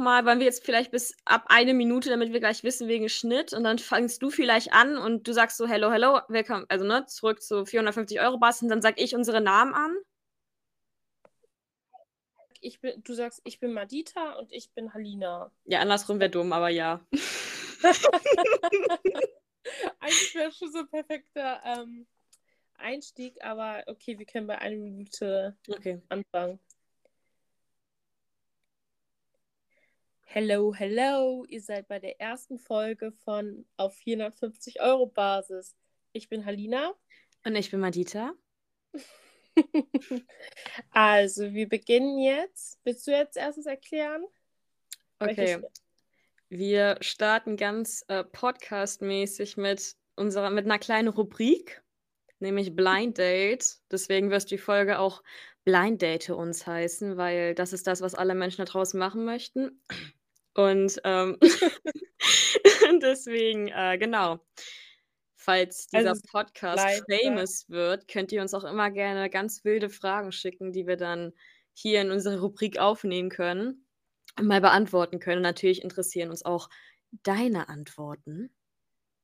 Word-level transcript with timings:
mal, 0.00 0.24
wollen 0.26 0.38
wir 0.38 0.46
jetzt 0.46 0.64
vielleicht 0.64 0.90
bis 0.90 1.14
ab 1.24 1.44
eine 1.48 1.74
Minute, 1.74 2.10
damit 2.10 2.32
wir 2.32 2.40
gleich 2.40 2.64
wissen 2.64 2.88
wegen 2.88 3.08
Schnitt 3.08 3.52
und 3.52 3.64
dann 3.64 3.78
fangst 3.78 4.22
du 4.22 4.30
vielleicht 4.30 4.72
an 4.72 4.98
und 4.98 5.28
du 5.28 5.32
sagst 5.32 5.56
so 5.56 5.66
hello, 5.66 5.92
hello, 5.92 6.20
willkommen, 6.28 6.66
also 6.68 6.84
ne, 6.84 7.06
zurück 7.06 7.42
zu 7.42 7.64
450 7.64 8.20
Euro 8.20 8.38
Bass 8.38 8.62
und 8.62 8.68
dann 8.68 8.82
sag 8.82 9.00
ich 9.00 9.14
unsere 9.14 9.40
Namen 9.40 9.74
an. 9.74 9.96
Ich 12.60 12.80
bin, 12.80 13.02
du 13.02 13.14
sagst, 13.14 13.40
ich 13.44 13.58
bin 13.60 13.72
Madita 13.72 14.32
und 14.34 14.52
ich 14.52 14.70
bin 14.72 14.92
Halina. 14.92 15.50
Ja, 15.64 15.80
andersrum 15.80 16.20
wäre 16.20 16.30
dumm, 16.30 16.52
aber 16.52 16.68
ja. 16.68 17.00
Eigentlich 20.00 20.34
wäre 20.34 20.52
schon 20.52 20.70
so 20.70 20.80
ein 20.80 20.88
perfekter 20.88 21.62
ähm, 21.64 22.06
Einstieg, 22.76 23.42
aber 23.42 23.84
okay, 23.86 24.18
wir 24.18 24.26
können 24.26 24.46
bei 24.46 24.58
einer 24.58 24.76
Minute 24.76 25.56
Okay. 25.68 26.02
anfangen. 26.08 26.58
Hello, 30.32 30.72
hello, 30.72 31.44
ihr 31.48 31.60
seid 31.60 31.88
bei 31.88 31.98
der 31.98 32.20
ersten 32.20 32.56
Folge 32.56 33.10
von 33.10 33.66
auf 33.76 33.96
450 33.96 34.80
Euro 34.80 35.06
Basis. 35.06 35.74
Ich 36.12 36.28
bin 36.28 36.46
Halina. 36.46 36.94
Und 37.44 37.56
ich 37.56 37.72
bin 37.72 37.80
Madita. 37.80 38.32
Also, 40.92 41.52
wir 41.52 41.68
beginnen 41.68 42.20
jetzt. 42.20 42.78
Willst 42.84 43.08
du 43.08 43.10
jetzt 43.10 43.36
erstens 43.36 43.66
erklären? 43.66 44.24
Okay. 45.18 45.60
Wir 46.48 46.96
starten 47.00 47.56
ganz 47.56 48.04
äh, 48.06 48.22
podcastmäßig 48.22 49.56
mit 49.56 49.96
unserer, 50.14 50.50
mit 50.50 50.64
einer 50.64 50.78
kleinen 50.78 51.08
Rubrik, 51.08 51.82
nämlich 52.38 52.76
Blind 52.76 53.18
Date. 53.18 53.80
Deswegen 53.90 54.30
wirst 54.30 54.52
die 54.52 54.58
Folge 54.58 55.00
auch 55.00 55.24
Blind 55.64 56.00
Date 56.00 56.30
uns 56.30 56.68
heißen, 56.68 57.16
weil 57.16 57.56
das 57.56 57.72
ist 57.72 57.88
das, 57.88 58.00
was 58.00 58.14
alle 58.14 58.36
Menschen 58.36 58.64
da 58.64 58.70
draußen 58.70 58.98
machen 58.98 59.24
möchten. 59.24 59.82
Und 60.54 61.00
ähm, 61.04 61.38
deswegen, 63.02 63.68
äh, 63.68 63.98
genau. 63.98 64.40
Falls 65.36 65.86
dieser 65.86 66.10
Also, 66.10 66.22
Podcast 66.30 67.02
Date. 67.08 67.22
famous 67.22 67.68
wird, 67.70 68.08
könnt 68.08 68.30
ihr 68.30 68.42
uns 68.42 68.52
auch 68.52 68.64
immer 68.64 68.90
gerne 68.90 69.30
ganz 69.30 69.64
wilde 69.64 69.88
Fragen 69.88 70.32
schicken, 70.32 70.72
die 70.72 70.86
wir 70.86 70.96
dann 70.96 71.32
hier 71.72 72.02
in 72.02 72.10
unsere 72.10 72.40
Rubrik 72.40 72.78
aufnehmen 72.78 73.30
können 73.30 73.86
und 74.38 74.46
mal 74.46 74.60
beantworten 74.60 75.18
können. 75.18 75.38
Und 75.38 75.44
natürlich 75.44 75.82
interessieren 75.82 76.30
uns 76.30 76.44
auch 76.44 76.68
deine 77.22 77.68
Antworten. 77.68 78.50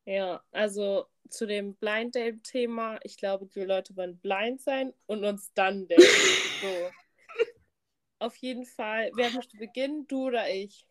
Ja, 0.07 0.43
also 0.53 1.07
zu 1.29 1.47
dem 1.47 1.75
Blind 1.75 2.15
Date-Thema, 2.15 2.99
ich 3.03 3.17
glaube, 3.17 3.47
die 3.47 3.61
Leute 3.61 3.97
wollen 3.97 4.19
blind 4.19 4.61
sein 4.61 4.95
und 5.07 5.25
uns 5.25 5.53
dann 5.55 5.89
daten. 5.89 6.03
so. 6.63 6.91
Auf 8.19 8.37
jeden 8.37 8.65
Fall, 8.65 9.11
wer 9.15 9.31
möchte 9.31 9.59
beginnen, 9.59 10.07
du 10.07 10.29
oder 10.29 10.49
ich? 10.49 10.87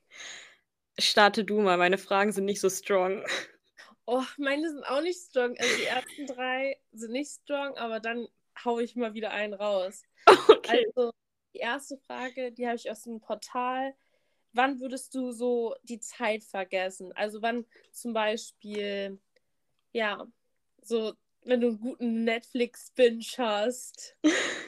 Starte 0.98 1.44
du 1.44 1.62
mal, 1.62 1.78
meine 1.78 1.98
Fragen 1.98 2.32
sind 2.32 2.46
nicht 2.46 2.62
so 2.62 2.70
strong. 2.70 3.24
Oh, 4.06 4.24
meine 4.38 4.70
sind 4.70 4.84
auch 4.86 5.02
nicht 5.02 5.20
strong. 5.20 5.58
Also 5.58 5.76
die 5.78 5.86
ersten 5.86 6.28
drei 6.28 6.80
sind 6.94 7.12
nicht 7.12 7.32
strong, 7.32 7.76
aber 7.78 8.00
dann 8.00 8.28
hau 8.64 8.80
ich 8.80 8.96
mal 8.96 9.14
wieder 9.14 9.32
einen 9.32 9.54
raus. 9.54 10.04
Okay. 10.50 10.86
Also 10.96 11.12
die 11.54 11.60
erste 11.60 11.98
Frage, 12.08 12.52
die 12.52 12.66
habe 12.68 12.76
ich 12.76 12.90
aus 12.90 13.04
dem 13.04 13.20
Portal. 13.20 13.94
Wann 14.54 14.80
würdest 14.80 15.14
du 15.16 15.32
so 15.32 15.76
die 15.84 16.00
Zeit 16.00 16.44
vergessen? 16.44 17.12
Also 17.14 17.42
wann 17.42 17.66
zum 17.92 18.14
Beispiel, 18.14 19.20
ja, 19.92 20.26
so 20.82 21.14
wenn 21.44 21.62
du 21.62 21.68
einen 21.68 21.80
guten 21.80 22.24
Netflix-Binge 22.24 23.26
hast. 23.38 24.16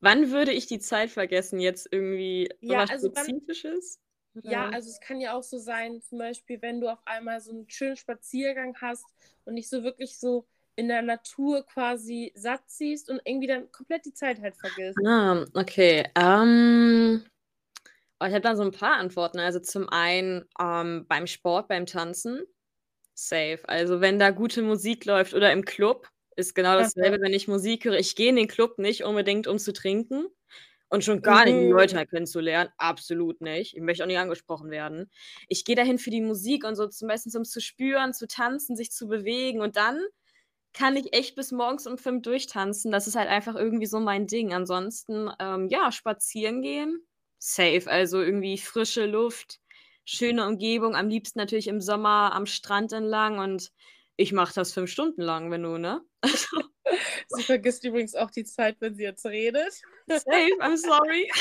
Wann 0.00 0.30
würde 0.30 0.52
ich 0.52 0.66
die 0.66 0.80
Zeit 0.80 1.10
vergessen? 1.10 1.60
Jetzt 1.60 1.88
irgendwie 1.90 2.50
Ja, 2.60 2.80
was 2.80 2.90
also 2.90 3.08
Spezifisches? 3.08 4.00
Ja, 4.42 4.68
also 4.70 4.90
es 4.90 5.00
kann 5.00 5.20
ja 5.20 5.34
auch 5.34 5.42
so 5.42 5.58
sein, 5.58 6.00
zum 6.02 6.18
Beispiel, 6.18 6.60
wenn 6.60 6.80
du 6.80 6.88
auf 6.88 6.98
einmal 7.06 7.40
so 7.40 7.52
einen 7.52 7.68
schönen 7.70 7.96
Spaziergang 7.96 8.76
hast 8.80 9.04
und 9.44 9.54
nicht 9.54 9.68
so 9.68 9.84
wirklich 9.84 10.18
so 10.18 10.46
in 10.76 10.88
der 10.88 11.02
Natur 11.02 11.64
quasi 11.66 12.32
satt 12.34 12.62
siehst 12.66 13.10
und 13.10 13.20
irgendwie 13.24 13.46
dann 13.46 13.70
komplett 13.70 14.04
die 14.04 14.14
Zeit 14.14 14.40
halt 14.40 14.56
vergisst. 14.56 14.98
Ah, 15.06 15.44
okay. 15.54 16.08
Ähm, 16.16 17.24
oh, 18.20 18.26
ich 18.26 18.32
habe 18.32 18.40
da 18.40 18.56
so 18.56 18.62
ein 18.62 18.72
paar 18.72 18.96
Antworten. 18.96 19.38
Also 19.38 19.60
zum 19.60 19.88
einen 19.88 20.44
ähm, 20.60 21.06
beim 21.08 21.26
Sport, 21.26 21.68
beim 21.68 21.86
Tanzen. 21.86 22.42
Safe. 23.14 23.60
Also 23.68 24.00
wenn 24.00 24.18
da 24.18 24.30
gute 24.30 24.62
Musik 24.62 25.04
läuft 25.04 25.34
oder 25.34 25.52
im 25.52 25.64
Club, 25.64 26.08
ist 26.36 26.54
genau 26.54 26.76
dasselbe, 26.76 27.20
wenn 27.20 27.32
ich 27.32 27.46
Musik 27.46 27.84
höre. 27.84 27.98
Ich 27.98 28.16
gehe 28.16 28.30
in 28.30 28.36
den 28.36 28.48
Club 28.48 28.78
nicht 28.78 29.04
unbedingt, 29.04 29.46
um 29.46 29.58
zu 29.58 29.72
trinken. 29.72 30.26
Und 30.94 31.04
schon 31.04 31.22
gar 31.22 31.44
nicht, 31.44 31.60
die 31.60 31.66
Mhm. 31.66 31.72
Leute 31.72 32.06
kennenzulernen. 32.06 32.70
Absolut 32.78 33.40
nicht. 33.40 33.74
Ich 33.76 33.82
möchte 33.82 34.04
auch 34.04 34.08
nicht 34.08 34.18
angesprochen 34.18 34.70
werden. 34.70 35.10
Ich 35.48 35.64
gehe 35.64 35.76
dahin 35.76 35.98
für 35.98 36.10
die 36.10 36.20
Musik 36.22 36.64
und 36.64 36.76
so 36.76 36.86
zum 36.88 37.08
meistens 37.08 37.36
um 37.36 37.44
zu 37.44 37.60
spüren, 37.60 38.14
zu 38.14 38.26
tanzen, 38.28 38.76
sich 38.76 38.92
zu 38.92 39.08
bewegen. 39.08 39.60
Und 39.60 39.76
dann 39.76 40.00
kann 40.72 40.96
ich 40.96 41.12
echt 41.14 41.36
bis 41.36 41.52
morgens 41.52 41.86
um 41.86 41.98
fünf 41.98 42.22
durchtanzen. 42.22 42.90
Das 42.92 43.06
ist 43.06 43.16
halt 43.16 43.28
einfach 43.28 43.54
irgendwie 43.56 43.86
so 43.86 44.00
mein 44.00 44.26
Ding. 44.26 44.52
Ansonsten, 44.54 45.30
ähm, 45.40 45.68
ja, 45.68 45.92
spazieren 45.92 46.62
gehen, 46.62 47.06
safe. 47.38 47.84
Also 47.90 48.20
irgendwie 48.22 48.58
frische 48.58 49.06
Luft, 49.06 49.60
schöne 50.04 50.46
Umgebung. 50.46 50.96
Am 50.96 51.08
liebsten 51.08 51.38
natürlich 51.38 51.68
im 51.68 51.80
Sommer 51.80 52.32
am 52.34 52.46
Strand 52.46 52.92
entlang. 52.92 53.38
Und 53.38 53.70
ich 54.16 54.32
mache 54.32 54.54
das 54.54 54.72
fünf 54.72 54.90
Stunden 54.90 55.22
lang, 55.22 55.50
wenn 55.50 55.62
du, 55.62 55.78
ne? 55.78 56.02
Sie 57.28 57.42
vergisst 57.42 57.84
übrigens 57.84 58.14
auch 58.14 58.30
die 58.30 58.44
Zeit, 58.44 58.76
wenn 58.80 58.94
sie 58.94 59.02
jetzt 59.02 59.26
redet. 59.26 59.72
Safe, 60.08 60.52
I'm 60.60 60.76
sorry. 60.76 61.30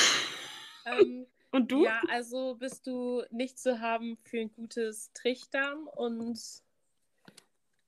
Ähm, 0.85 1.25
Und 1.51 1.72
du? 1.72 1.85
ja, 1.85 2.01
also 2.09 2.56
bist 2.56 2.85
du 2.88 3.24
nicht 3.31 3.57
zu 3.57 3.79
haben 3.79 4.18
für 4.25 4.40
ein 4.40 4.51
gutes 4.51 5.13
Trichtern 5.13 5.88
und 5.88 6.38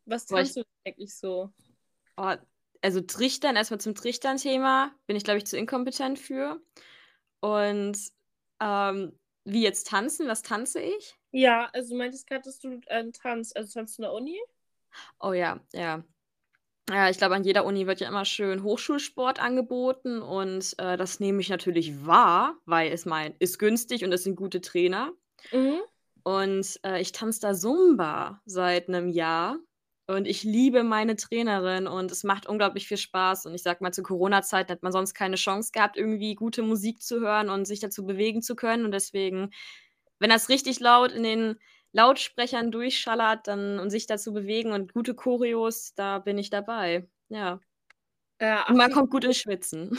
was 0.06 0.26
tanzt 0.26 0.56
du 0.56 0.64
eigentlich 0.86 1.14
so? 1.14 1.52
Oh, 2.16 2.36
also 2.82 3.02
Trichtern, 3.02 3.56
erstmal 3.56 3.82
zum 3.82 3.96
Trichtern-Thema, 3.96 4.96
bin 5.08 5.18
ich, 5.18 5.24
glaube 5.24 5.40
ich, 5.40 5.46
zu 5.46 5.58
inkompetent 5.58 6.20
für. 6.20 6.62
Und 7.42 7.98
ähm, 8.62 9.20
wie 9.44 9.64
jetzt 9.64 9.88
tanzen, 9.88 10.28
was 10.28 10.42
tanze 10.42 10.80
ich? 10.80 11.16
Ja, 11.32 11.70
also 11.74 11.94
du 11.94 11.98
meintest 11.98 12.28
gerade, 12.28 12.44
dass 12.44 12.60
du 12.60 12.80
ähm, 12.88 13.12
tanzt. 13.12 13.58
Also 13.58 13.74
tanzt 13.74 13.98
du 13.98 14.02
in 14.02 14.04
der 14.04 14.14
Uni? 14.14 14.40
Oh 15.20 15.34
ja, 15.34 15.60
ja. 15.74 16.04
Ja, 16.90 17.10
ich 17.10 17.18
glaube, 17.18 17.36
an 17.36 17.44
jeder 17.44 17.66
Uni 17.66 17.88
wird 17.88 18.00
ja 18.00 18.08
immer 18.08 18.26
schön 18.26 18.62
Hochschulsport 18.62 19.40
angeboten 19.40 20.22
und 20.22 20.76
äh, 20.78 20.98
das 20.98 21.20
nehme 21.20 21.42
ich 21.42 21.50
natürlich 21.50 22.06
wahr, 22.06 22.58
weil 22.66 22.92
es 22.92 23.06
mein, 23.06 23.34
ist 23.40 23.58
günstig 23.58 24.04
und 24.06 24.14
es 24.14 24.24
sind 24.24 24.36
gute 24.36 24.62
Trainer. 24.62 25.12
Mhm. 25.52 25.80
Und 26.24 26.80
äh, 26.84 27.02
ich 27.02 27.12
tanze 27.12 27.42
da 27.42 27.54
Zumba 27.54 28.42
seit 28.46 28.88
einem 28.88 29.10
Jahr 29.10 29.58
und 30.08 30.28
ich 30.28 30.44
liebe 30.44 30.84
meine 30.84 31.16
Trainerin 31.16 31.88
und 31.88 32.12
es 32.12 32.24
macht 32.24 32.46
unglaublich 32.46 32.88
viel 32.88 32.98
Spaß. 32.98 33.48
Und 33.48 33.56
ich 33.56 33.64
sag 33.64 33.82
mal, 33.82 33.92
zu 33.92 34.04
Corona-Zeiten 34.04 34.72
hat 34.72 34.84
man 34.84 34.92
sonst 34.92 35.16
keine 35.16 35.36
Chance 35.36 35.72
gehabt, 35.74 35.98
irgendwie 35.98 36.36
gute 36.36 36.62
Musik 36.62 37.02
zu 37.02 37.20
hören 37.20 37.50
und 37.50 37.66
sich 37.66 37.80
dazu 37.80 38.06
bewegen 38.06 38.44
zu 38.44 38.56
können. 38.56 38.86
Und 38.86 38.92
deswegen, 38.92 39.50
wenn 40.20 40.30
das 40.30 40.50
richtig 40.50 40.80
laut 40.80 41.12
in 41.12 41.24
den 41.24 41.60
Lautsprechern 41.96 42.72
durchschallert 42.72 43.48
dann, 43.48 43.80
und 43.80 43.90
sich 43.90 44.06
dazu 44.08 44.34
bewegen 44.34 44.72
und 44.74 44.94
gute 44.94 45.16
Choreos, 45.16 45.94
da 45.96 46.20
bin 46.20 46.38
ich 46.38 46.50
dabei. 46.50 47.08
Ja. 47.30 47.62
Ja, 48.40 48.66
Und 48.68 48.78
man 48.78 48.92
kommt 48.92 49.12
gut 49.12 49.24
ins 49.24 49.38
Schwitzen. 49.38 49.98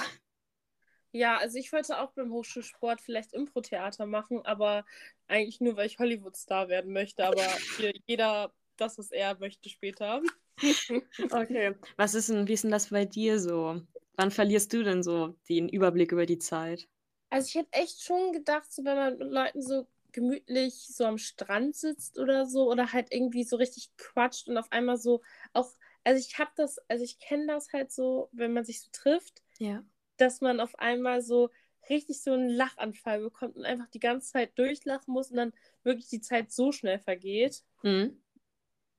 ja, 1.12 1.38
also 1.38 1.58
ich 1.58 1.72
wollte 1.72 1.98
auch 2.00 2.12
beim 2.12 2.30
Hochschulsport 2.32 3.00
vielleicht 3.00 3.32
Impro-Theater 3.32 4.06
machen, 4.06 4.44
aber 4.44 4.84
eigentlich 5.28 5.60
nur, 5.60 5.76
weil 5.76 5.86
ich 5.86 5.98
Hollywood-Star 5.98 6.68
werden 6.68 6.92
möchte. 6.92 7.24
Aber 7.26 7.42
hier, 7.76 7.92
jeder 8.06 8.52
das, 8.76 8.98
was 8.98 9.10
er 9.10 9.38
möchte 9.38 9.68
später. 9.68 10.22
Okay. 11.30 11.74
Was 11.96 12.14
ist 12.14 12.28
denn, 12.30 12.48
wie 12.48 12.52
ist 12.54 12.64
denn 12.64 12.70
das 12.70 12.90
bei 12.90 13.04
dir 13.04 13.38
so? 13.40 13.80
Wann 14.16 14.30
verlierst 14.30 14.72
du 14.72 14.82
denn 14.82 15.02
so 15.02 15.36
den 15.48 15.68
Überblick 15.68 16.12
über 16.12 16.26
die 16.26 16.38
Zeit? 16.38 16.88
Also 17.30 17.48
ich 17.48 17.54
hätte 17.56 17.72
echt 17.72 18.02
schon 18.02 18.32
gedacht, 18.32 18.72
so 18.72 18.84
wenn 18.84 18.96
man 18.96 19.18
mit 19.18 19.30
Leuten 19.30 19.62
so 19.62 19.86
gemütlich 20.16 20.86
so 20.88 21.04
am 21.04 21.18
Strand 21.18 21.76
sitzt 21.76 22.18
oder 22.18 22.46
so 22.46 22.70
oder 22.70 22.94
halt 22.94 23.12
irgendwie 23.12 23.44
so 23.44 23.56
richtig 23.56 23.94
quatscht 23.98 24.48
und 24.48 24.56
auf 24.56 24.72
einmal 24.72 24.96
so 24.96 25.20
auch, 25.52 25.70
also 26.04 26.18
ich 26.18 26.38
habe 26.38 26.50
das, 26.56 26.78
also 26.88 27.04
ich 27.04 27.18
kenne 27.18 27.46
das 27.46 27.70
halt 27.74 27.92
so, 27.92 28.30
wenn 28.32 28.54
man 28.54 28.64
sich 28.64 28.80
so 28.80 28.88
trifft, 28.92 29.42
Ja. 29.58 29.84
dass 30.16 30.40
man 30.40 30.58
auf 30.58 30.78
einmal 30.78 31.20
so 31.20 31.50
richtig 31.90 32.22
so 32.22 32.32
einen 32.32 32.48
Lachanfall 32.48 33.20
bekommt 33.20 33.56
und 33.56 33.66
einfach 33.66 33.88
die 33.88 34.00
ganze 34.00 34.32
Zeit 34.32 34.58
durchlachen 34.58 35.12
muss 35.12 35.30
und 35.30 35.36
dann 35.36 35.52
wirklich 35.82 36.08
die 36.08 36.22
Zeit 36.22 36.50
so 36.50 36.72
schnell 36.72 36.98
vergeht. 36.98 37.62
Hm? 37.82 38.18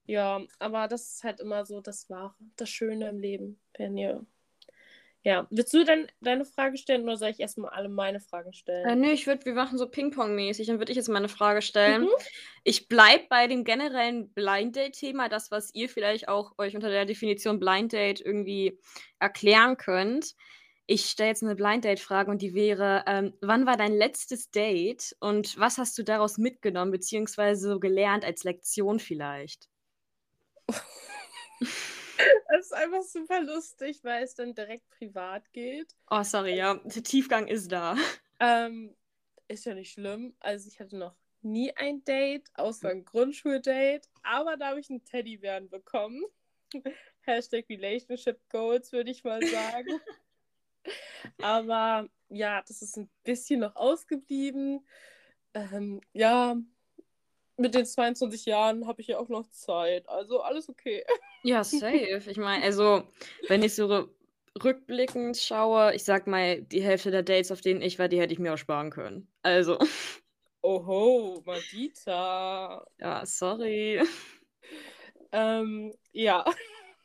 Ja, 0.05 0.45
aber 0.59 0.87
das 0.87 1.15
ist 1.15 1.23
halt 1.23 1.39
immer 1.39 1.65
so 1.65 1.81
das 1.81 2.11
Wahre, 2.11 2.35
das 2.57 2.69
Schöne 2.69 3.09
im 3.09 3.19
Leben, 3.19 3.59
wenn 3.75 3.97
ihr. 3.97 4.23
Ja, 5.27 5.45
willst 5.49 5.73
du 5.73 5.83
denn 5.83 6.07
deine 6.21 6.45
Frage 6.45 6.77
stellen 6.77 7.03
oder 7.03 7.17
soll 7.17 7.27
ich 7.27 7.41
erstmal 7.41 7.71
alle 7.71 7.89
meine 7.89 8.21
Fragen 8.21 8.51
Äh, 8.51 8.55
stellen? 8.55 9.01
nö, 9.01 9.09
ich 9.11 9.27
würde, 9.27 9.43
wir 9.45 9.55
machen 9.55 9.77
so 9.77 9.85
Ping-Pong-mäßig. 9.89 10.67
Dann 10.67 10.79
würde 10.79 10.93
ich 10.93 10.95
jetzt 10.95 11.09
mal 11.09 11.17
eine 11.17 11.27
Frage 11.27 11.61
stellen. 11.61 12.03
Mhm. 12.03 12.09
Ich 12.63 12.87
bleibe 12.87 13.25
bei 13.29 13.47
dem 13.47 13.65
generellen 13.65 14.29
Blind 14.33 14.77
Date-Thema, 14.77 15.27
das, 15.27 15.51
was 15.51 15.75
ihr 15.75 15.89
vielleicht 15.89 16.29
auch 16.29 16.53
euch 16.57 16.75
unter 16.75 16.89
der 16.89 17.03
Definition 17.03 17.59
Blind 17.59 17.91
Date 17.91 18.21
irgendwie 18.21 18.79
erklären 19.19 19.75
könnt. 19.75 20.33
ich 20.85 21.07
stelle 21.09 21.31
jetzt 21.31 21.43
eine 21.43 21.55
Blind 21.55 21.83
Date-Frage 21.83 22.31
und 22.31 22.41
die 22.41 22.53
wäre, 22.53 23.03
ähm, 23.07 23.33
wann 23.41 23.65
war 23.65 23.75
dein 23.75 23.91
letztes 23.91 24.49
Date 24.51 25.13
und 25.19 25.59
was 25.59 25.77
hast 25.77 25.97
du 25.97 26.03
daraus 26.03 26.37
mitgenommen, 26.37 26.91
beziehungsweise 26.91 27.69
so 27.73 27.79
gelernt 27.81 28.23
als 28.23 28.45
Lektion 28.45 28.99
vielleicht? 28.99 29.67
Das 32.49 32.65
ist 32.65 32.73
einfach 32.73 33.03
super 33.03 33.41
lustig, 33.41 34.03
weil 34.03 34.23
es 34.23 34.35
dann 34.35 34.55
direkt 34.55 34.89
privat 34.89 35.51
geht. 35.53 35.95
Oh, 36.09 36.23
sorry, 36.23 36.55
ja. 36.55 36.75
Der 36.75 37.03
Tiefgang 37.03 37.47
ist 37.47 37.71
da. 37.71 37.95
Ähm, 38.39 38.95
ist 39.47 39.65
ja 39.65 39.73
nicht 39.73 39.93
schlimm. 39.93 40.35
Also 40.39 40.67
ich 40.67 40.79
hatte 40.79 40.95
noch 40.95 41.15
nie 41.41 41.75
ein 41.75 42.03
Date, 42.03 42.47
außer 42.53 42.89
ein 42.89 43.03
Grundschuldate. 43.03 44.07
Aber 44.21 44.57
da 44.57 44.67
habe 44.67 44.79
ich 44.79 44.91
einen 44.91 45.03
Teddybären 45.05 45.69
bekommen. 45.69 46.23
Hashtag 47.21 47.65
Relationship 47.67 48.39
Goals, 48.49 48.91
würde 48.91 49.09
ich 49.09 49.23
mal 49.23 49.41
sagen. 49.41 49.99
aber 51.41 52.07
ja, 52.29 52.61
das 52.61 52.83
ist 52.83 52.97
ein 52.97 53.09
bisschen 53.23 53.61
noch 53.61 53.75
ausgeblieben. 53.75 54.85
Ähm, 55.55 56.01
ja, 56.13 56.57
mit 57.57 57.73
den 57.73 57.85
22 57.85 58.45
Jahren 58.45 58.87
habe 58.87 59.01
ich 59.01 59.07
ja 59.07 59.17
auch 59.17 59.29
noch 59.29 59.49
Zeit. 59.49 60.07
Also 60.07 60.41
alles 60.41 60.69
okay. 60.69 61.03
Ja, 61.47 61.63
safe. 61.63 62.21
Ich 62.27 62.35
meine, 62.35 62.61
also, 62.61 63.03
wenn 63.47 63.63
ich 63.63 63.73
so 63.73 64.09
rückblickend 64.61 65.37
schaue, 65.37 65.95
ich 65.95 66.03
sag 66.03 66.27
mal, 66.27 66.61
die 66.61 66.83
Hälfte 66.83 67.09
der 67.09 67.23
Dates, 67.23 67.53
auf 67.53 67.61
denen 67.61 67.81
ich 67.81 67.97
war, 67.99 68.09
die 68.09 68.19
hätte 68.19 68.33
ich 68.33 68.39
mir 68.39 68.53
auch 68.53 68.57
sparen 68.57 68.89
können. 68.89 69.31
Also. 69.43 69.79
Oho, 70.61 71.41
Madita. 71.45 72.85
Ja, 72.99 73.25
sorry. 73.25 74.01
Ähm, 75.31 75.93
ja. 76.11 76.43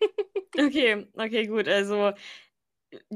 okay, 0.58 1.06
okay, 1.14 1.46
gut. 1.46 1.68
Also, 1.68 2.12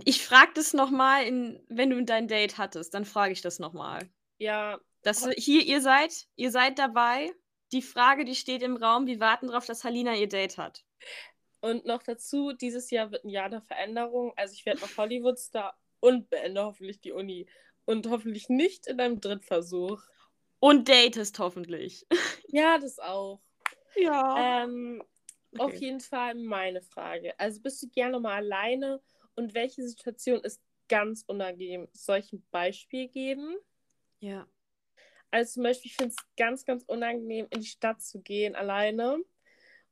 ich 0.04 0.24
frage 0.24 0.52
das 0.54 0.74
nochmal, 0.74 1.24
wenn 1.68 1.90
du 1.90 2.04
dein 2.04 2.28
Date 2.28 2.56
hattest, 2.56 2.94
dann 2.94 3.04
frage 3.04 3.32
ich 3.32 3.40
das 3.40 3.58
nochmal. 3.58 4.08
Ja. 4.38 4.78
Das, 5.02 5.28
hier, 5.36 5.64
ihr 5.64 5.80
seid, 5.80 6.28
ihr 6.36 6.52
seid 6.52 6.78
dabei. 6.78 7.32
Die 7.72 7.82
Frage, 7.82 8.24
die 8.24 8.36
steht 8.36 8.62
im 8.62 8.76
Raum. 8.76 9.08
Wir 9.08 9.18
warten 9.18 9.48
darauf, 9.48 9.66
dass 9.66 9.82
Halina 9.82 10.14
ihr 10.14 10.28
Date 10.28 10.56
hat. 10.56 10.85
Und 11.60 11.84
noch 11.84 12.02
dazu, 12.02 12.52
dieses 12.52 12.90
Jahr 12.90 13.10
wird 13.10 13.24
ein 13.24 13.30
Jahr 13.30 13.48
der 13.48 13.62
Veränderung. 13.62 14.32
Also 14.36 14.54
ich 14.54 14.66
werde 14.66 14.80
noch 14.80 14.96
Hollywood-Star 14.96 15.76
und 16.00 16.30
beende 16.30 16.64
hoffentlich 16.64 17.00
die 17.00 17.12
Uni. 17.12 17.48
Und 17.84 18.08
hoffentlich 18.08 18.48
nicht 18.48 18.86
in 18.86 19.00
einem 19.00 19.20
Drittversuch. 19.20 20.02
Und 20.58 20.88
datest 20.88 21.38
hoffentlich. 21.38 22.06
Ja, 22.48 22.78
das 22.78 23.00
auch. 23.00 23.40
Ja. 23.96 24.64
Ähm, 24.64 25.02
okay. 25.52 25.62
Auf 25.62 25.74
jeden 25.74 26.00
Fall 26.00 26.34
meine 26.36 26.80
Frage. 26.80 27.38
Also 27.38 27.60
bist 27.60 27.82
du 27.82 27.88
gerne 27.88 28.20
mal 28.20 28.36
alleine 28.36 29.02
und 29.34 29.52
welche 29.54 29.86
Situation 29.86 30.40
ist 30.42 30.62
ganz 30.88 31.24
unangenehm? 31.26 31.88
Soll 31.92 32.18
ich 32.18 32.32
ein 32.32 32.46
Beispiel 32.50 33.08
geben? 33.08 33.56
Ja. 34.20 34.46
Also 35.30 35.54
zum 35.54 35.64
Beispiel, 35.64 35.90
ich 35.90 35.96
finde 35.96 36.14
es 36.16 36.36
ganz, 36.36 36.64
ganz 36.64 36.84
unangenehm, 36.84 37.46
in 37.50 37.60
die 37.60 37.66
Stadt 37.66 38.00
zu 38.00 38.20
gehen 38.22 38.54
alleine. 38.54 39.18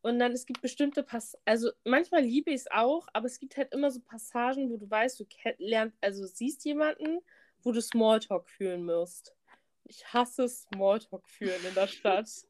Und 0.05 0.19
dann, 0.19 0.33
es 0.33 0.45
gibt 0.45 0.61
bestimmte 0.61 1.03
Pass 1.03 1.35
also 1.47 1.71
manchmal 1.83 2.21
liebe 2.21 2.51
ich 2.51 2.57
es 2.57 2.71
auch, 2.71 3.09
aber 3.15 3.25
es 3.25 3.39
gibt 3.39 3.57
halt 3.57 3.73
immer 3.73 3.91
so 3.91 4.01
Passagen, 4.01 4.69
wo 4.69 4.77
du 4.77 4.91
weißt, 4.91 5.19
du 5.19 5.25
lernst, 5.57 5.97
also 6.03 6.27
siehst 6.27 6.63
jemanden, 6.67 7.21
wo 7.63 7.73
du 7.73 7.81
Smalltalk 7.81 8.51
fühlen 8.51 8.85
musst. 8.85 9.35
Ich 9.85 10.05
hasse 10.13 10.47
Smalltalk 10.47 11.27
führen 11.27 11.65
in 11.67 11.75
der 11.75 11.87
Stadt. 11.87 12.29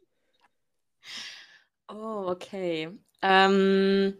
Oh, 1.86 2.28
okay. 2.28 2.90
Ähm, 3.20 4.16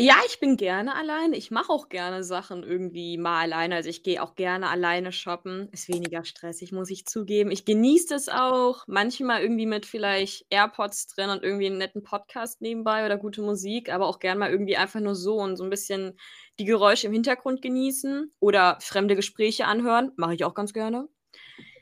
ja, 0.00 0.16
ich 0.26 0.40
bin 0.40 0.56
gerne 0.56 0.94
alleine. 0.94 1.36
Ich 1.36 1.50
mache 1.50 1.70
auch 1.70 1.90
gerne 1.90 2.24
Sachen 2.24 2.62
irgendwie 2.62 3.18
mal 3.18 3.42
alleine. 3.42 3.74
Also 3.74 3.90
ich 3.90 4.02
gehe 4.02 4.22
auch 4.22 4.34
gerne 4.34 4.68
alleine 4.68 5.12
shoppen. 5.12 5.68
Ist 5.72 5.88
weniger 5.88 6.24
stressig, 6.24 6.72
muss 6.72 6.90
ich 6.90 7.06
zugeben. 7.06 7.50
Ich 7.50 7.66
genieße 7.66 8.06
das 8.08 8.28
auch. 8.30 8.84
Manchmal 8.86 9.42
irgendwie 9.42 9.66
mit 9.66 9.84
vielleicht 9.84 10.46
AirPods 10.48 11.08
drin 11.08 11.28
und 11.28 11.42
irgendwie 11.42 11.66
einen 11.66 11.78
netten 11.78 12.02
Podcast 12.02 12.62
nebenbei 12.62 13.04
oder 13.04 13.18
gute 13.18 13.42
Musik, 13.42 13.92
aber 13.92 14.06
auch 14.06 14.18
gerne 14.20 14.40
mal 14.40 14.50
irgendwie 14.50 14.76
einfach 14.78 15.00
nur 15.00 15.14
so 15.14 15.36
und 15.36 15.56
so 15.56 15.64
ein 15.64 15.70
bisschen 15.70 16.18
die 16.58 16.64
Geräusche 16.64 17.06
im 17.06 17.12
Hintergrund 17.12 17.60
genießen 17.60 18.32
oder 18.40 18.78
fremde 18.80 19.16
Gespräche 19.16 19.66
anhören. 19.66 20.12
Mache 20.16 20.34
ich 20.34 20.44
auch 20.44 20.54
ganz 20.54 20.72
gerne. 20.72 21.08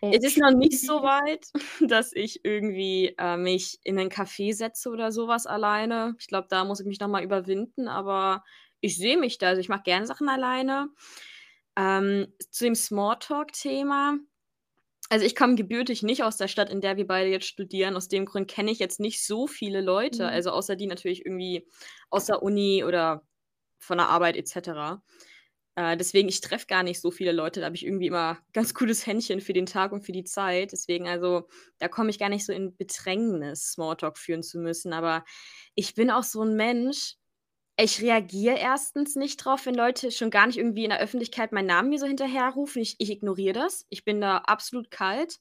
Es 0.00 0.24
ist 0.24 0.38
noch 0.38 0.52
nicht 0.52 0.80
so 0.80 1.02
weit, 1.02 1.46
dass 1.80 2.12
ich 2.12 2.44
irgendwie 2.44 3.14
äh, 3.18 3.36
mich 3.36 3.78
in 3.84 3.98
ein 3.98 4.10
Café 4.10 4.54
setze 4.54 4.90
oder 4.90 5.12
sowas 5.12 5.46
alleine. 5.46 6.14
Ich 6.18 6.28
glaube, 6.28 6.46
da 6.48 6.64
muss 6.64 6.80
ich 6.80 6.86
mich 6.86 7.00
noch 7.00 7.08
mal 7.08 7.24
überwinden, 7.24 7.88
aber 7.88 8.44
ich 8.80 8.96
sehe 8.96 9.18
mich 9.18 9.38
da. 9.38 9.48
Also 9.48 9.60
ich 9.60 9.68
mache 9.68 9.82
gerne 9.82 10.06
Sachen 10.06 10.28
alleine. 10.28 10.88
Ähm, 11.76 12.32
zu 12.50 12.64
dem 12.64 12.74
Smalltalk-Thema. 12.74 14.18
Also 15.10 15.24
ich 15.24 15.34
komme 15.34 15.54
gebürtig 15.54 16.02
nicht 16.02 16.22
aus 16.22 16.36
der 16.36 16.48
Stadt, 16.48 16.70
in 16.70 16.80
der 16.80 16.96
wir 16.96 17.06
beide 17.06 17.30
jetzt 17.30 17.46
studieren. 17.46 17.96
Aus 17.96 18.08
dem 18.08 18.26
Grund 18.26 18.48
kenne 18.48 18.70
ich 18.70 18.78
jetzt 18.78 19.00
nicht 19.00 19.24
so 19.24 19.46
viele 19.46 19.80
Leute. 19.80 20.24
Mhm. 20.24 20.28
Also 20.28 20.50
außer 20.50 20.76
die 20.76 20.86
natürlich 20.86 21.24
irgendwie 21.24 21.66
aus 22.10 22.26
der 22.26 22.42
Uni 22.42 22.84
oder 22.84 23.22
von 23.78 23.98
der 23.98 24.08
Arbeit 24.08 24.36
etc. 24.36 25.00
Äh, 25.78 25.96
deswegen, 25.96 26.28
ich 26.28 26.40
treffe 26.40 26.66
gar 26.66 26.82
nicht 26.82 27.00
so 27.00 27.12
viele 27.12 27.30
Leute. 27.30 27.60
Da 27.60 27.66
habe 27.66 27.76
ich 27.76 27.86
irgendwie 27.86 28.08
immer 28.08 28.38
ganz 28.52 28.74
gutes 28.74 29.06
Händchen 29.06 29.40
für 29.40 29.52
den 29.52 29.66
Tag 29.66 29.92
und 29.92 30.02
für 30.02 30.10
die 30.10 30.24
Zeit. 30.24 30.72
Deswegen, 30.72 31.06
also, 31.06 31.46
da 31.78 31.86
komme 31.86 32.10
ich 32.10 32.18
gar 32.18 32.28
nicht 32.28 32.44
so 32.44 32.52
in 32.52 32.76
Bedrängnis, 32.76 33.72
Smalltalk 33.74 34.18
führen 34.18 34.42
zu 34.42 34.58
müssen. 34.58 34.92
Aber 34.92 35.24
ich 35.76 35.94
bin 35.94 36.10
auch 36.10 36.24
so 36.24 36.42
ein 36.42 36.56
Mensch, 36.56 37.14
ich 37.78 38.02
reagiere 38.02 38.58
erstens 38.58 39.14
nicht 39.14 39.36
drauf, 39.36 39.66
wenn 39.66 39.76
Leute 39.76 40.10
schon 40.10 40.30
gar 40.30 40.48
nicht 40.48 40.58
irgendwie 40.58 40.82
in 40.82 40.90
der 40.90 40.98
Öffentlichkeit 40.98 41.52
meinen 41.52 41.66
Namen 41.66 41.90
mir 41.90 42.00
so 42.00 42.06
hinterherrufen. 42.06 42.82
Ich, 42.82 42.96
ich 42.98 43.08
ignoriere 43.08 43.52
das. 43.52 43.86
Ich 43.88 44.04
bin 44.04 44.20
da 44.20 44.38
absolut 44.38 44.90
kalt. 44.90 45.38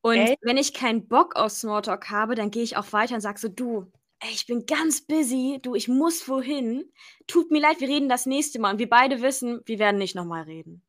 Und 0.00 0.16
Echt? 0.16 0.38
wenn 0.40 0.56
ich 0.56 0.74
keinen 0.74 1.06
Bock 1.06 1.36
auf 1.36 1.52
Smalltalk 1.52 2.10
habe, 2.10 2.34
dann 2.34 2.50
gehe 2.50 2.64
ich 2.64 2.76
auch 2.76 2.92
weiter 2.92 3.14
und 3.14 3.20
sage 3.20 3.38
so, 3.38 3.46
du, 3.48 3.92
ey, 4.22 4.30
ich 4.32 4.46
bin 4.46 4.66
ganz 4.66 5.02
busy, 5.02 5.58
du, 5.62 5.74
ich 5.74 5.88
muss 5.88 6.28
wohin. 6.28 6.90
Tut 7.26 7.50
mir 7.50 7.60
leid, 7.60 7.80
wir 7.80 7.88
reden 7.88 8.08
das 8.08 8.26
nächste 8.26 8.60
Mal. 8.60 8.72
Und 8.72 8.78
wir 8.78 8.88
beide 8.88 9.20
wissen, 9.20 9.60
wir 9.66 9.78
werden 9.78 9.98
nicht 9.98 10.14
nochmal 10.14 10.44
reden. 10.44 10.82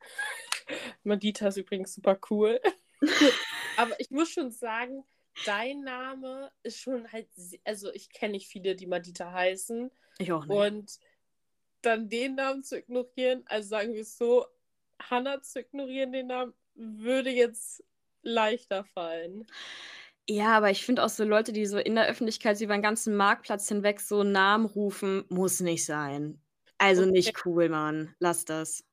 Madita 1.04 1.48
ist 1.48 1.56
übrigens 1.56 1.94
super 1.94 2.18
cool. 2.30 2.60
Aber 3.76 3.98
ich 3.98 4.10
muss 4.10 4.30
schon 4.30 4.50
sagen, 4.50 5.04
dein 5.44 5.80
Name 5.80 6.50
ist 6.62 6.78
schon 6.78 7.10
halt, 7.10 7.28
also 7.64 7.92
ich 7.92 8.10
kenne 8.10 8.32
nicht 8.32 8.48
viele, 8.48 8.76
die 8.76 8.86
Madita 8.86 9.32
heißen. 9.32 9.90
Ich 10.18 10.32
auch 10.32 10.46
nicht. 10.46 10.56
Und 10.56 10.98
dann 11.80 12.08
den 12.08 12.36
Namen 12.36 12.62
zu 12.62 12.78
ignorieren, 12.78 13.42
also 13.46 13.68
sagen 13.70 13.92
wir 13.94 14.02
es 14.02 14.16
so, 14.16 14.46
Hannah 15.00 15.42
zu 15.42 15.60
ignorieren, 15.60 16.12
den 16.12 16.28
Namen, 16.28 16.54
würde 16.74 17.30
jetzt 17.30 17.82
leichter 18.22 18.84
fallen. 18.84 19.46
Ja, 20.28 20.56
aber 20.56 20.70
ich 20.70 20.84
finde 20.84 21.04
auch 21.04 21.08
so 21.08 21.24
Leute, 21.24 21.52
die 21.52 21.66
so 21.66 21.78
in 21.78 21.96
der 21.96 22.06
Öffentlichkeit 22.06 22.60
über 22.60 22.74
den 22.74 22.82
ganzen 22.82 23.16
Marktplatz 23.16 23.68
hinweg 23.68 24.00
so 24.00 24.22
Namen 24.22 24.66
rufen, 24.66 25.24
muss 25.28 25.60
nicht 25.60 25.84
sein. 25.84 26.40
Also 26.78 27.02
okay. 27.02 27.10
nicht 27.10 27.44
cool, 27.44 27.68
Mann. 27.68 28.14
Lass 28.18 28.44
das. 28.44 28.84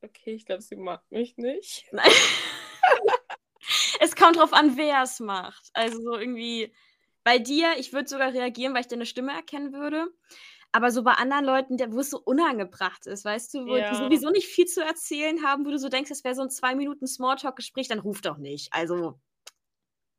Okay, 0.00 0.34
ich 0.34 0.46
glaube, 0.46 0.62
sie 0.62 0.76
mag 0.76 1.02
mich 1.10 1.36
nicht. 1.36 1.84
es 4.00 4.16
kommt 4.16 4.36
drauf 4.36 4.52
an, 4.52 4.76
wer 4.76 5.02
es 5.02 5.20
macht. 5.20 5.70
Also 5.74 6.00
so 6.00 6.16
irgendwie 6.16 6.74
bei 7.22 7.38
dir, 7.38 7.74
ich 7.78 7.92
würde 7.92 8.08
sogar 8.08 8.32
reagieren, 8.32 8.74
weil 8.74 8.80
ich 8.80 8.88
deine 8.88 9.06
Stimme 9.06 9.32
erkennen 9.32 9.72
würde. 9.72 10.08
Aber 10.72 10.90
so 10.90 11.02
bei 11.02 11.12
anderen 11.12 11.44
Leuten, 11.44 11.78
wo 11.92 12.00
es 12.00 12.10
so 12.10 12.18
unangebracht 12.18 13.06
ist, 13.06 13.26
weißt 13.26 13.54
du, 13.54 13.66
wo 13.66 13.76
ja. 13.76 13.90
die 13.90 13.96
sowieso 13.96 14.30
nicht 14.30 14.48
viel 14.48 14.64
zu 14.64 14.82
erzählen 14.82 15.44
haben, 15.44 15.66
wo 15.66 15.70
du 15.70 15.78
so 15.78 15.90
denkst, 15.90 16.10
es 16.10 16.24
wäre 16.24 16.34
so 16.34 16.42
ein 16.42 16.50
zwei 16.50 16.74
Minuten 16.74 17.06
Smalltalk-Gespräch, 17.06 17.88
dann 17.88 17.98
ruf 17.98 18.22
doch 18.22 18.38
nicht. 18.38 18.72
Also 18.72 19.20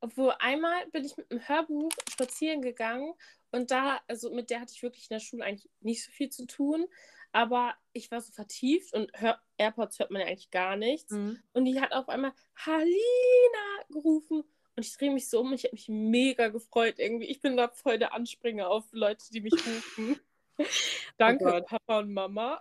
obwohl 0.04 0.34
einmal 0.40 0.86
bin 0.88 1.06
ich 1.06 1.16
mit 1.16 1.32
einem 1.32 1.48
Hörbuch 1.48 1.90
spazieren 2.12 2.62
gegangen 2.62 3.14
und 3.52 3.72
da, 3.72 4.02
also 4.10 4.34
mit 4.34 4.50
der 4.50 4.60
hatte 4.60 4.74
ich 4.76 4.84
wirklich 4.84 5.10
in 5.10 5.16
der 5.16 5.22
Schule 5.22 5.46
eigentlich 5.46 5.72
nicht 5.80 6.04
so 6.04 6.12
viel 6.12 6.30
zu 6.30 6.46
tun, 6.46 6.88
aber 7.32 7.74
ich 7.94 8.12
war 8.12 8.20
so 8.20 8.34
vertieft 8.34 8.94
und 8.94 9.10
hör 9.14 9.40
AirPods 9.58 10.00
hört 10.00 10.12
man 10.12 10.22
ja 10.22 10.28
eigentlich 10.28 10.52
gar 10.52 10.76
nichts. 10.76 11.14
Mhm. 11.14 11.42
Und 11.54 11.64
die 11.64 11.80
hat 11.80 11.94
auf 11.94 12.10
einmal 12.10 12.34
Halina 12.58 13.86
gerufen 13.90 14.44
und 14.76 14.86
ich 14.86 14.94
drehe 14.98 15.10
mich 15.10 15.30
so 15.30 15.40
um 15.40 15.48
und 15.48 15.54
ich 15.54 15.64
habe 15.64 15.74
mich 15.74 15.88
mega 15.88 16.50
gefreut 16.50 16.96
irgendwie. 16.98 17.28
Ich 17.28 17.40
bin 17.40 17.56
da 17.56 17.70
voll 17.70 17.98
der 17.98 18.14
Anspringer 18.14 18.70
auf 18.70 18.84
Leute, 18.92 19.32
die 19.32 19.40
mich 19.40 19.54
rufen. 19.54 20.20
Danke, 21.18 21.46
oh 21.46 21.66
Papa 21.66 22.00
und 22.00 22.12
Mama. 22.12 22.60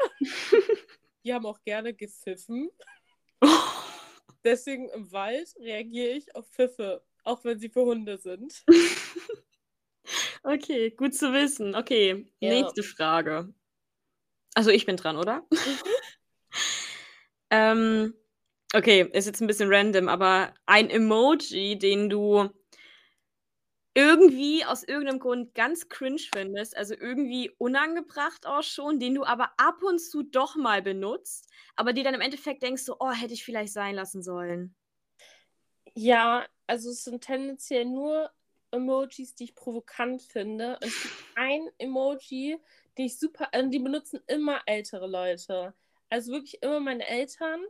die 1.24 1.34
haben 1.34 1.46
auch 1.46 1.60
gerne 1.64 1.92
gepfiffen. 1.92 2.70
Deswegen 4.44 4.88
im 4.90 5.10
Wald 5.10 5.56
reagiere 5.58 6.12
ich 6.12 6.36
auf 6.36 6.46
Pfiffe 6.48 7.02
auch 7.24 7.44
wenn 7.44 7.58
sie 7.58 7.68
für 7.68 7.82
Hunde 7.82 8.18
sind. 8.18 8.64
okay, 10.44 10.90
gut 10.90 11.14
zu 11.14 11.32
wissen. 11.32 11.74
Okay, 11.74 12.26
ja. 12.40 12.48
nächste 12.50 12.82
Frage. 12.82 13.52
Also 14.54 14.70
ich 14.70 14.86
bin 14.86 14.96
dran, 14.96 15.16
oder? 15.16 15.46
Mhm. 15.50 15.78
ähm, 17.50 18.14
okay, 18.74 19.08
ist 19.12 19.26
jetzt 19.26 19.40
ein 19.40 19.46
bisschen 19.46 19.72
random, 19.72 20.08
aber 20.08 20.54
ein 20.66 20.90
Emoji, 20.90 21.78
den 21.78 22.10
du 22.10 22.50
irgendwie 23.94 24.64
aus 24.64 24.82
irgendeinem 24.84 25.18
Grund 25.18 25.54
ganz 25.54 25.88
cringe 25.88 26.22
findest, 26.32 26.76
also 26.76 26.94
irgendwie 26.94 27.50
unangebracht 27.58 28.46
auch 28.46 28.62
schon, 28.62 28.98
den 28.98 29.14
du 29.14 29.24
aber 29.24 29.50
ab 29.58 29.82
und 29.82 29.98
zu 30.00 30.22
doch 30.22 30.56
mal 30.56 30.80
benutzt, 30.82 31.50
aber 31.76 31.92
dir 31.92 32.04
dann 32.04 32.14
im 32.14 32.22
Endeffekt 32.22 32.62
denkst 32.62 32.82
so: 32.84 32.96
„Oh, 33.00 33.10
hätte 33.10 33.34
ich 33.34 33.44
vielleicht 33.44 33.72
sein 33.72 33.94
lassen 33.94 34.22
sollen?“ 34.22 34.74
Ja, 35.96 36.46
also 36.66 36.90
es 36.90 37.04
sind 37.04 37.22
tendenziell 37.24 37.84
nur 37.84 38.30
Emojis, 38.70 39.34
die 39.34 39.44
ich 39.44 39.54
provokant 39.54 40.22
finde. 40.22 40.78
Und 40.80 40.88
es 40.88 41.00
gibt 41.00 41.14
ein 41.34 41.68
Emoji, 41.78 42.58
den 42.96 43.06
ich 43.06 43.18
super, 43.18 43.52
also 43.52 43.68
die 43.70 43.78
benutzen 43.78 44.20
immer 44.26 44.62
ältere 44.66 45.06
Leute. 45.06 45.74
Also 46.08 46.32
wirklich 46.32 46.62
immer 46.62 46.80
meine 46.80 47.06
Eltern. 47.06 47.60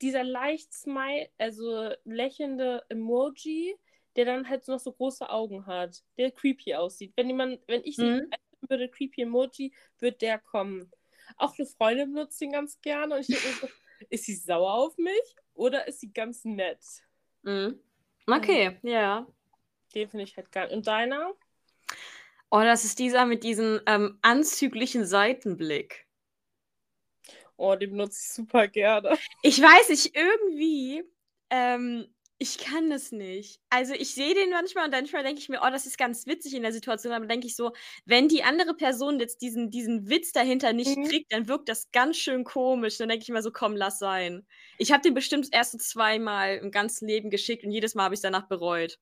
Dieser 0.00 0.24
leicht 0.24 0.72
smile, 0.72 1.28
also 1.38 1.90
lächelnde 2.04 2.84
Emoji, 2.88 3.76
der 4.16 4.24
dann 4.24 4.48
halt 4.48 4.66
noch 4.68 4.78
so 4.78 4.92
große 4.92 5.28
Augen 5.28 5.66
hat, 5.66 6.04
der 6.16 6.30
creepy 6.30 6.74
aussieht. 6.74 7.12
Wenn 7.16 7.28
jemand, 7.28 7.60
wenn 7.66 7.82
ich 7.84 7.98
Mhm. 7.98 8.32
würde, 8.68 8.88
creepy 8.90 9.22
Emoji, 9.22 9.74
wird 9.98 10.22
der 10.22 10.38
kommen. 10.38 10.92
Auch 11.36 11.54
eine 11.58 11.66
Freundin 11.66 12.12
benutzt 12.14 12.40
den 12.40 12.52
ganz 12.52 12.80
gerne 12.80 13.14
und 13.16 13.20
ich 13.22 13.30
denke 13.30 13.48
mir 13.48 13.54
so, 13.54 13.68
ist 14.10 14.24
sie 14.24 14.36
sauer 14.36 14.74
auf 14.74 14.96
mich 14.98 15.36
oder 15.54 15.86
ist 15.88 16.00
sie 16.00 16.12
ganz 16.12 16.44
nett? 16.44 16.80
Mhm. 17.48 17.80
Okay, 18.26 18.78
ja. 18.82 19.26
Den 19.94 20.10
finde 20.10 20.24
ich 20.24 20.36
halt 20.36 20.52
geil. 20.52 20.68
Und 20.70 20.86
deiner? 20.86 21.32
Oh, 22.50 22.60
das 22.60 22.84
ist 22.84 22.98
dieser 22.98 23.24
mit 23.24 23.42
diesem, 23.42 23.80
ähm, 23.86 24.18
anzüglichen 24.20 25.06
Seitenblick. 25.06 26.06
Oh, 27.56 27.74
den 27.74 27.90
benutze 27.90 28.20
ich 28.22 28.28
super 28.34 28.68
gerne. 28.68 29.16
Ich 29.42 29.60
weiß 29.60 29.88
nicht, 29.88 30.14
irgendwie, 30.14 31.04
ähm, 31.48 32.06
ich 32.40 32.58
kann 32.58 32.88
das 32.90 33.10
nicht. 33.12 33.60
Also, 33.70 33.94
ich 33.94 34.14
sehe 34.14 34.34
den 34.34 34.50
manchmal 34.50 34.84
und 34.86 34.92
manchmal 34.92 35.24
denke 35.24 35.40
ich 35.40 35.48
mir: 35.48 35.60
„Oh, 35.62 35.70
das 35.70 35.86
ist 35.86 35.98
ganz 35.98 36.26
witzig 36.26 36.54
in 36.54 36.62
der 36.62 36.72
Situation“, 36.72 37.12
aber 37.12 37.20
dann 37.22 37.28
denke 37.30 37.46
ich 37.48 37.56
so: 37.56 37.72
„Wenn 38.06 38.28
die 38.28 38.44
andere 38.44 38.74
Person 38.74 39.18
jetzt 39.20 39.42
diesen 39.42 39.70
diesen 39.70 40.08
Witz 40.08 40.32
dahinter 40.32 40.72
nicht 40.72 41.02
Mhm. 41.02 41.10
kriegt, 41.10 41.32
dann 41.32 41.48
wirkt 41.48 41.68
das 41.68 41.90
ganz 41.90 42.16
schön 42.16 42.44
komisch.“ 42.44 42.96
Dann 42.98 43.08
denke 43.08 43.22
ich 43.24 43.28
immer 43.28 43.42
so: 43.42 43.50
„Komm, 43.52 43.76
lass 43.76 43.98
sein.“ 43.98 44.46
Ich 44.78 44.92
habe 44.92 45.02
den 45.02 45.14
bestimmt 45.14 45.48
erst 45.52 45.72
so 45.72 45.78
zweimal 45.78 46.56
im 46.58 46.70
ganzen 46.70 47.08
Leben 47.08 47.30
geschickt 47.30 47.64
und 47.64 47.72
jedes 47.72 47.94
Mal 47.94 48.04
habe 48.04 48.14
ich's 48.14 48.22
danach 48.22 48.48
bereut. 48.48 48.98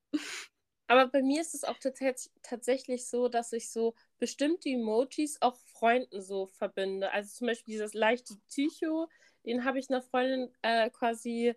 Aber 0.89 1.07
bei 1.07 1.21
mir 1.21 1.41
ist 1.41 1.53
es 1.53 1.63
auch 1.65 1.77
tats 1.79 2.31
tatsächlich 2.43 3.07
so, 3.09 3.27
dass 3.27 3.51
ich 3.51 3.69
so 3.71 3.93
bestimmte 4.19 4.69
Emojis 4.69 5.37
auch 5.41 5.57
Freunden 5.57 6.21
so 6.21 6.45
verbinde. 6.47 7.11
Also 7.11 7.29
zum 7.35 7.47
Beispiel 7.47 7.73
dieses 7.73 7.93
leichte 7.93 8.35
Psycho, 8.47 9.07
den 9.45 9.65
habe 9.65 9.79
ich 9.79 9.89
'ner 9.89 10.01
Freundin, 10.01 10.53
äh, 10.61 10.89
quasi, 10.89 11.53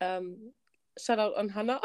ähm 0.00 0.54
Shoutout 0.98 1.34
an 1.34 1.54
Hannah. 1.54 1.80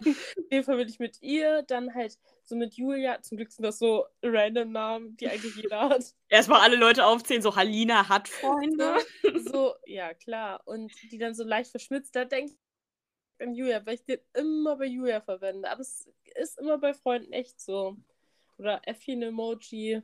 Den 0.50 0.64
verbinde 0.64 0.90
ich 0.90 0.98
mit 0.98 1.20
ihr, 1.22 1.62
dann 1.62 1.94
halt 1.94 2.18
so 2.44 2.56
mit 2.56 2.74
Julia. 2.74 3.20
Zum 3.22 3.36
Glück 3.36 3.50
sind 3.52 3.64
das 3.64 3.78
so 3.78 4.06
random 4.22 4.72
Namen, 4.72 5.16
die 5.16 5.28
eigentlich 5.28 5.54
jeder 5.54 5.88
hat. 5.90 6.04
Erst 6.28 6.48
mal 6.48 6.60
alle 6.60 6.76
Leute 6.76 7.04
aufzählen, 7.04 7.42
so: 7.42 7.56
„Halina 7.56 8.08
hat 8.08 8.28
Freunde?“ 8.28 8.96
So, 9.52 9.74
ja 9.86 10.14
klar. 10.14 10.62
Und 10.64 10.92
die 11.10 11.18
dann 11.18 11.34
so 11.34 11.44
leicht 11.44 11.70
verschmitzt, 11.70 12.14
da 12.16 12.24
denke 12.24 12.52
ich 12.52 12.58
an 13.46 13.54
Julia, 13.54 13.84
weil 13.84 13.94
ich 13.94 14.04
den 14.04 14.20
immer 14.34 14.76
bei 14.76 14.86
Julia 14.86 15.20
verwende. 15.20 15.70
Aber 15.70 15.80
es 15.80 16.08
ist 16.34 16.58
immer 16.58 16.78
bei 16.78 16.94
Freunden 16.94 17.32
echt 17.32 17.60
so. 17.60 17.96
Oder 18.58 18.82
Äffchen-Emoji. 18.86 20.02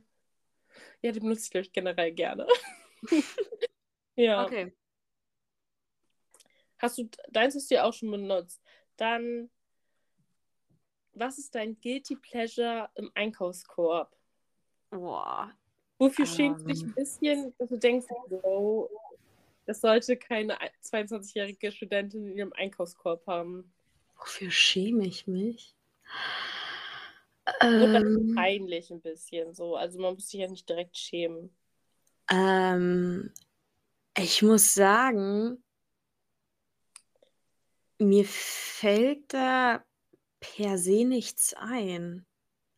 Ja, 1.01 1.11
den 1.11 1.21
benutze 1.21 1.43
ich, 1.45 1.51
glaube 1.51 1.65
ich, 1.65 1.71
generell 1.71 2.11
gerne. 2.11 2.47
Ja. 4.15 4.45
Okay. 4.45 4.73
Hast 6.79 6.97
du 6.99 7.09
deins 7.31 7.55
hast 7.55 7.71
du 7.71 7.75
ja 7.75 7.83
auch 7.85 7.93
schon 7.93 8.11
benutzt. 8.11 8.61
Dann 8.97 9.49
was 11.15 11.37
ist 11.37 11.55
dein 11.55 11.79
Guilty 11.79 12.15
Pleasure 12.17 12.89
im 12.95 13.11
Einkaufskorb? 13.15 14.15
Boah. 14.91 15.53
Wofür 15.99 16.25
schämst 16.25 16.67
du 16.67 16.73
dich 16.73 16.85
Ähm. 16.85 16.87
'n 16.87 16.93
bisschen, 16.95 17.55
dass 17.57 17.69
du 17.69 17.77
denkst: 17.79 18.07
„Wow, 18.29 18.89
das 19.65 19.81
sollte 19.81 20.17
keine 20.17 20.61
ei 20.61 20.71
22-jährige 20.81 21.71
Studentin 21.71 22.27
in 22.27 22.37
ihrem 22.37 22.53
Einkaufskorb 22.53 23.25
haben?“ 23.27 23.73
Wofür 24.19 24.51
schäme 24.51 25.05
ich 25.05 25.27
mich? 25.27 25.73
Oder 27.75 27.99
Ähm. 27.99 28.27
peinlich 28.33 28.89
'n 28.91 29.01
bisschen 29.01 29.53
so. 29.53 29.75
Also, 29.75 29.99
man 29.99 30.15
muss 30.15 30.29
sich 30.29 30.39
ja 30.41 30.47
nicht 30.47 30.67
direkt 30.69 30.97
schämen. 30.97 31.55
Ähm, 32.29 33.31
ich 34.17 34.41
muss 34.43 34.73
sagen 34.75 35.63
mir 37.99 38.25
fällt 38.25 39.33
da 39.33 39.83
per 40.39 40.77
se 40.77 41.05
nichts 41.05 41.53
ein. 41.55 42.25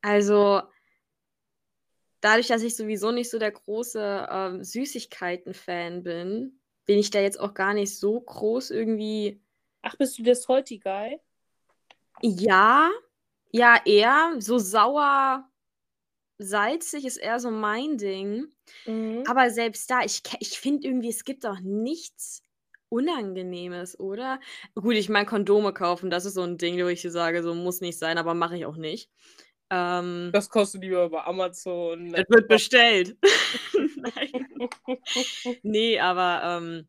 Also 0.01 0.61
dadurch, 2.21 2.47
dass 2.47 2.61
ich 2.61 2.75
sowieso 2.75 3.11
nicht 3.11 3.29
so 3.29 3.39
der 3.39 3.51
große, 3.51 4.27
ähm, 4.31 4.63
Süßigkeiten-Fan 4.63 6.03
bin, 6.03 6.59
bin 6.85 6.97
ich 6.97 7.11
da 7.11 7.19
jetzt 7.19 7.39
auch 7.39 7.53
gar 7.53 7.73
nicht 7.73 7.97
so 7.97 8.19
groß 8.19 8.71
irgendwie 8.71 9.41
Ach, 9.81 9.95
bist 9.95 10.17
du 10.17 10.23
der 10.23 10.35
Salty 10.35 10.77
Guy? 10.79 11.19
Ja, 12.21 12.89
ja, 13.51 13.81
eher. 13.85 14.35
So 14.39 14.57
sauer, 14.57 15.49
salzig 16.38 17.05
ist 17.05 17.17
eher 17.17 17.39
so 17.39 17.49
mein 17.49 17.97
Ding. 17.97 18.53
Mhm. 18.85 19.23
Aber 19.27 19.49
selbst 19.49 19.89
da, 19.89 20.01
ich 20.03 20.21
ich 20.39 20.59
finde 20.59 20.88
irgendwie, 20.88 21.09
es 21.09 21.23
gibt 21.23 21.45
auch 21.45 21.59
nichts 21.59 22.43
Unangenehmes, 22.91 24.00
oder? 24.00 24.39
Gut, 24.74 24.96
ich 24.96 25.10
meine, 25.10 25.27
Kondome 25.27 25.74
kaufen, 25.74 26.10
das 26.10 26.25
ist 26.25 26.34
so 26.34 26.41
'n 26.41 26.58
Ding, 26.58 26.75
wo 26.84 26.88
ich 26.88 27.01
sage, 27.03 27.43
so 27.43 27.53
muss 27.53 27.81
nicht 27.81 28.00
sein, 28.00 28.17
aber 28.17 28.34
mache 28.34 28.58
ich 28.58 28.65
auch 28.65 28.77
nicht. 28.77 29.12
Ähm 29.69 30.29
Das 30.34 30.50
kostet 30.50 30.81
lieber 30.81 31.05
über 31.05 31.27
Amazon. 31.27 32.13
Es 32.15 32.25
wird 32.29 32.48
bestellt. 32.48 33.17
Nein. 33.96 34.48
Ne, 35.63 36.00
aber, 36.00 36.41
ähm, 36.43 36.88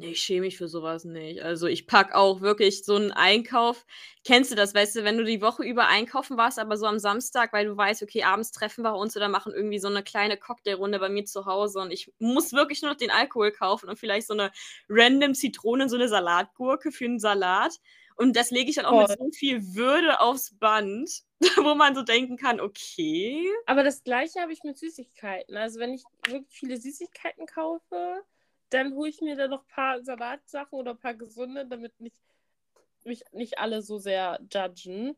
ne, 0.00 0.08
ich 0.08 0.22
schäme 0.22 0.42
mich 0.46 0.56
für 0.58 0.68
so 0.68 0.82
was 0.82 1.04
nicht. 1.04 1.42
Also, 1.42 1.66
ich 1.66 1.86
packe 1.86 2.14
auch 2.16 2.40
wirklich 2.40 2.84
so 2.84 2.96
'n 2.96 3.12
Einkauf 3.12 3.86
kennst 4.24 4.50
du 4.50 4.54
das, 4.56 4.74
weißt 4.74 4.96
du, 4.96 5.04
wenn 5.04 5.16
du 5.18 5.24
die 5.24 5.40
Woche 5.40 5.64
über 5.64 5.86
einkaufen 5.88 6.36
warst, 6.36 6.58
aber 6.58 6.76
so 6.76 6.86
am 6.86 6.98
Samstag, 6.98 7.52
weil 7.52 7.66
du 7.66 7.76
weißt: 7.76 8.02
„Okay, 8.02 8.22
abends 8.24 8.50
treffen 8.52 8.82
wir 8.84 8.94
uns 8.96 9.16
oder 9.16 9.28
machen 9.28 9.52
irgendwie 9.54 9.78
so 9.78 9.88
'ne 9.88 10.02
kleine 10.02 10.36
Cocktailrunde 10.36 10.98
bei 10.98 11.08
mir 11.08 11.24
zu 11.24 11.46
Hause 11.46 11.80
und 11.80 11.92
ich 11.92 12.12
muss 12.18 12.52
wirklich 12.52 12.82
nur 12.82 12.90
noch 12.92 12.98
den 12.98 13.10
Alkohol 13.10 13.52
kaufen 13.52 13.88
und 13.88 13.98
vielleicht 13.98 14.26
so 14.26 14.34
'ne 14.34 14.50
random 14.88 15.34
Zitrone 15.34 15.88
so 15.88 15.96
'ne 15.96 16.08
Salatgurke 16.08 16.92
für 16.92 17.04
'n 17.06 17.18
Salat.“ 17.20 17.76
Und 18.16 18.36
das 18.36 18.50
lege 18.50 18.68
ich 18.70 18.76
dann 18.76 18.86
auch 18.86 18.94
mit 18.94 19.08
Voll. 19.08 19.16
so 19.16 19.30
viel 19.34 19.74
Würde 19.74 20.20
aufs 20.20 20.58
Band, 20.58 21.10
wo 21.56 21.74
man 21.74 21.94
so 21.94 22.02
denken 22.02 22.36
kann: 22.36 22.60
„Okay.“ 22.60 23.48
Aber 23.66 23.82
das 23.82 24.02
Gleiche 24.04 24.40
habe 24.40 24.52
ich 24.52 24.62
mit 24.64 24.78
Süßigkeiten. 24.78 25.56
Also, 25.56 25.78
wenn 25.80 25.94
ich 25.94 26.04
wirklich 26.26 26.58
viele 26.58 26.76
Süßigkeiten 26.76 27.46
kaufe, 27.46 28.24
dann 28.70 28.94
hole 28.94 29.10
ich 29.10 29.20
mir 29.20 29.36
da 29.36 29.48
noch 29.48 29.66
paar 29.66 30.02
Salatsachen 30.02 30.78
oder 30.78 30.94
paar 30.94 31.14
gesunde, 31.14 31.66
damit 31.66 31.98
nicht 32.00 32.16
mich 33.04 33.22
nicht 33.32 33.58
alle 33.58 33.82
so 33.82 33.98
sehr 33.98 34.40
judgen. 34.52 35.16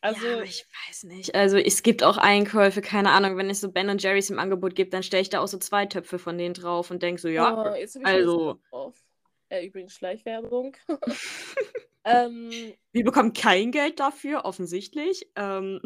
Also 0.00 0.40
Ja, 0.40 0.42
ich 0.44 0.66
weiß 0.88 1.04
nicht. 1.04 1.34
Also, 1.34 1.56
es 1.56 1.82
gibt 1.82 2.02
auch 2.02 2.16
Einkäufe, 2.18 2.82
keine 2.82 3.10
Ahnung, 3.10 3.36
wenn 3.36 3.48
es 3.50 3.60
so 3.60 3.70
Ben& 3.72 3.98
Jerry's 3.98 4.30
im 4.30 4.38
Angebot 4.38 4.74
gibt, 4.74 4.92
dann 4.92 5.02
stelle 5.02 5.22
ich 5.22 5.30
da 5.30 5.40
auch 5.40 5.48
so 5.48 5.58
2 5.58 5.86
Töpfe 5.86 6.18
von 6.18 6.36
denen 6.38 6.54
drauf 6.54 6.90
und 6.90 7.02
denke 7.02 7.20
so: 7.20 7.28
„Ja, 7.28 7.54
Oh, 7.54 7.74
jetzt 7.74 7.96
ich 7.96 8.02
also“ 8.04 8.60
drauf. 8.70 9.02
Äh, 9.48 9.66
übrigens 9.66 9.94
Schleichwerbung. 9.94 10.76
Ähm 12.06 12.74
Wir 12.92 13.04
bekommen 13.04 13.32
kein 13.32 13.72
Geld 13.72 13.98
dafür, 13.98 14.44
offensichtlich. 14.44 15.28
Ähm 15.36 15.80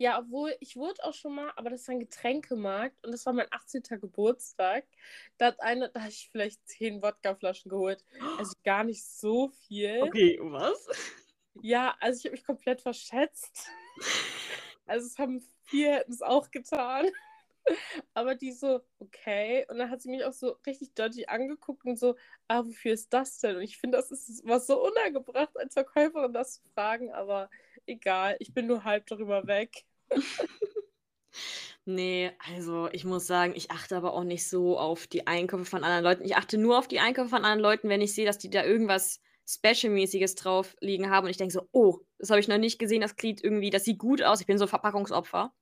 Ja, 0.00 0.18
obwohl 0.18 0.54
ich 0.60 0.76
wurde 0.76 1.02
auch 1.04 1.14
schon 1.14 1.34
mal 1.34 1.52
aber 1.56 1.70
das 1.70 1.88
war 1.88 1.94
'n 1.94 2.00
Getränkemarkt 2.00 3.02
und 3.04 3.12
das 3.12 3.24
war 3.24 3.32
mein 3.32 3.46
18. 3.50 3.96
Geburtstag. 3.96 4.86
Da 5.38 5.46
hat 5.46 5.60
eine 5.60 5.88
da 5.90 6.00
habe 6.00 6.10
ich 6.10 6.28
vielleicht 6.30 6.68
10 6.68 7.00
Wodkaflaschen 7.02 7.70
geholt. 7.70 8.04
Also, 8.36 8.52
gar 8.62 8.84
nicht 8.84 9.06
so 9.06 9.48
viel. 9.48 10.12
Okay, 10.12 10.38
was? 10.40 10.88
Ja, 11.62 11.96
also, 12.00 12.18
ich 12.18 12.24
habe 12.26 12.32
mich 12.32 12.44
komplett 12.44 12.82
verschätzt. 12.82 13.68
Also, 14.86 15.06
es 15.06 15.18
haben 15.18 15.40
4 15.64 15.94
hätten's 15.96 16.22
auch 16.22 16.50
getan. 16.50 17.06
Aber 18.14 18.34
die 18.36 18.52
so: 18.52 18.82
„Okay.“ 19.00 19.66
Und 19.68 19.78
dann 19.78 19.90
hat 19.90 20.02
sie 20.02 20.10
mich 20.10 20.24
auch 20.24 20.32
so 20.32 20.58
richtig 20.66 20.94
dodgy 20.94 21.26
angeguckt 21.26 21.84
und 21.86 21.98
so: 21.98 22.16
„Ah, 22.48 22.64
wofür 22.66 22.92
ist 22.94 23.12
das 23.12 23.38
denn?“ 23.40 23.56
Und 23.56 23.62
ich 23.62 23.78
finde, 23.78 23.98
das 23.98 24.10
ist 24.12 24.42
was 24.46 24.66
so 24.66 24.82
unangebracht 24.84 25.56
als 25.58 25.74
Verkäuferin, 25.74 26.32
das 26.32 26.54
zu 26.62 26.62
fragen, 26.74 27.12
aber 27.12 27.50
egal, 27.86 28.36
ich 28.40 28.52
bin 28.54 28.66
nur 28.66 28.84
halb 28.84 29.06
darüber 29.06 29.46
weg. 29.46 29.84
Ne, 31.84 32.32
also, 32.54 32.88
ich 32.92 33.04
muss 33.04 33.26
sagen, 33.26 33.52
ich 33.54 33.70
achte 33.70 33.96
aber 33.96 34.14
auch 34.14 34.24
nicht 34.24 34.48
so 34.48 34.78
auf 34.78 35.06
die 35.06 35.26
Einkäufe 35.26 35.64
von 35.64 35.84
anderen 35.84 36.04
Leuten. 36.04 36.24
Ich 36.24 36.36
achte 36.36 36.58
nur 36.58 36.78
auf 36.78 36.88
die 36.88 37.00
Einkäufe 37.00 37.28
von 37.30 37.44
anderen 37.44 37.60
Leuten, 37.60 37.88
wenn 37.88 38.00
ich 38.00 38.14
sehe, 38.14 38.26
dass 38.26 38.38
die 38.38 38.50
da 38.50 38.64
irgendwas 38.64 39.20
Special-mäßiges 39.48 40.34
drauf 40.34 40.74
liegen 40.80 41.10
haben 41.10 41.24
und 41.26 41.30
ich 41.30 41.36
denke 41.36 41.52
so: 41.52 41.68
„Oh, 41.72 42.00
das 42.18 42.30
habe 42.30 42.40
ich 42.40 42.48
noch 42.48 42.58
nicht 42.58 42.78
gesehen, 42.80 43.00
das 43.02 43.14
sieht 43.20 43.42
irgendwie 43.44 43.70
das 43.70 43.84
sieht 43.84 43.98
gut 43.98 44.22
aus.“ 44.22 44.40
Ich 44.40 44.46
bin 44.46 44.58
so 44.58 44.66
Verpackungsopfer. 44.66 45.52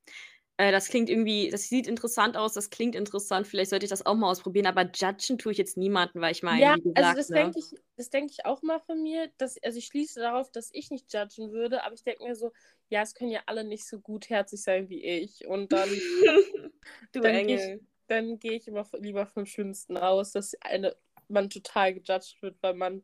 Äh, 0.56 0.72
das 0.72 0.88
klingt 0.88 1.10
irgendwie, 1.10 1.50
das 1.50 1.68
sieht 1.68 1.86
interessant 1.86 2.36
aus, 2.36 2.52
das 2.54 2.70
klingt 2.70 2.94
interessant, 2.94 3.46
vielleicht 3.46 3.70
sollte 3.70 3.86
ich 3.86 3.90
das 3.90 4.06
auch 4.06 4.14
mal 4.14 4.30
ausprobieren, 4.30 4.66
aber 4.66 4.90
judgen 4.94 5.38
tue 5.38 5.52
ich 5.52 5.58
jetzt 5.58 5.76
niemanden, 5.76 6.20
weil 6.20 6.32
ich 6.32 6.42
meine, 6.42 6.66
Ja, 6.66 6.76
wie 6.76 6.82
also 6.92 7.12
gesagt, 7.12 7.14
das 7.14 7.30
ne? 7.30 7.32
denke 7.32 7.58
ich, 7.58 7.74
das 7.96 8.10
denke 8.10 8.32
ich 8.32 8.44
auch 8.44 8.62
mal 8.62 8.78
von 8.80 9.02
mir, 9.02 9.30
dass, 9.38 9.56
also 9.62 9.78
ich 9.78 9.86
schließe 9.86 10.20
darauf, 10.20 10.50
dass 10.52 10.68
ich 10.72 10.90
nicht 10.90 11.12
judgen 11.12 11.52
würde, 11.52 11.82
aber 11.84 11.94
ich 11.94 12.02
denke 12.04 12.22
mir 12.24 12.36
so, 12.36 12.52
ja, 12.90 13.02
es 13.02 13.14
können 13.14 13.30
ja 13.30 13.42
alle 13.46 13.64
nicht 13.64 13.86
so 13.88 13.98
gutherzig 14.00 14.62
sein 14.62 14.88
wie 14.90 15.02
ich. 15.04 15.46
Und 15.46 15.72
dann, 15.72 15.88
du 17.12 17.20
dann 17.20 17.40
gehe 17.42 17.56
ich, 17.56 17.72
Engel. 17.72 17.80
dann 18.08 18.38
gehe 18.38 18.52
ich 18.54 18.68
immer 18.68 18.86
lieber 18.98 19.26
vom 19.26 19.46
Schlimmsten 19.46 19.96
aus, 19.96 20.32
dass 20.32 20.54
eine, 20.60 20.94
man 21.28 21.48
total 21.50 21.94
gejudged 21.94 22.42
wird, 22.42 22.62
weil 22.62 22.74
man 22.74 23.02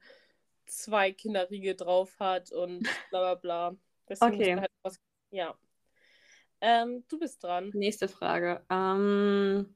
zwei 0.66 1.12
Kinderriegel 1.12 1.74
drauf 1.76 2.18
hat 2.20 2.52
und 2.52 2.88
bla 3.10 3.20
bla 3.20 3.34
bla. 3.36 3.76
Deswegen 4.08 4.44
Okay. 4.44 4.60
halt 4.60 4.70
was, 4.82 5.00
ja. 5.30 5.58
Ähm, 6.60 7.04
du 7.08 7.18
bist 7.18 7.42
dran. 7.42 7.70
Nächste 7.74 8.08
Frage. 8.08 8.64
Ähm, 8.70 9.74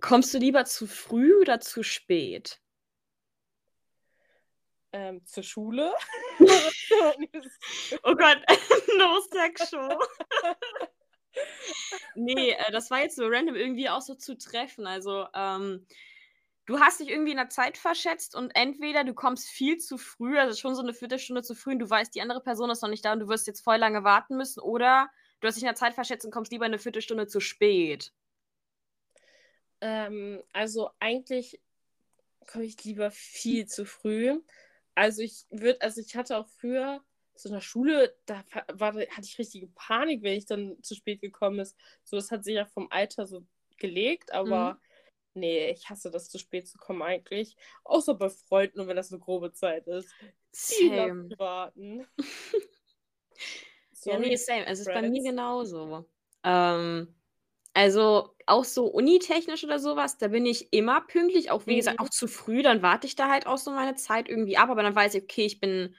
kommst 0.00 0.34
du 0.34 0.38
lieber 0.38 0.64
zu 0.64 0.86
früh 0.86 1.40
oder 1.40 1.60
zu 1.60 1.82
spät? 1.82 2.60
Ähm, 4.92 5.24
zur 5.26 5.42
Schule. 5.42 5.92
Oh 8.02 8.14
Gott, 8.14 8.38
no 8.98 9.20
sex 9.30 9.70
show. 9.70 9.98
nee, 12.14 12.50
äh, 12.50 12.72
das 12.72 12.90
war 12.90 13.00
jetzt 13.00 13.16
so 13.16 13.26
random 13.26 13.54
irgendwie 13.54 13.88
auch 13.88 14.00
so 14.00 14.14
zu 14.14 14.36
treffen. 14.36 14.86
Also, 14.86 15.26
ähm, 15.34 15.86
du 16.66 16.80
hast 16.80 17.00
dich 17.00 17.10
irgendwie 17.10 17.32
in 17.32 17.36
der 17.36 17.48
Zeit 17.50 17.76
verschätzt 17.76 18.34
und 18.34 18.50
entweder 18.54 19.04
du 19.04 19.14
kommst 19.14 19.48
viel 19.48 19.78
zu 19.78 19.98
früh, 19.98 20.38
also 20.38 20.58
schon 20.58 20.74
so 20.74 20.82
eine 20.82 20.94
Viertelstunde 20.94 21.42
zu 21.42 21.54
früh 21.54 21.72
und 21.72 21.78
du 21.78 21.90
weißt, 21.90 22.14
die 22.14 22.22
andere 22.22 22.40
Person 22.40 22.70
ist 22.70 22.82
noch 22.82 22.88
nicht 22.88 23.04
da 23.04 23.12
und 23.12 23.20
du 23.20 23.28
wirst 23.28 23.46
jetzt 23.46 23.60
voll 23.60 23.76
lange 23.76 24.04
warten 24.04 24.36
müssen, 24.36 24.60
oder 24.60 25.10
du 25.40 25.48
hast 25.48 25.56
dich 25.56 25.62
in 25.62 25.68
der 25.68 25.74
Zeit 25.74 25.94
verschätzt 25.94 26.24
und 26.24 26.30
kommst 26.30 26.52
lieber 26.52 26.64
eine 26.64 26.78
Viertelstunde 26.78 27.26
zu 27.26 27.40
spät. 27.40 28.12
Ähm, 29.80 30.42
also 30.52 30.90
eigentlich 31.00 31.60
komme 32.46 32.64
ich 32.64 32.82
lieber 32.84 33.10
viel 33.10 33.66
zu 33.66 33.84
früh. 33.84 34.40
Also 34.94 35.22
ich 35.22 35.46
würde, 35.50 35.80
also 35.82 36.00
ich 36.00 36.16
hatte 36.16 36.38
auch 36.38 36.48
früher 36.48 37.02
so 37.34 37.48
in 37.48 37.54
der 37.54 37.60
Schule, 37.60 38.16
da 38.26 38.44
war, 38.72 38.94
hatte 38.94 39.22
ich 39.24 39.38
richtige 39.38 39.66
Panik, 39.68 40.22
wenn 40.22 40.38
ich 40.38 40.46
dann 40.46 40.76
zu 40.82 40.94
spät 40.94 41.20
gekommen 41.20 41.58
ist. 41.58 41.76
So, 42.04 42.16
das 42.16 42.30
hat 42.30 42.44
sich 42.44 42.54
ja 42.54 42.64
vom 42.64 42.88
Alter 42.90 43.26
so 43.26 43.44
gelegt, 43.76 44.32
aber 44.32 44.80
nee, 45.34 45.70
ich 45.70 45.88
hasse 45.90 46.10
das 46.10 46.28
zu 46.30 46.38
spät 46.38 46.68
zu 46.68 46.78
kommen 46.78 47.02
eigentlich. 47.02 47.56
Außer 47.84 48.14
bei 48.14 48.28
Freunden 48.30 48.80
und 48.80 48.88
wenn 48.88 48.96
das 48.96 49.12
eine 49.12 49.20
grobe 49.20 49.52
Zeit 49.52 49.86
ist. 49.86 50.16
Same. 50.52 51.28
warten. 51.38 52.06
Ja, 54.04 54.18
nee, 54.18 54.36
same. 54.36 54.66
Es 54.66 54.80
ist 54.80 54.92
bei 54.92 55.02
mir 55.02 55.22
genauso. 55.22 56.06
Ähm, 56.42 57.14
also 57.72 58.34
auch 58.46 58.64
so 58.64 58.86
unitechnisch 58.86 59.64
oder 59.64 59.78
sowas, 59.78 60.18
da 60.18 60.28
bin 60.28 60.46
ich 60.46 60.72
immer 60.72 61.00
pünktlich, 61.02 61.50
auch 61.50 61.66
wie 61.66 61.76
gesagt, 61.76 61.98
Mhm. 62.00 62.06
auch 62.06 62.10
zu 62.10 62.28
früh, 62.28 62.62
dann 62.62 62.82
warte 62.82 63.06
ich 63.06 63.16
da 63.16 63.30
halt 63.30 63.46
auch 63.46 63.58
so 63.58 63.70
meine 63.70 63.94
Zeit 63.94 64.28
irgendwie 64.28 64.56
ab, 64.58 64.68
aber 64.70 64.82
dann 64.82 64.94
weiß 64.94 65.14
ich, 65.14 65.22
okay, 65.24 65.46
ich 65.46 65.60
bin, 65.60 65.94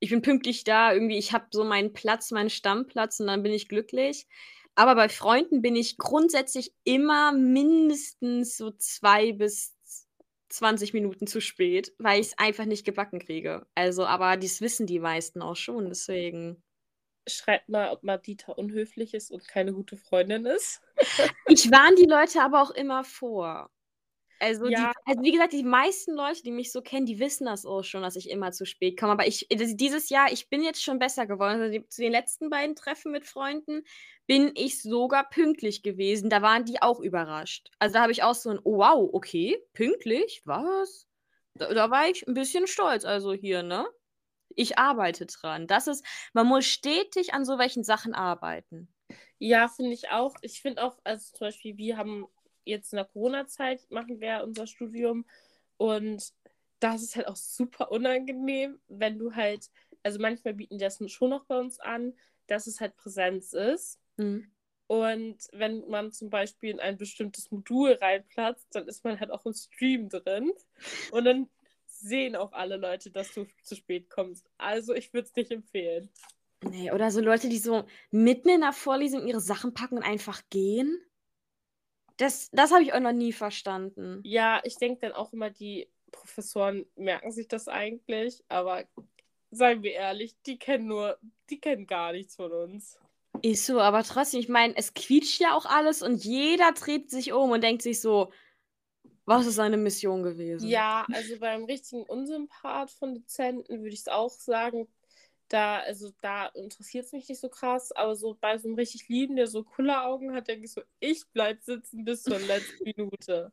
ich 0.00 0.10
bin 0.10 0.22
pünktlich 0.22 0.64
da, 0.64 0.92
irgendwie, 0.92 1.18
ich 1.18 1.32
habe 1.32 1.46
so 1.50 1.64
meinen 1.64 1.92
Platz, 1.92 2.30
meinen 2.30 2.50
Stammplatz 2.50 3.20
und 3.20 3.26
dann 3.28 3.42
bin 3.42 3.52
ich 3.52 3.68
glücklich. 3.68 4.28
Aber 4.78 4.94
bei 4.94 5.08
Freunden 5.08 5.60
bin 5.60 5.74
ich 5.74 5.98
grundsätzlich 5.98 6.72
immer 6.84 7.32
mindestens 7.32 8.56
so 8.56 8.70
zwei 8.70 9.32
bis 9.32 9.74
20 10.50 10.94
Minuten 10.94 11.26
zu 11.26 11.40
spät, 11.40 11.92
weil 11.98 12.20
ich 12.20 12.28
es 12.28 12.38
einfach 12.38 12.64
nicht 12.64 12.84
gebacken 12.84 13.18
kriege. 13.18 13.66
Also, 13.74 14.06
aber 14.06 14.36
das 14.36 14.60
wissen 14.60 14.86
die 14.86 15.00
meisten 15.00 15.42
auch 15.42 15.56
schon, 15.56 15.88
deswegen. 15.88 16.62
Schreibt 17.28 17.68
mal, 17.68 17.90
ob 17.90 18.04
Madita 18.04 18.52
unhöflich 18.52 19.14
ist 19.14 19.32
und 19.32 19.48
keine 19.48 19.72
gute 19.72 19.96
Freundin 19.96 20.46
ist. 20.46 20.80
Ich 21.48 21.72
warne 21.72 21.96
die 21.96 22.06
Leute 22.08 22.40
aber 22.40 22.62
auch 22.62 22.70
immer 22.70 23.02
vor. 23.02 23.70
Also, 24.40 24.70
Ja. 24.70 24.70
die, 24.70 24.94
also 25.04 25.22
wie 25.22 25.32
gesagt, 25.32 25.52
die 25.52 25.64
meisten 25.64 26.14
Leute, 26.14 26.42
die 26.42 26.52
mich 26.52 26.70
so 26.72 26.80
kennen, 26.82 27.06
die 27.06 27.18
wissen 27.18 27.46
das 27.46 27.66
auch 27.66 27.82
schon, 27.82 28.02
dass 28.02 28.16
ich 28.16 28.30
immer 28.30 28.52
zu 28.52 28.66
spät 28.66 28.98
komme. 28.98 29.12
Aber 29.12 29.26
ich, 29.26 29.46
dieses 29.50 30.10
Jahr, 30.10 30.30
ich 30.32 30.48
bin 30.48 30.62
jetzt 30.62 30.82
schon 30.82 30.98
besser 30.98 31.26
geworden. 31.26 31.60
Also 31.60 31.72
die, 31.72 31.88
zu 31.88 32.02
den 32.02 32.12
letzten 32.12 32.50
beiden 32.50 32.76
Treffen 32.76 33.12
mit 33.12 33.26
Freunden 33.26 33.82
bin 34.26 34.52
ich 34.54 34.82
sogar 34.82 35.28
pünktlich 35.28 35.82
gewesen. 35.82 36.30
Da 36.30 36.42
waren 36.42 36.64
die 36.64 36.82
auch 36.82 37.00
überrascht. 37.00 37.70
Also 37.78 37.94
da 37.94 38.02
habe 38.02 38.12
ich 38.12 38.22
auch 38.22 38.34
so 38.34 38.50
ein, 38.50 38.60
oh 38.62 38.78
wow, 38.78 39.08
okay, 39.12 39.58
pünktlich, 39.72 40.42
was? 40.44 41.08
Da, 41.54 41.72
da 41.74 41.90
war 41.90 42.08
ich 42.08 42.26
ein 42.26 42.34
bisschen 42.34 42.66
stolz. 42.66 43.04
Also 43.04 43.32
hier, 43.32 43.62
ne? 43.62 43.86
Ich 44.56 44.78
arbeite 44.78 45.26
dran. 45.26 45.66
Das 45.66 45.86
ist, 45.86 46.04
man 46.34 46.46
muss 46.46 46.66
stetig 46.66 47.34
an 47.34 47.44
so 47.44 47.58
welchen 47.58 47.84
Sachen 47.84 48.14
arbeiten. 48.14 48.92
Ja, 49.38 49.68
finde 49.68 49.92
ich 49.92 50.10
auch. 50.10 50.34
Ich 50.42 50.60
finde 50.60 50.82
auch, 50.84 50.98
also 51.04 51.32
zum 51.32 51.46
Beispiel, 51.46 51.76
wir 51.76 51.96
haben 51.96 52.26
jetzt 52.68 52.92
in 52.92 52.96
der 52.96 53.06
Corona-Zeit, 53.06 53.90
machen 53.90 54.20
wir 54.20 54.42
unser 54.44 54.66
Studium 54.66 55.24
und 55.76 56.32
das 56.80 57.02
ist 57.02 57.16
halt 57.16 57.26
auch 57.26 57.36
super 57.36 57.90
unangenehm, 57.90 58.78
wenn 58.88 59.18
du 59.18 59.34
halt, 59.34 59.70
also 60.02 60.18
manchmal 60.20 60.54
bieten 60.54 60.78
die 60.78 60.84
das 60.84 60.98
schon 61.10 61.30
noch 61.30 61.44
bei 61.46 61.58
uns 61.58 61.80
an, 61.80 62.14
dass 62.46 62.66
es 62.66 62.80
halt 62.80 62.96
Präsenz 62.96 63.52
ist. 63.52 64.00
Mhm. 64.16 64.50
Und 64.86 65.36
wenn 65.52 65.86
man 65.88 66.12
zum 66.12 66.30
Beispiel 66.30 66.70
in 66.70 66.80
ein 66.80 66.96
bestimmtes 66.96 67.50
Modul 67.50 67.92
reinplatzt, 67.92 68.68
dann 68.74 68.88
ist 68.88 69.04
man 69.04 69.20
halt 69.20 69.30
auch 69.30 69.44
im 69.44 69.52
Stream 69.52 70.08
drin. 70.08 70.52
Und 71.10 71.24
dann 71.26 71.48
sehen 71.86 72.36
auch 72.36 72.52
alle 72.52 72.76
Leute, 72.76 73.10
dass 73.10 73.32
du 73.34 73.46
zu 73.62 73.74
spät 73.74 74.08
kommst. 74.08 74.48
Also 74.56 74.94
ich 74.94 75.12
würde 75.12 75.26
es 75.26 75.36
nicht 75.36 75.50
empfehlen. 75.50 76.08
Nee, 76.62 76.90
oder 76.90 77.10
so 77.10 77.20
Leute, 77.20 77.48
die 77.48 77.58
so 77.58 77.84
mitten 78.10 78.48
in 78.48 78.62
der 78.62 78.72
Vorlesung 78.72 79.26
ihre 79.26 79.40
Sachen 79.40 79.74
packen 79.74 79.98
und 79.98 80.04
einfach 80.04 80.42
gehen. 80.48 80.98
Das, 82.18 82.50
das 82.52 82.72
habe 82.72 82.82
ich 82.82 82.92
auch 82.92 83.00
noch 83.00 83.12
nie 83.12 83.32
verstanden. 83.32 84.20
Ja, 84.24 84.60
ich 84.64 84.76
denke 84.76 85.00
dann 85.00 85.12
auch 85.12 85.32
immer, 85.32 85.50
die 85.50 85.88
Professoren 86.10 86.84
merken 86.96 87.32
sich 87.32 87.48
das 87.48 87.68
eigentlich, 87.68 88.44
aber 88.48 88.84
seien 89.50 89.82
wir 89.82 89.92
ehrlich, 89.92 90.36
die 90.44 90.58
kennen 90.58 90.86
nur, 90.86 91.18
die 91.48 91.60
kennen 91.60 91.86
gar 91.86 92.12
nichts 92.12 92.36
von 92.36 92.52
uns. 92.52 92.98
Ist 93.42 93.66
so, 93.66 93.80
aber 93.80 94.02
trotzdem, 94.02 94.40
ich 94.40 94.48
meine, 94.48 94.76
es 94.76 94.94
quietscht 94.94 95.40
ja 95.40 95.54
auch 95.54 95.64
alles 95.64 96.02
und 96.02 96.24
jeder 96.24 96.72
dreht 96.72 97.10
sich 97.10 97.32
um 97.32 97.50
und 97.50 97.62
denkt 97.62 97.82
sich 97.82 98.00
so, 98.00 98.32
was 99.24 99.46
ist 99.46 99.56
seine 99.56 99.76
Mission 99.76 100.22
gewesen? 100.22 100.68
Ja, 100.68 101.06
also 101.12 101.38
beim 101.38 101.64
richtigen 101.64 102.02
Unsympath 102.02 102.90
von 102.90 103.14
Dozenten 103.14 103.80
würde 103.82 103.94
ich 103.94 104.00
es 104.00 104.08
auch 104.08 104.30
sagen, 104.30 104.88
da, 105.48 105.78
also 105.80 106.10
da 106.20 106.46
interessiert 106.48 107.06
es 107.06 107.12
mich 107.12 107.28
nicht 107.28 107.40
so 107.40 107.48
krass, 107.48 107.92
aber 107.92 108.16
so 108.16 108.36
bei 108.40 108.58
so 108.58 108.68
einem 108.68 108.76
richtig 108.76 109.08
Lieben, 109.08 109.36
der 109.36 109.46
so 109.46 109.64
Kulleraugen 109.64 110.34
hat, 110.34 110.48
denke 110.48 110.66
ich 110.66 110.72
so, 110.72 110.82
ich 111.00 111.24
bleib 111.32 111.62
sitzen 111.62 112.04
bis 112.04 112.22
zur 112.22 112.38
letzten 112.38 112.84
Minute. 112.84 113.52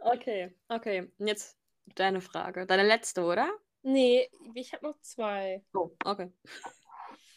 Okay, 0.00 0.54
okay. 0.68 1.10
Und 1.18 1.26
jetzt 1.26 1.58
deine 1.94 2.20
Frage. 2.20 2.66
Deine 2.66 2.86
letzte, 2.86 3.24
oder? 3.24 3.50
Nee, 3.82 4.28
ich 4.54 4.72
habe 4.72 4.86
noch 4.86 5.00
zwei. 5.00 5.64
Oh, 5.74 5.90
okay. 6.04 6.32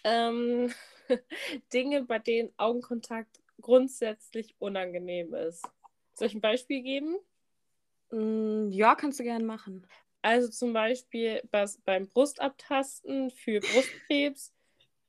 Ähm, 0.03 0.73
Dinge, 1.73 2.03
bei 2.03 2.19
denen 2.19 2.51
Augenkontakt 2.57 3.41
grundsätzlich 3.59 4.55
unangenehm 4.59 5.33
ist. 5.33 5.67
Soll 6.13 6.27
ich 6.27 6.35
ein 6.35 6.41
Beispiel 6.41 6.81
geben? 6.81 7.17
Mm, 8.11 8.71
ja, 8.71 8.95
kannst 8.95 9.19
du 9.19 9.23
gerne 9.23 9.45
machen. 9.45 9.87
Also 10.21 10.49
zum 10.49 10.73
Beispiel 10.73 11.41
beim 11.85 12.07
Brustabtasten 12.07 13.31
für 13.31 13.59
Brustkrebs, 13.59 14.53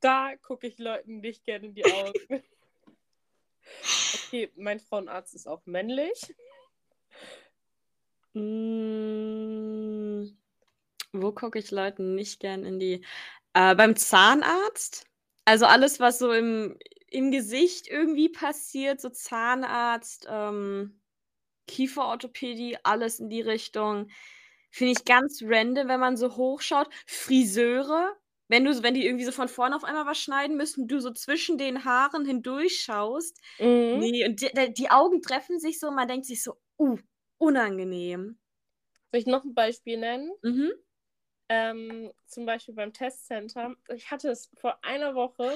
da 0.00 0.34
gucke 0.40 0.66
ich 0.66 0.78
Leuten 0.78 1.20
nicht 1.20 1.44
gerne 1.44 1.66
in 1.66 1.74
die 1.74 1.84
Augen. 1.84 2.42
Okay, 4.14 4.50
mein 4.56 4.80
Frauenarzt 4.80 5.34
ist 5.34 5.46
auch 5.46 5.64
männlich. 5.66 6.34
Mm, 8.34 10.24
wo 11.12 11.32
gucke 11.32 11.58
ich 11.58 11.70
Leuten 11.70 12.14
nicht 12.14 12.40
gern 12.40 12.64
in 12.64 12.78
die. 12.78 13.04
Äh, 13.54 13.74
beim 13.74 13.96
Zahnarzt. 13.96 15.06
Also 15.44 15.66
alles, 15.66 16.00
was 16.00 16.18
so 16.18 16.32
im, 16.32 16.78
im 17.08 17.30
Gesicht 17.30 17.88
irgendwie 17.88 18.30
passiert, 18.30 19.00
so 19.00 19.10
Zahnarzt, 19.10 20.26
ähm, 20.30 21.00
Kieferorthopädie, 21.66 22.78
alles 22.82 23.20
in 23.20 23.28
die 23.28 23.42
Richtung. 23.42 24.08
Finde 24.72 24.92
ich 24.92 25.04
ganz 25.04 25.42
random, 25.44 25.88
wenn 25.88 26.00
man 26.00 26.16
so 26.16 26.36
hochschaut. 26.36 26.88
Friseure, 27.06 28.16
wenn 28.48 28.64
du, 28.64 28.82
wenn 28.82 28.94
die 28.94 29.06
irgendwie 29.06 29.26
so 29.26 29.32
von 29.32 29.48
vorne 29.48 29.76
auf 29.76 29.84
einmal 29.84 30.06
was 30.06 30.18
schneiden 30.18 30.56
müssen, 30.56 30.88
du 30.88 30.98
so 30.98 31.12
zwischen 31.12 31.58
den 31.58 31.84
Haaren 31.84 32.24
hindurch 32.24 32.80
schaust. 32.80 33.38
Mhm. 33.58 33.98
Nee, 33.98 34.26
und 34.26 34.40
die, 34.40 34.72
die 34.72 34.90
Augen 34.90 35.20
treffen 35.22 35.60
sich 35.60 35.78
so 35.78 35.88
und 35.88 35.94
man 35.94 36.08
denkt 36.08 36.26
sich 36.26 36.42
so, 36.42 36.54
uh, 36.78 36.98
unangenehm. 37.38 38.38
Soll 39.10 39.20
ich 39.20 39.26
noch 39.26 39.44
ein 39.44 39.54
Beispiel 39.54 39.98
nennen? 39.98 40.32
Mhm. 40.42 40.72
Ähm, 41.50 42.10
zum 42.26 42.46
Beispiel 42.46 42.74
beim 42.74 42.94
Testcenter. 42.94 43.74
Ich 43.94 44.10
hatte 44.10 44.30
es 44.30 44.50
vor 44.56 44.82
einer 44.82 45.14
Woche. 45.14 45.54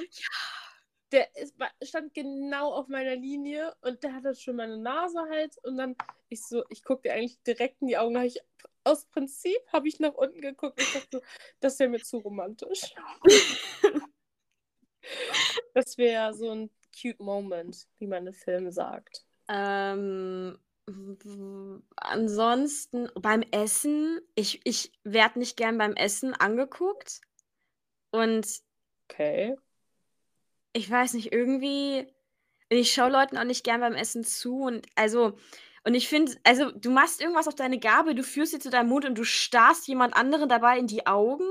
Der 1.12 1.36
ist, 1.36 1.54
stand 1.82 2.14
genau 2.14 2.72
auf 2.72 2.88
meiner 2.88 3.14
Linie 3.14 3.74
und 3.82 4.02
der 4.02 4.12
hatte 4.14 4.34
schon 4.34 4.56
meine 4.56 4.76
Nase 4.76 5.20
halt. 5.30 5.56
Und 5.62 5.76
dann 5.76 5.94
ich 6.28 6.42
so, 6.42 6.64
ich 6.68 6.82
gucke 6.82 7.02
dir 7.02 7.14
eigentlich 7.14 7.40
direkt 7.42 7.80
in 7.80 7.88
die 7.88 7.98
Augen. 7.98 8.16
Ich, 8.22 8.40
aus 8.84 9.06
Prinzip 9.06 9.58
habe 9.72 9.88
ich 9.88 10.00
nach 10.00 10.14
unten 10.14 10.40
geguckt. 10.40 10.80
Ich 10.80 10.92
dachte 10.92 11.18
so, 11.18 11.20
das 11.60 11.78
wäre 11.78 11.90
mir 11.90 12.02
zu 12.02 12.18
romantisch. 12.18 12.94
Das 15.74 15.98
wäre 15.98 16.34
so 16.34 16.50
ein 16.50 16.70
cute 17.00 17.20
moment, 17.20 17.86
wie 17.98 18.06
man 18.06 18.26
im 18.26 18.32
Film 18.32 18.70
sagt. 18.70 19.24
Ähm, 19.48 20.58
ansonsten 21.96 23.08
beim 23.14 23.42
Essen, 23.50 24.20
ich, 24.34 24.60
ich 24.64 24.92
werde 25.04 25.38
nicht 25.38 25.56
gern 25.56 25.78
beim 25.78 25.94
Essen 25.94 26.34
angeguckt. 26.34 27.20
Und 28.10 28.62
Okay. 29.08 29.56
Ich 30.76 30.90
weiß 30.90 31.14
nicht, 31.14 31.32
irgendwie, 31.32 32.06
ich 32.68 32.92
schaue 32.92 33.10
Leuten 33.10 33.38
auch 33.38 33.44
nicht 33.44 33.64
gern 33.64 33.80
beim 33.80 33.94
Essen 33.94 34.24
zu. 34.24 34.60
Und 34.60 34.86
also, 34.94 35.38
und 35.84 35.94
ich 35.94 36.06
finde, 36.06 36.36
also 36.44 36.70
du 36.70 36.90
machst 36.90 37.22
irgendwas 37.22 37.48
auf 37.48 37.54
deine 37.54 37.78
Gabel, 37.78 38.14
du 38.14 38.22
führst 38.22 38.52
sie 38.52 38.58
zu 38.58 38.68
deinem 38.68 38.90
Mund 38.90 39.06
und 39.06 39.16
du 39.16 39.24
starrst 39.24 39.88
jemand 39.88 40.14
anderen 40.14 40.50
dabei 40.50 40.78
in 40.78 40.86
die 40.86 41.06
Augen. 41.06 41.48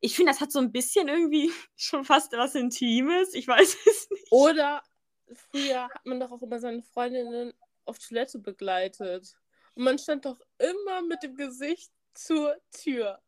Ich 0.00 0.14
finde, 0.14 0.32
das 0.32 0.42
hat 0.42 0.52
so 0.52 0.58
ein 0.58 0.70
bisschen 0.70 1.08
irgendwie 1.08 1.50
schon 1.76 2.04
fast 2.04 2.32
was 2.32 2.54
Intimes. 2.54 3.32
Ich 3.32 3.48
weiß 3.48 3.76
es 3.86 4.10
nicht. 4.10 4.30
Oder 4.30 4.82
früher 5.32 5.84
hat 5.84 6.04
man 6.04 6.20
doch 6.20 6.30
auch 6.30 6.42
immer 6.42 6.58
seine 6.58 6.82
Freundinnen 6.82 7.54
auf 7.86 7.98
Toilette 7.98 8.38
begleitet. 8.38 9.34
Und 9.74 9.84
man 9.84 9.98
stand 9.98 10.26
doch 10.26 10.40
immer 10.58 11.00
mit 11.02 11.22
dem 11.22 11.36
Gesicht 11.36 11.90
zur 12.12 12.54
Tür. 12.70 13.18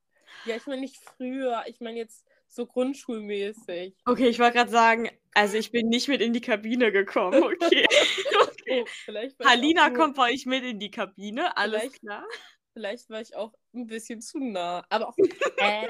Ja, 0.45 0.57
ich 0.57 0.67
meine 0.67 0.83
nicht 0.83 0.99
früher, 0.99 1.63
ich 1.67 1.81
meine 1.81 1.97
jetzt 1.97 2.27
so 2.51 2.67
grundschulmäßig. 2.67 3.95
Okay, 4.05 4.29
ich 4.29 4.39
wollte 4.39 4.59
gerade 4.59 4.71
sagen, 4.71 5.09
also 5.33 5.57
ich 5.57 5.71
bin 5.71 5.89
nicht 5.89 6.09
mit 6.09 6.21
in 6.21 6.33
die 6.33 6.41
Kabine 6.41 6.93
gekommen. 6.93 7.43
Okay. 7.73 8.85
Oh, 8.85 9.13
war 9.13 9.23
ich 9.25 9.35
Halina 9.45 9.91
kommt 9.91 10.15
bei 10.17 10.33
euch 10.33 10.47
mit 10.47 10.63
in 10.63 10.79
die 10.79 10.91
Kabine, 10.93 11.57
alles 11.57 11.81
Vielleicht- 11.81 12.01
klar. 12.01 12.25
Vielleicht 12.73 13.11
war 13.11 13.21
ich 13.21 13.35
auch 13.35 13.53
ein 13.75 13.89
bisschen 13.89 14.21
zu 14.21 14.39
nah. 14.39 14.85
Aber 14.91 15.09
auch, 15.09 15.17
äh, 15.57 15.89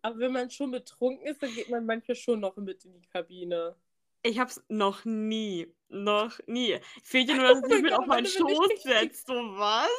aber 0.00 0.18
wenn 0.18 0.32
man 0.32 0.50
schon 0.50 0.70
betrunken 0.70 1.26
ist, 1.26 1.42
dann 1.42 1.52
geht 1.54 1.68
man 1.68 1.84
manchmal 1.84 2.14
schon 2.16 2.40
noch 2.40 2.56
mit 2.56 2.86
in 2.86 2.94
die 2.94 3.06
Kabine. 3.06 3.76
Ich 4.22 4.38
hab's 4.38 4.62
noch 4.68 5.04
nie, 5.04 5.66
noch 5.88 6.38
nie. 6.46 6.78
Fehlt 7.02 7.28
dir 7.28 7.34
nur, 7.36 7.48
dass 7.48 7.58
Oh 7.58 7.60
du 7.62 7.68
dich 7.74 7.82
mit 7.82 7.92
auf 7.92 8.06
meinen 8.06 8.26
Schoß 8.26 8.82
setzt, 8.82 9.26
so 9.26 9.34
was? 9.34 9.90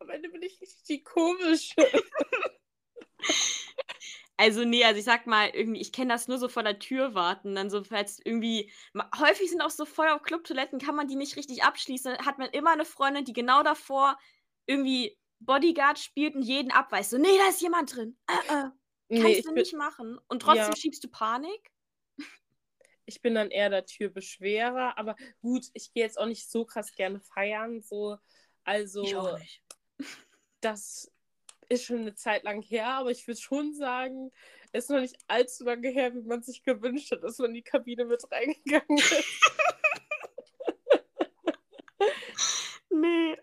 Am 0.00 0.10
Ende 0.10 0.28
bin 0.28 0.42
ich 0.42 0.60
richtig 0.60 0.82
die 0.88 1.04
komische. 1.04 1.74
Also 4.38 4.64
nee, 4.64 4.84
also 4.84 4.98
ich 4.98 5.04
sag 5.04 5.26
mal, 5.26 5.48
irgendwie, 5.48 5.80
ich 5.80 5.92
kenne 5.92 6.12
das 6.12 6.28
nur 6.28 6.36
so 6.38 6.48
vor 6.48 6.62
der 6.62 6.78
Tür 6.78 7.14
warten, 7.14 7.54
dann 7.54 7.70
so, 7.70 7.82
falls 7.84 8.20
irgendwie, 8.22 8.70
häufig 9.18 9.48
sind 9.50 9.62
auch 9.62 9.70
so 9.70 9.86
voll 9.86 10.08
auf 10.08 10.22
Clubtoiletten, 10.22 10.78
kann 10.78 10.94
man 10.94 11.08
die 11.08 11.16
nicht 11.16 11.36
richtig 11.36 11.62
abschließen, 11.64 12.14
dann 12.16 12.26
hat 12.26 12.38
man 12.38 12.50
immer 12.50 12.72
eine 12.72 12.84
Freundin, 12.84 13.24
die 13.24 13.32
genau 13.32 13.62
davor 13.62 14.18
irgendwie 14.66 15.16
Bodyguard 15.40 15.98
spielt 15.98 16.34
und 16.34 16.42
jeden 16.42 16.70
abweist, 16.70 17.10
so, 17.10 17.18
nee, 17.18 17.38
da 17.38 17.48
ist 17.48 17.62
jemand 17.62 17.96
drin, 17.96 18.18
äh, 18.28 18.32
äh, 18.66 18.70
kannst 19.14 19.18
Nee, 19.26 19.38
ich 19.38 19.44
du 19.44 19.52
bin, 19.54 19.62
nicht 19.62 19.72
machen. 19.74 20.18
Und 20.28 20.42
trotzdem 20.42 20.74
Ja. 20.74 20.74
schiebst 20.74 21.02
du 21.04 21.08
Panik? 21.08 21.70
ich 23.06 23.22
bin 23.22 23.34
dann 23.34 23.50
eher 23.50 23.70
der 23.70 23.86
Türbeschwerer. 23.86 24.98
Aber 24.98 25.16
gut, 25.40 25.66
ich 25.72 25.92
gehe 25.92 26.02
jetzt 26.02 26.18
auch 26.18 26.26
nicht 26.26 26.50
so 26.50 26.64
krass 26.64 26.94
gerne 26.94 27.20
feiern. 27.20 27.82
So. 27.82 28.18
Also, 28.64 29.36
nicht. 29.38 29.62
das 30.60 31.10
ist 31.68 31.84
schon 31.84 32.00
eine 32.00 32.14
Zeit 32.14 32.44
lang 32.44 32.62
her, 32.62 32.88
aber 32.88 33.10
ich 33.10 33.26
würde 33.26 33.40
schon 33.40 33.74
sagen, 33.74 34.30
es 34.72 34.84
ist 34.84 34.90
noch 34.90 35.00
nicht 35.00 35.16
allzu 35.26 35.64
lange 35.64 35.88
her, 35.88 36.14
wie 36.14 36.22
man 36.22 36.42
sich 36.42 36.62
gewünscht 36.62 37.10
hat, 37.12 37.22
dass 37.22 37.38
man 37.38 37.50
in 37.50 37.54
die 37.54 37.62
Kabine 37.62 38.04
mit 38.04 38.22
reingegangen 38.30 38.98
ist. 38.98 39.24
Nee. 42.88 43.36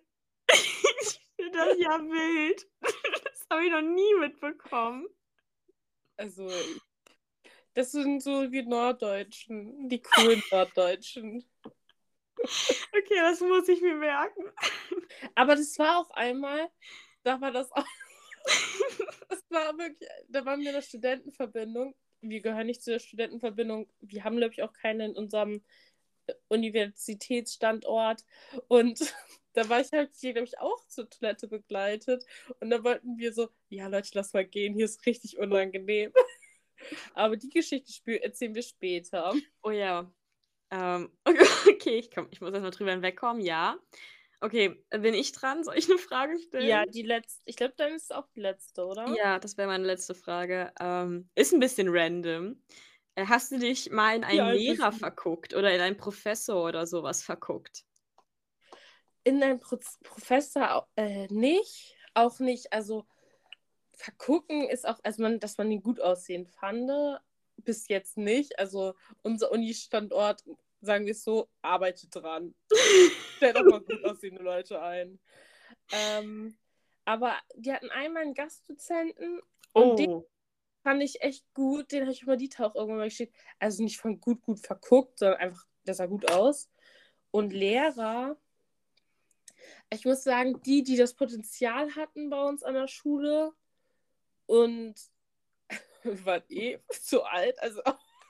ich 0.52 1.22
finde 1.36 1.58
das 1.58 1.78
ja 1.78 2.00
wild. 2.00 2.68
Das 2.82 3.46
habe 3.52 3.66
ich 3.66 3.72
noch 3.72 3.82
nie 3.82 4.16
mitbekommen. 4.20 5.08
Also, 6.18 6.50
das 7.74 7.92
sind 7.92 8.22
so 8.22 8.52
wie 8.52 8.64
Norddeutschen, 8.64 9.90
die 9.90 10.02
coolen 10.02 10.42
Norddeutschen. 10.52 11.48
Okay, 12.40 13.16
das 13.22 13.40
muss 13.42 13.68
ich 13.70 13.82
mir 13.82 13.96
merken. 13.96 14.44
Aber 15.36 15.56
das 15.56 15.78
war 15.80 16.00
auch 16.00 16.10
einmal, 16.12 16.70
da 17.24 17.40
war 17.40 17.52
das 17.52 17.72
auch, 17.72 17.86
das 19.30 19.44
war 19.50 19.78
wirklich, 19.78 20.10
da 20.30 20.46
waren 20.46 20.62
wir 20.62 20.70
in 20.70 20.76
der 20.76 20.82
Studentenverbindung. 20.82 21.96
Wir 22.22 22.42
gehören 22.42 22.68
nicht 22.68 22.84
zu 22.84 22.92
der 22.92 23.00
Studentenverbindung. 23.00 23.90
Wir 24.02 24.24
haben, 24.24 24.38
glaube 24.38 24.54
ich, 24.54 24.64
auch 24.64 24.74
keine 24.74 25.06
in 25.06 25.16
unserem 25.16 25.64
äh, 26.28 26.34
Universitätsstandort. 26.48 28.24
Und 28.68 29.00
da 29.54 29.68
war 29.70 29.82
ich 29.82 29.92
halt 29.92 30.12
hier, 30.16 30.34
glaube 30.34 30.48
ich, 30.48 30.60
auch 30.60 30.86
zur 30.88 31.10
Toilette 31.10 31.48
begleitet. 31.48 32.26
Und 32.60 32.70
da 32.70 32.84
wollten 32.84 33.18
wir 33.18 33.34
so, 33.34 33.50
ja, 33.70 33.88
Leute, 33.88 34.12
lass 34.14 34.34
mal 34.34 34.46
gehen, 34.46 34.74
hier 34.74 34.86
ist 34.86 35.06
richtig 35.06 35.38
unangenehm. 35.38 36.12
Aber 37.14 37.38
die 37.38 37.50
Geschichte 37.50 38.22
erzählen 38.24 38.56
wir 38.56 38.64
später. 38.64 39.34
Oh 39.62 39.72
ja. 39.72 40.12
Ähm, 40.72 41.12
okay, 41.26 42.00
ich, 42.00 42.12
komm, 42.12 42.28
ich 42.32 42.42
muss 42.42 42.52
erstmal 42.52 42.72
drüber 42.72 42.92
hinwegkommen. 42.92 43.44
Ja. 43.44 43.78
Okay, 44.44 44.84
bin 44.90 45.14
ich 45.14 45.32
dran? 45.32 45.64
Soll 45.64 45.78
ich 45.78 45.90
eine 45.90 45.98
Frage 45.98 46.38
stellen? 46.38 46.68
Ja, 46.68 46.86
die 46.86 47.02
letzte, 47.02 47.42
ich 47.46 47.56
glaube, 47.56 47.74
dann 47.78 47.94
ist 47.94 48.04
es 48.04 48.12
auch 48.12 48.28
die 48.36 48.42
letzte, 48.42 48.86
oder? 48.86 49.16
Ja, 49.16 49.40
das 49.40 49.58
wäre 49.58 49.70
meine 49.70 49.86
letzte 49.86 50.14
Frage. 50.14 50.74
Ähm, 50.82 51.30
ist 51.34 51.54
ein 51.54 51.62
bisschen 51.62 51.88
random. 51.90 52.62
Äh, 53.16 53.26
Hast 53.26 53.52
du 53.54 53.60
dich 53.60 53.90
mal 53.90 54.18
in 54.18 54.26
einen 54.26 54.52
bist 54.52 54.60
Lehrer 54.60 54.92
verguckt 54.92 55.54
oder 55.54 55.74
in 55.74 55.80
einen 55.80 55.96
Professor 55.96 56.66
oder 56.66 56.86
sowas 56.86 57.24
verguckt? 57.24 57.86
in 59.24 59.40
deinem 59.40 59.60
Pro 59.60 59.78
Professor 60.04 60.88
äh, 60.98 61.28
nicht, 61.28 61.96
auch 62.14 62.40
nicht, 62.40 62.74
also 62.74 63.06
vergucken 63.94 64.68
ist 64.68 64.88
auch, 64.88 65.00
also 65.04 65.22
man, 65.22 65.40
dass 65.40 65.58
man 65.58 65.72
ihn 65.72 65.82
gut 65.82 66.02
aussehen 66.02 66.48
fand, 66.48 66.92
bis 67.58 67.88
jetzt 67.88 68.18
nicht. 68.18 68.60
Also 68.60 68.96
unser 69.22 69.52
Uni-Standort, 69.52 70.44
sagen 70.84 71.06
wir 71.06 71.12
es 71.12 71.24
so, 71.24 71.50
arbeitet 71.62 72.14
dran. 72.14 72.54
Stellt 73.38 73.58
auch 73.58 73.64
mal 73.64 73.80
gut 73.80 74.04
aussehende 74.04 74.44
Leute 74.44 74.82
ein. 74.82 75.20
Ähm, 75.92 76.58
aber 77.06 77.38
die 77.56 77.72
hatten 77.72 77.90
einmal 77.90 78.24
einen 78.24 78.34
Gastdozenten 78.34 79.42
und 79.74 79.98
den 79.98 80.12
Oh, 80.12 80.30
fand 80.84 81.02
ich 81.02 81.22
echt 81.22 81.46
gut. 81.54 81.92
Den 81.92 82.02
habe 82.02 82.12
ich 82.12 82.22
über 82.22 82.38
die 82.38 82.50
Tauch 82.50 82.76
irgendwann 82.76 83.00
mal 83.00 83.10
geschickt. 83.10 83.36
Also 83.60 83.84
nicht 83.84 83.98
von 83.98 84.20
gut, 84.20 84.42
gut 84.42 84.60
verguckt, 84.60 85.20
sondern 85.20 85.40
einfach, 85.40 85.66
der 85.86 85.94
sah 85.94 86.06
gut 86.06 86.30
aus. 86.32 86.70
Und 87.32 87.52
Lehrer, 87.52 88.38
ich 89.90 90.06
muss 90.06 90.24
sagen, 90.24 90.62
die, 90.64 90.84
die 90.84 90.98
das 90.98 91.14
Potenzial 91.14 91.96
hatten 91.96 92.30
bei 92.30 92.44
uns 92.44 92.64
an 92.64 92.74
der 92.74 92.88
Schule 92.88 93.54
und 94.46 94.96
waren 96.04 96.44
eh 96.50 96.80
zu 96.90 97.24
alt. 97.24 97.60
Also, 97.60 97.82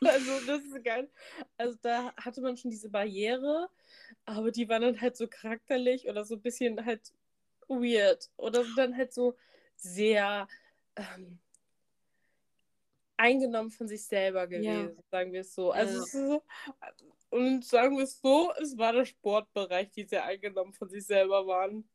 also 0.06 0.46
das 0.46 0.64
ist 0.64 0.84
geil. 0.84 1.10
Also 1.58 1.78
da 1.82 2.14
hatte 2.18 2.42
man 2.42 2.58
schon 2.58 2.72
diese 2.72 2.90
Barriere, 2.90 3.70
aber 4.26 4.52
die 4.52 4.68
waren 4.70 4.82
dann 4.82 5.02
halt 5.02 5.18
so 5.18 5.28
charakterlich 5.28 6.08
oder 6.08 6.26
so 6.26 6.36
ein 6.36 6.42
bisschen 6.42 6.86
halt 6.86 7.14
weird. 7.68 8.30
Oder 8.38 8.64
sind 8.64 8.78
dann 8.78 8.98
halt 8.98 9.14
so 9.14 9.36
sehr 9.76 10.48
ähm, 10.96 11.40
eingenommen 13.18 13.72
von 13.72 13.88
sich 13.88 14.06
selber 14.06 14.48
gewesen, 14.48 14.98
sagen 15.12 15.32
wir 15.34 15.42
es 15.42 15.54
so. 15.54 15.72
Also 15.72 15.98
Ja. 15.98 16.04
es 16.04 16.12
so, 16.12 16.44
und 17.30 17.66
sagen 17.66 17.98
wir 17.98 18.04
es 18.04 18.20
so, 18.22 18.52
es 18.62 18.78
war 18.78 18.94
der 18.94 19.06
Sportbereich, 19.06 19.90
die 19.92 20.04
sehr 20.04 20.24
eingenommen 20.26 20.74
von 20.74 20.90
sich 20.90 21.06
selber 21.06 21.48
waren. 21.48 21.88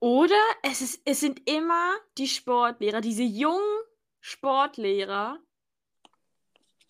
Oder 0.00 0.40
es, 0.62 0.80
ist, 0.80 1.00
es 1.04 1.20
sind 1.20 1.48
immer 1.48 1.94
die 2.18 2.28
Sportlehrer, 2.28 3.00
diese 3.00 3.22
jungen 3.22 3.82
Sportlehrer. 4.20 5.38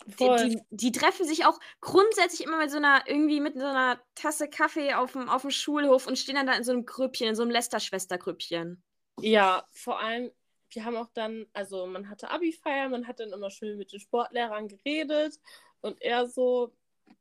Die, 0.06 0.48
die, 0.48 0.62
die 0.70 0.92
treffen 0.92 1.26
sich 1.26 1.44
auch 1.46 1.58
grundsätzlich 1.80 2.46
immer 2.46 2.58
mit 2.58 2.70
so 2.70 2.76
einer, 2.76 3.02
irgendwie 3.06 3.40
mit 3.40 3.54
so 3.58 3.64
einer 3.64 4.00
Tasse 4.14 4.48
Kaffee 4.48 4.94
auf 4.94 5.12
dem, 5.12 5.28
auf 5.28 5.42
dem 5.42 5.50
Schulhof 5.50 6.06
und 6.06 6.18
stehen 6.18 6.34
dann 6.36 6.46
da 6.46 6.54
in 6.54 6.64
so 6.64 6.72
einem 6.72 6.84
Grüppchen, 6.86 7.28
in 7.28 7.34
so 7.34 7.42
einem 7.42 7.50
Lester-Schwester-Grüppchen. 7.50 8.82
Ja, 9.20 9.64
vor 9.72 10.00
allem, 10.00 10.30
wir 10.70 10.84
haben 10.84 10.96
auch 10.96 11.08
dann, 11.14 11.46
also 11.52 11.86
man 11.86 12.10
hatte 12.10 12.30
Abi-Feier, 12.30 12.88
man 12.88 13.06
hat 13.06 13.20
dann 13.20 13.32
immer 13.32 13.50
schön 13.50 13.78
mit 13.78 13.92
den 13.92 14.00
Sportlehrern 14.00 14.68
geredet 14.68 15.38
und 15.80 16.00
er 16.02 16.26
so, 16.26 16.72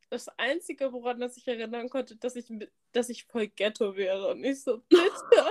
das 0.09 0.29
Einzige, 0.37 0.93
woran 0.93 1.21
er 1.21 1.29
sich 1.29 1.47
erinnern 1.47 1.89
konnte, 1.89 2.15
dass 2.15 2.35
ich, 2.35 2.49
mit- 2.49 2.71
dass 2.91 3.09
ich 3.09 3.25
voll 3.25 3.47
Ghetto 3.47 3.95
wäre. 3.95 4.27
Und 4.29 4.43
ich 4.43 4.61
so, 4.63 4.77
bitte. 4.89 5.47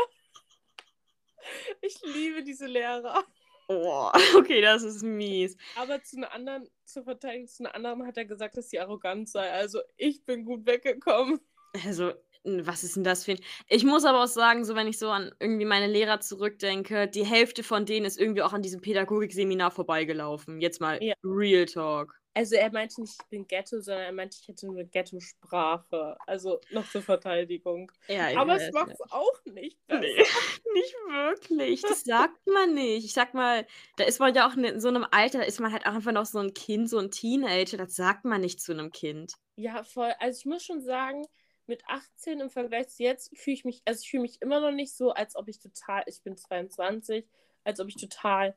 ich 1.81 2.01
liebe 2.03 2.42
diese 2.45 2.66
Lehrer. 2.66 3.25
Oh, 3.72 4.11
okay, 4.37 4.61
das 4.61 4.82
ist 4.82 5.02
mies. 5.02 5.56
Aber 5.76 6.02
zu 6.02 6.16
einer 6.16 6.32
anderen, 6.32 6.68
zur 6.85 7.04
Verteidigung 7.04 7.48
zu 7.48 7.64
einer 7.64 7.74
anderen 7.74 8.06
hat 8.06 8.16
er 8.16 8.24
gesagt, 8.24 8.56
dass 8.56 8.70
sie 8.70 8.80
arrogant 8.80 9.28
sei. 9.28 9.50
Also 9.50 9.80
ich 9.96 10.24
bin 10.24 10.44
gut 10.44 10.66
weggekommen. 10.66 11.40
Also, 11.87 12.12
was 12.44 12.85
ist 12.85 12.96
denn 12.96 13.04
das 13.04 13.24
für 13.24 13.32
ein 13.32 13.40
ich 13.68 13.85
muss 13.85 14.04
aber 14.04 14.22
auch 14.22 14.28
sagen, 14.28 14.64
so 14.64 14.74
wenn 14.74 14.88
ich 14.88 14.98
so 14.98 15.11
an 15.11 15.32
irgendwie 15.40 15.64
meine 15.64 15.87
Lehrer 15.87 16.20
zurückdenke, 16.20 17.08
die 17.08 17.24
Hälfte 17.24 17.62
von 17.62 17.87
denen 17.87 18.04
ist 18.04 18.18
irgendwie 18.18 18.42
auch 18.42 18.52
an 18.52 18.62
diesem 18.62 18.80
Pädagogikseminar 18.80 19.70
vorbeigelaufen. 19.70 20.61
Jetzt 20.61 20.80
mal 20.80 21.02
Ja. 21.02 21.14
Real 21.24 21.66
Talk. 21.66 22.21
Also 22.35 22.55
er 22.57 22.73
meinte 22.73 23.01
nicht, 23.01 23.14
ich 23.21 23.29
bin 23.29 23.47
Ghetto, 23.47 23.81
sondern 23.81 24.05
er 24.05 24.12
meinte, 24.12 24.38
ich 24.40 24.49
hätte 24.49 24.66
eine 24.66 24.87
Ghetto-Sprache. 24.87 26.16
Also 26.27 26.61
noch 26.71 26.88
zur 26.88 27.03
Verteidigung. 27.03 27.92
Ja, 28.09 28.40
Aber 28.40 28.57
es 28.57 28.73
macht 28.73 28.92
es 28.92 29.01
auch 29.11 29.45
nicht 29.45 29.79
besser. 29.87 30.01
Ne, 30.01 30.09
nicht 30.73 30.95
wirklich. 31.09 31.83
Das 31.83 32.05
sagt 32.05 32.47
man 32.47 32.73
nicht. 32.75 33.05
Ich 33.05 33.12
sag 33.12 33.35
mal, 33.35 33.66
da 33.97 34.05
ist 34.05 34.18
man 34.18 34.35
ja 34.35 34.49
auch 34.49 34.57
in 34.57 34.81
so 34.81 34.88
einem 34.88 35.07
Alter, 35.11 35.38
da 35.38 35.45
ist 35.45 35.61
man 35.61 35.73
halt 35.73 35.85
auch 35.87 35.92
einfach 35.92 36.12
noch 36.12 36.25
so 36.25 36.38
ein 36.38 36.55
Kind, 36.55 36.88
so 36.88 36.99
ein 36.99 37.11
Teenager. 37.11 37.77
Das 37.77 37.95
sagt 37.95 38.25
man 38.25 38.40
nicht 38.40 38.61
zu 38.61 38.73
einem 38.73 38.92
Kind. 38.92 39.35
Ja, 39.57 39.85
voll. 39.85 40.12
Also 40.18 40.38
ich 40.38 40.47
muss 40.47 40.64
schon 40.64 40.81
sagen, 40.81 41.27
mit 41.66 41.85
18 41.87 42.40
im 42.40 42.51
Vergleich 42.51 42.88
zu 42.88 43.03
jetzt 43.03 43.37
fühle 43.37 43.55
ich 43.55 43.64
mich, 43.64 43.83
also 43.85 44.01
ich 44.03 44.11
fühle 44.11 44.23
mich 44.23 44.40
immer 44.40 44.61
noch 44.61 44.73
nicht 44.73 44.97
so, 44.97 45.11
als 45.11 45.37
ob 45.37 45.49
ich 45.49 45.59
total, 45.59 46.03
ich 46.07 46.23
bin 46.23 46.37
22, 46.37 47.27
als 47.62 47.79
ob 47.79 47.88
ich 47.88 47.97
total 47.97 48.57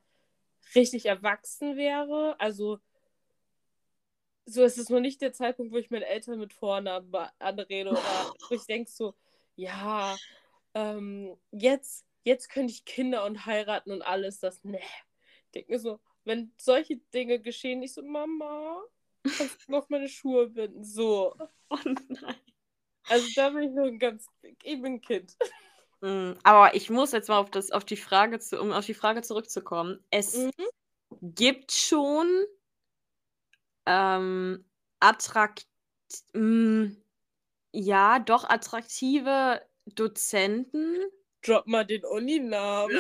richtig 0.73 1.05
erwachsen 1.05 1.75
wäre. 1.75 2.35
Also 2.39 2.79
so 4.45 4.63
ist 4.63 4.77
es 4.77 4.89
noch 4.89 4.99
nicht 4.99 5.21
der 5.21 5.33
Zeitpunkt, 5.33 5.73
wo 5.73 5.77
ich 5.77 5.89
meine 5.91 6.05
Eltern 6.05 6.39
mit 6.39 6.53
Vornamen 6.53 7.13
anrede 7.39 7.91
oder 7.91 8.01
wo 8.49 8.55
ich 8.55 8.65
denke 8.65 8.89
so, 8.89 9.15
ja, 9.55 10.15
ähm, 10.73 11.37
jetzt, 11.51 12.05
jetzt 12.23 12.49
könnte 12.49 12.73
ich 12.73 12.85
Kinder 12.85 13.25
und 13.25 13.45
heiraten 13.45 13.91
und 13.91 14.01
alles 14.01 14.39
das. 14.39 14.63
Nee. 14.63 14.79
Ich 15.45 15.51
denke 15.53 15.71
mir 15.73 15.79
so, 15.79 15.99
wenn 16.25 16.51
solche 16.57 16.97
Dinge 17.13 17.39
geschehen, 17.39 17.81
ich 17.81 17.93
so, 17.93 18.03
Mama, 18.03 18.83
kannst 19.37 19.67
du 19.67 19.71
noch 19.71 19.89
meine 19.89 20.09
Schuhe 20.09 20.49
binden? 20.49 20.83
So. 20.83 21.35
Oh 21.71 21.79
nein. 21.83 22.35
Also 23.07 23.27
da 23.35 23.49
bin 23.49 23.63
ich 23.63 23.71
noch 23.71 23.85
ein 23.85 23.97
ganz, 23.97 24.27
ich 24.43 24.81
bin 24.81 24.85
ein 24.93 25.01
Kind. 25.01 25.35
Mm, 26.01 26.33
Aber 26.43 26.75
ich 26.75 26.89
muss 26.91 27.11
jetzt 27.11 27.27
mal 27.29 27.39
auf, 27.39 27.49
das, 27.49 27.71
auf 27.71 27.85
die 27.85 27.97
Frage 27.97 28.39
zu, 28.39 28.61
um 28.61 28.71
auf 28.71 28.85
die 28.85 28.93
Frage 28.93 29.23
zurückzukommen. 29.23 30.03
Es 30.11 30.35
Mhm. 30.37 30.51
gibt 31.21 31.71
schon 31.71 32.27
ähm, 33.85 34.65
attrakt, 34.99 35.67
mm, 36.33 36.85
ja, 37.73 38.19
doch 38.19 38.49
attraktive 38.49 39.61
Dozenten. 39.85 40.97
Drop 41.43 41.67
mal 41.67 41.85
den 41.85 42.03
Uninamen. 42.05 42.97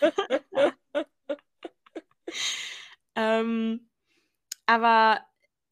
ähm, 3.16 3.88
aber 4.66 5.20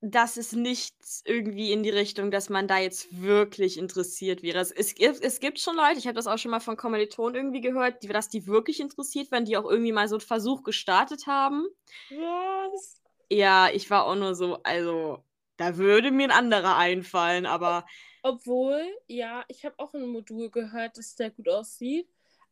das 0.03 0.37
ist 0.37 0.53
nicht 0.55 0.95
irgendwie 1.25 1.73
in 1.73 1.83
die 1.83 1.91
Richtung, 1.91 2.31
dass 2.31 2.51
man 2.51 2.69
da 2.69 2.79
jetzt 2.79 3.21
wirklich 3.23 3.79
interessiert 3.79 4.43
wäre. 4.43 4.59
Es, 4.61 4.71
es, 4.73 4.95
gibt- 4.95 5.23
es 5.25 5.41
gibt 5.41 5.59
schon 5.61 5.77
Leute, 5.77 5.99
ich 5.99 6.07
habe 6.07 6.15
das 6.17 6.27
auch 6.29 6.39
schon 6.39 6.51
mal 6.53 6.61
von 6.61 6.77
Kommilitonen 6.77 7.35
irgendwie 7.37 7.61
gehört, 7.63 8.03
die, 8.03 8.09
dass 8.09 8.29
die 8.29 8.47
wirklich 8.47 8.81
interessiert 8.81 9.31
werden, 9.33 9.45
die 9.47 9.57
auch 9.57 9.69
irgendwie 9.71 9.93
mal 9.93 10.09
so 10.09 10.17
einen 10.17 10.21
Versuch 10.23 10.63
gestartet 10.65 11.27
haben. 11.27 11.67
Was? 12.11 12.98
Ja, 13.31 13.69
ich 13.71 13.91
war 13.91 14.07
auch 14.07 14.15
nur 14.15 14.35
so, 14.35 14.63
also, 14.63 15.23
da 15.57 15.77
würde 15.77 16.11
mir 16.11 16.25
ein 16.25 16.31
anderer 16.31 16.77
einfallen, 16.77 17.47
aber 17.47 17.85
Obwohl, 18.23 18.83
ja, 19.07 19.45
ich 19.49 19.65
habe 19.65 19.79
auch 19.79 19.95
in 19.95 20.03
einem 20.03 20.13
Modul 20.13 20.51
gehört, 20.51 20.99
dass 20.99 21.15
der 21.15 21.31
gut 21.31 21.49
aussieht. 21.49 22.09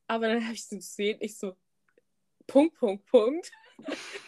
Aber 0.06 0.28
dann 0.28 0.44
habe 0.44 0.54
ich 0.54 0.66
so 0.66 0.76
gesehen, 0.76 1.18
ich 1.20 1.36
so, 1.38 1.56
Punkt, 2.46 2.76
Punkt, 2.76 3.06
Punkt. 3.06 3.50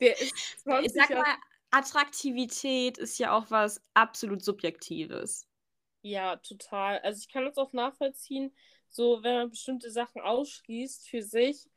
Der 0.00 0.18
ist 0.18 0.60
20 0.62 0.86
ich 0.86 0.92
sag 0.92 1.10
mal, 1.10 1.36
Attraktivität 1.70 2.98
ist 2.98 3.18
ja 3.18 3.32
auch 3.36 3.50
was 3.50 3.82
absolut 3.94 4.42
Subjektives. 4.42 5.46
Ja, 6.02 6.36
total. 6.36 6.98
Also 7.00 7.20
ich 7.20 7.28
kann 7.28 7.44
das 7.44 7.58
auch 7.58 7.72
nachvollziehen, 7.72 8.54
so 8.88 9.22
wenn 9.22 9.34
man 9.34 9.50
bestimmte 9.50 9.90
Sachen 9.90 10.22
ausschließt 10.22 11.08
für 11.08 11.22
sich, 11.22 11.68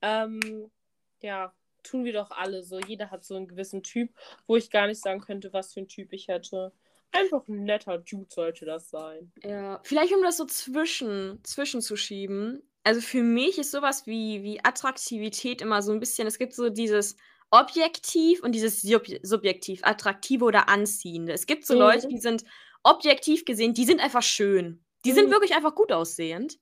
ähm, 0.00 0.70
ja, 1.20 1.54
tun 1.84 2.04
wir 2.04 2.12
doch 2.12 2.30
alle 2.32 2.62
so. 2.64 2.80
Jeder 2.80 3.10
hat 3.10 3.24
so 3.24 3.36
einen 3.36 3.46
gewissen 3.48 3.82
Typ, 3.84 4.10
wo 4.46 4.56
ich 4.56 4.70
gar 4.70 4.86
nicht 4.88 5.00
sagen 5.00 5.20
könnte, 5.20 5.52
was 5.52 5.72
für 5.72 5.80
ein 5.80 5.88
Typ 5.88 6.12
ich 6.12 6.28
hätte. 6.28 6.72
Einfach 7.12 7.46
ein 7.46 7.62
netter 7.64 7.98
Dude 7.98 8.26
sollte 8.28 8.64
das 8.64 8.90
sein. 8.90 9.32
Ja, 9.44 9.80
vielleicht 9.84 10.12
um 10.14 10.22
das 10.22 10.36
so 10.36 10.46
zwischen, 10.46 11.38
zwischenzuschieben. 11.44 12.62
Also 12.82 13.00
für 13.00 13.22
mich 13.22 13.58
ist 13.58 13.70
sowas 13.70 14.06
wie, 14.06 14.42
wie 14.42 14.64
Attraktivität 14.64 15.62
immer 15.62 15.80
so 15.82 15.92
ein 15.92 16.00
bisschen, 16.00 16.26
es 16.26 16.38
gibt 16.38 16.54
so 16.54 16.68
dieses 16.70 17.16
Objektiv 17.50 18.42
und 18.42 18.52
dieses 18.52 18.82
Sub 18.82 19.06
Subjektiv, 19.22 19.80
Attraktive 19.84 20.44
oder 20.44 20.68
Anziehende. 20.68 21.32
Es 21.32 21.46
gibt 21.46 21.64
so 21.66 21.74
Mhm. 21.74 21.80
Leute, 21.80 22.08
die 22.08 22.18
sind 22.18 22.44
objektiv 22.82 23.44
gesehen, 23.44 23.74
die 23.74 23.84
sind 23.84 24.00
einfach 24.00 24.22
schön. 24.22 24.84
Die 25.04 25.12
sind 25.12 25.28
Mhm. 25.28 25.32
wirklich 25.32 25.54
einfach 25.54 25.74
gut 25.74 25.92
aussehend. 25.92 26.58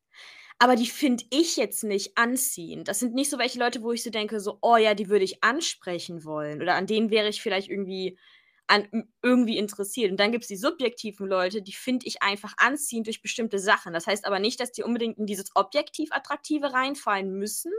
Aber 0.58 0.76
die 0.76 0.86
finde 0.86 1.24
ich 1.30 1.56
jetzt 1.56 1.82
nicht 1.84 2.16
anziehend. 2.16 2.88
Das 2.88 3.00
sind 3.00 3.14
nicht 3.14 3.30
so 3.30 3.38
welche 3.38 3.58
Leute, 3.58 3.82
wo 3.82 3.92
ich 3.92 4.02
so 4.02 4.10
denke, 4.10 4.40
so, 4.40 4.58
oh 4.62 4.76
ja, 4.76 4.94
die 4.94 5.08
würde 5.08 5.24
ich 5.24 5.42
ansprechen 5.42 6.24
wollen. 6.24 6.62
Oder 6.62 6.74
an 6.74 6.86
denen 6.86 7.10
wäre 7.10 7.28
ich 7.28 7.42
vielleicht 7.42 7.68
irgendwie, 7.68 8.18
an, 8.66 9.08
irgendwie 9.22 9.58
interessiert. 9.58 10.10
Und 10.10 10.20
dann 10.20 10.32
gibt 10.32 10.44
es 10.44 10.48
die 10.48 10.56
subjektiven 10.56 11.26
Leute, 11.26 11.62
die 11.62 11.72
finde 11.72 12.06
ich 12.06 12.22
einfach 12.22 12.54
anziehend 12.58 13.06
durch 13.06 13.22
bestimmte 13.22 13.58
Sachen. 13.58 13.92
Das 13.92 14.06
heißt 14.06 14.24
aber 14.24 14.38
nicht, 14.38 14.60
dass 14.60 14.72
die 14.72 14.82
unbedingt 14.82 15.18
in 15.18 15.26
dieses 15.26 15.54
objektiv 15.56 16.10
Attraktive 16.12 16.72
reinfallen 16.72 17.32
müssen. 17.32 17.72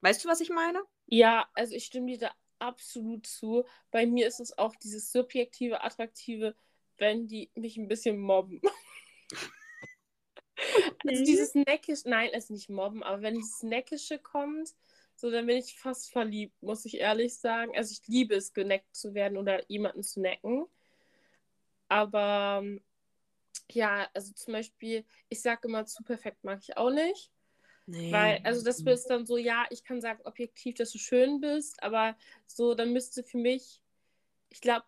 Weißt 0.00 0.24
du, 0.24 0.28
was 0.28 0.40
ich 0.40 0.50
meine? 0.50 0.82
Ja, 1.06 1.48
also 1.54 1.74
ich 1.74 1.84
stimme 1.84 2.12
dir 2.12 2.18
da 2.18 2.30
absolut 2.58 3.26
zu. 3.26 3.64
Bei 3.90 4.06
mir 4.06 4.26
ist 4.26 4.40
es 4.40 4.56
auch 4.56 4.74
dieses 4.76 5.12
subjektive, 5.12 5.82
attraktive, 5.82 6.54
wenn 6.96 7.26
die 7.26 7.50
mich 7.54 7.76
ein 7.76 7.88
bisschen 7.88 8.18
mobben. 8.18 8.60
Also 11.06 11.24
dieses 11.24 11.54
neckisch, 11.54 12.04
nein, 12.04 12.30
es 12.32 12.50
nicht 12.50 12.68
mobben, 12.68 13.02
aber 13.02 13.22
wenn 13.22 13.34
dieses 13.34 13.62
neckische 13.62 14.18
kommt, 14.18 14.74
so 15.16 15.30
dann 15.30 15.46
bin 15.46 15.56
ich 15.56 15.78
fast 15.78 16.10
verliebt, 16.10 16.60
muss 16.62 16.84
ich 16.84 16.98
ehrlich 16.98 17.36
sagen. 17.36 17.76
Also 17.76 17.92
ich 17.92 18.06
liebe 18.06 18.34
es, 18.34 18.52
geneckt 18.52 18.94
zu 18.94 19.14
werden 19.14 19.38
oder 19.38 19.68
jemanden 19.70 20.02
zu 20.02 20.20
necken. 20.20 20.66
Aber 21.88 22.64
ja, 23.70 24.08
also 24.14 24.32
zum 24.32 24.54
Beispiel, 24.54 25.04
ich 25.28 25.40
sage 25.40 25.68
immer, 25.68 25.86
zu 25.86 26.02
perfekt 26.02 26.42
mag 26.44 26.60
ich 26.62 26.76
auch 26.76 26.90
nicht. 26.90 27.30
Nee. 27.86 28.10
Weil, 28.10 28.40
also 28.44 28.64
das 28.64 28.80
ist 28.80 29.06
dann 29.06 29.26
so, 29.26 29.36
ja, 29.36 29.66
ich 29.70 29.84
kann 29.84 30.00
sagen 30.00 30.20
objektiv, 30.24 30.76
dass 30.76 30.92
du 30.92 30.98
schön 30.98 31.40
bist, 31.40 31.82
aber 31.82 32.16
so, 32.46 32.74
dann 32.74 32.92
müsste 32.92 33.22
für 33.22 33.36
mich, 33.36 33.82
ich 34.48 34.60
glaube, 34.60 34.86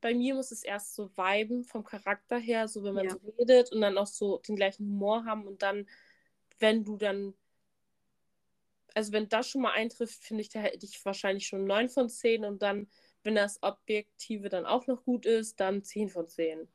bei 0.00 0.14
mir 0.14 0.34
muss 0.34 0.50
es 0.50 0.62
erst 0.62 0.94
so 0.94 1.10
viben 1.16 1.64
vom 1.64 1.84
Charakter 1.84 2.38
her, 2.38 2.68
so 2.68 2.82
wenn 2.84 2.94
man 2.94 3.06
Ja. 3.06 3.12
so 3.12 3.18
redet 3.38 3.72
und 3.72 3.80
dann 3.80 3.98
auch 3.98 4.06
so 4.06 4.38
den 4.38 4.56
gleichen 4.56 4.86
Humor 4.86 5.24
haben 5.24 5.46
und 5.46 5.62
dann, 5.62 5.86
wenn 6.58 6.84
du 6.84 6.96
dann, 6.96 7.34
also 8.94 9.12
wenn 9.12 9.28
das 9.28 9.48
schon 9.48 9.62
mal 9.62 9.72
eintrifft, 9.72 10.22
finde 10.24 10.42
ich, 10.42 10.48
da 10.48 10.60
hätte 10.60 10.84
ich 10.86 11.04
wahrscheinlich 11.04 11.46
schon 11.46 11.64
9 11.66 11.88
von 11.88 12.08
10 12.08 12.44
und 12.44 12.62
dann, 12.62 12.88
wenn 13.22 13.34
das 13.34 13.62
Objektive 13.62 14.48
dann 14.48 14.66
auch 14.66 14.86
noch 14.86 15.04
gut 15.04 15.26
ist, 15.26 15.60
dann 15.60 15.82
10 15.84 16.08
von 16.08 16.28
10. 16.28 16.68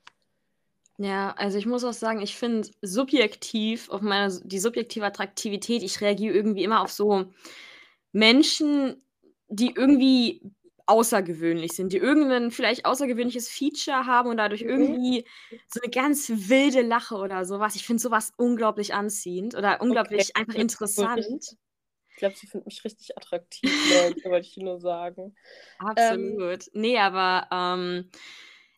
Ja, 0.98 1.32
also 1.32 1.58
ich 1.58 1.66
muss 1.66 1.84
auch 1.84 1.94
sagen, 1.94 2.22
ich 2.22 2.38
finde 2.38 2.70
subjektiv 2.82 3.90
auf 3.90 4.02
meine 4.02 4.40
die 4.46 4.60
subjektive 4.60 5.06
Attraktivität, 5.06 5.84
ich 5.84 6.00
reagiere 6.00 6.34
irgendwie 6.34 6.64
immer 6.64 6.82
auf 6.82 6.92
so 6.92 7.26
Menschen, 8.14 9.02
die 9.50 9.74
irgendwie 9.76 10.42
außergewöhnlich 10.88 11.74
sind, 11.74 11.94
die 11.94 11.98
irgendein 11.98 12.52
vielleicht 12.52 12.86
außergewöhnliches 12.86 13.50
Feature 13.50 14.06
haben 14.06 14.30
und 14.30 14.38
dadurch 14.38 14.62
Mhm. 14.62 14.70
irgendwie 14.70 15.26
so 15.68 15.82
eine 15.82 15.92
ganz 15.92 16.30
wilde 16.30 16.82
Lache 16.82 17.16
oder 17.16 17.46
sowas. 17.46 17.76
Ich 17.76 17.86
finde 17.86 18.02
sowas 18.02 18.32
unglaublich 18.38 18.94
anziehend 18.94 19.56
oder 19.56 19.82
unglaublich 19.82 20.36
einfach 20.36 20.54
ist 20.54 20.60
wirklich- 20.60 20.62
interessant. 20.62 21.58
Ich 22.10 22.16
glaube, 22.18 22.36
sie 22.38 22.48
findet 22.48 22.68
mich 22.68 22.84
richtig 22.86 23.18
attraktiv, 23.18 23.70
Leute, 23.90 24.24
wollte 24.32 24.48
ich 24.48 24.58
nur 24.58 24.80
sagen. 24.80 25.36
Absolut. 25.80 26.70
Nee, 26.74 26.98
aber 26.98 27.48
ähm, 27.52 28.10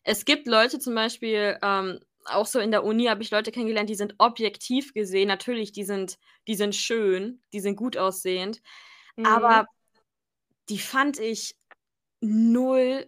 es 0.02 0.24
gibt 0.24 0.46
Leute 0.48 0.78
zum 0.78 0.94
Beispiel, 0.94 1.56
ähm, 1.62 2.00
auch 2.24 2.46
so 2.46 2.58
in 2.58 2.70
der 2.72 2.84
Uni 2.84 3.04
habe 3.04 3.22
ich 3.22 3.30
Leute 3.30 3.52
kennengelernt, 3.52 3.88
die 3.90 3.94
sind 3.94 4.14
objektiv 4.18 4.92
gesehen, 4.92 5.28
natürlich, 5.28 5.72
die 5.72 5.84
sind, 5.84 6.18
die 6.46 6.56
sind 6.56 6.74
schön, 6.74 7.40
die 7.52 7.60
sind 7.60 7.76
gut 7.76 7.96
aussehend, 7.96 8.60
Mhm. 9.16 9.26
aber 9.26 9.66
die 10.68 10.78
fand 10.78 11.18
ich 11.18 11.54
null 12.20 13.06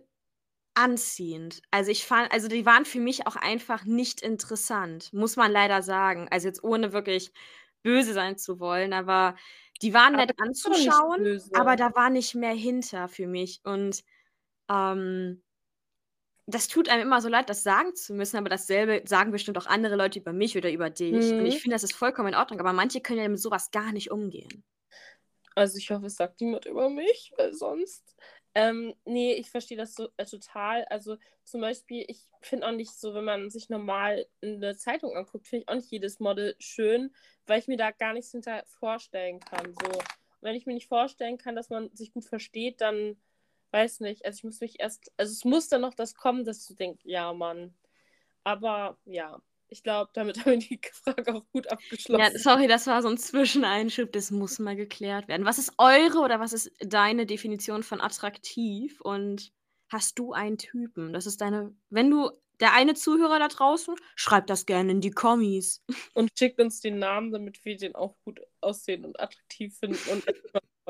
anziehend. 0.75 1.63
Also 1.71 1.91
ich 1.93 2.07
fand, 2.07 2.33
also 2.33 2.49
die 2.49 2.67
waren 2.67 2.85
für 2.87 3.01
mich 3.01 3.27
auch 3.27 3.37
einfach 3.37 3.85
nicht 3.85 4.23
interessant, 4.23 5.13
muss 5.13 5.37
man 5.37 5.53
leider 5.53 5.83
sagen. 5.83 6.29
Also 6.31 6.49
jetzt 6.49 6.65
ohne 6.65 6.93
wirklich 6.93 7.33
böse 7.83 8.15
sein 8.15 8.39
zu 8.39 8.61
wollen, 8.61 8.93
aber 8.95 9.37
die 9.83 9.95
waren 9.95 10.17
Aber 10.17 10.25
nett 10.27 10.33
anzuschauen, 10.41 11.21
aber 11.53 11.77
da 11.77 11.95
war 11.95 12.11
nicht 12.11 12.35
mehr 12.35 12.53
hinter 12.55 13.09
für 13.09 13.27
mich. 13.29 13.61
Und 13.65 14.05
ähm, 14.71 15.43
das 16.47 16.69
tut 16.69 16.89
einem 16.91 17.03
immer 17.03 17.21
so 17.23 17.29
leid, 17.31 17.49
das 17.49 17.63
sagen 17.63 17.95
zu 17.95 18.13
müssen, 18.15 18.37
aber 18.37 18.49
dasselbe 18.51 19.03
sagen 19.07 19.31
bestimmt 19.33 19.57
auch 19.59 19.65
andere 19.67 19.97
Leute 19.97 20.19
über 20.19 20.33
mich 20.35 20.57
oder 20.57 20.71
über 20.73 20.91
dich. 20.91 21.35
Und 21.39 21.47
Mhm. 21.47 21.47
ich 21.47 21.61
finde, 21.61 21.75
das 21.77 21.85
ist 21.85 21.93
vollkommen 21.95 22.29
in 22.29 22.35
Ordnung, 22.35 22.61
aber 22.61 22.73
manche 22.75 23.01
können 23.01 23.21
ja 23.21 23.29
mit 23.29 23.41
sowas 23.41 23.71
gar 23.71 23.93
nicht 23.93 24.11
umgehen. 24.11 24.65
Also 25.57 25.79
ich 25.79 25.91
hoffe, 25.91 26.07
es 26.07 26.17
sagt 26.17 26.41
niemand 26.41 26.67
über 26.67 26.89
mich, 26.91 27.33
weil 27.37 27.53
sonst 27.55 28.17
Ähm, 28.55 28.95
nee, 29.05 29.35
ich 29.35 29.51
verstehe 29.51 29.77
das 29.77 29.95
so 29.95 30.09
äh, 30.17 30.25
total. 30.25 30.85
Also 30.87 31.17
zum 31.45 31.61
Beispiel, 31.61 32.05
ich 32.09 32.29
finde 32.41 32.67
auch 32.67 32.73
nicht 32.73 32.93
so, 32.93 33.15
wenn 33.15 33.25
man 33.25 33.51
sich 33.51 33.69
normal 33.69 34.27
eine 34.43 34.77
Zeitung 34.77 35.17
anguckt, 35.17 35.47
finde 35.47 35.63
ich 35.63 35.69
auch 35.69 35.75
nicht 35.77 35.91
jedes 35.91 36.19
Model 36.19 36.57
schön, 36.59 37.15
weil 37.47 37.61
ich 37.61 37.69
mir 37.69 37.77
da 37.77 37.93
gar 37.93 38.13
nichts 38.13 38.33
hinter 38.33 38.65
vorstellen 38.67 39.41
kann. 39.41 39.73
So, 39.75 40.03
wenn 40.41 40.57
ich 40.57 40.67
mir 40.67 40.75
nicht 40.75 40.89
vorstellen 40.89 41.39
kann, 41.39 41.55
dass 41.55 41.71
man 41.71 41.95
sich 41.95 42.13
gut 42.13 42.25
versteht, 42.25 42.81
dann 42.81 43.17
weiß 43.71 44.01
nicht. 44.01 44.25
Also 44.25 44.39
ich 44.39 44.45
muss 44.45 44.61
mich 44.61 44.81
erst, 44.81 45.13
also 45.17 45.33
es 45.33 45.45
muss 45.45 45.69
dann 45.69 45.83
noch 45.83 45.95
das 45.95 46.15
kommen, 46.15 46.45
dass 46.45 46.67
du 46.67 46.75
denkst, 46.75 47.03
ja, 47.05 47.33
Mann. 47.33 47.75
Aber 48.43 48.99
ja, 49.05 49.41
ich 49.71 49.83
glaube, 49.83 50.11
damit 50.13 50.41
haben 50.41 50.53
wir 50.53 50.59
die 50.59 50.81
Frage 50.93 51.35
auch 51.35 51.45
gut 51.53 51.71
abgeschlossen. 51.71 52.21
Ja, 52.21 52.39
sorry, 52.39 52.67
das 52.67 52.87
war 52.87 53.03
so 53.03 53.09
ein 53.09 53.19
Zwischeneinschub, 53.19 54.13
das 54.13 54.31
muss 54.31 54.59
mal 54.59 54.77
geklärt 54.77 55.29
werden. 55.29 55.47
Was 55.47 55.59
ist 55.59 55.73
eure 55.79 56.19
oder 56.19 56.41
was 56.41 56.53
ist 56.53 56.71
deine 56.81 57.27
Definition 57.27 57.83
von 57.83 58.01
attraktiv 58.01 59.01
und 59.01 59.53
hast 59.89 60.19
du 60.19 60.33
einen 60.33 60.59
Typen? 60.59 61.13
Das 61.13 61.27
ist 61.27 61.41
deine, 61.41 61.75
wenn 61.89 62.11
du 62.11 62.31
der 62.61 62.75
eine 62.75 62.95
Zuhörer 62.95 63.39
da 63.39 63.49
draußen, 63.49 63.95
schreibt 64.15 64.51
das 64.51 64.67
gerne 64.67 64.93
in 64.93 65.01
die 65.01 65.11
Kommis. 65.11 65.83
Und 66.15 66.31
schickt 66.39 66.61
uns 66.61 66.81
den 66.81 66.99
Namen, 66.99 67.33
damit 67.33 67.65
wir 67.65 67.77
den 67.77 67.95
auch 67.95 68.17
gut 68.25 68.41
aussehen 68.61 69.07
und 69.07 69.19
attraktiv 69.19 69.79
finden 69.79 69.99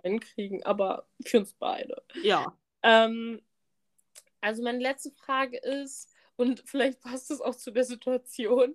und 0.02 0.20
kriegen, 0.34 0.64
aber 0.64 1.06
für 1.24 1.38
uns 1.38 1.54
beide. 1.54 2.02
Ja. 2.22 2.58
Ähm, 2.82 3.40
also 4.40 4.62
meine 4.62 4.78
letzte 4.78 5.12
Frage 5.12 5.58
ist, 5.58 6.09
und 6.40 6.62
vielleicht 6.64 7.00
passt 7.00 7.30
es 7.30 7.40
auch 7.40 7.54
zu 7.54 7.70
der 7.70 7.84
Situation. 7.84 8.74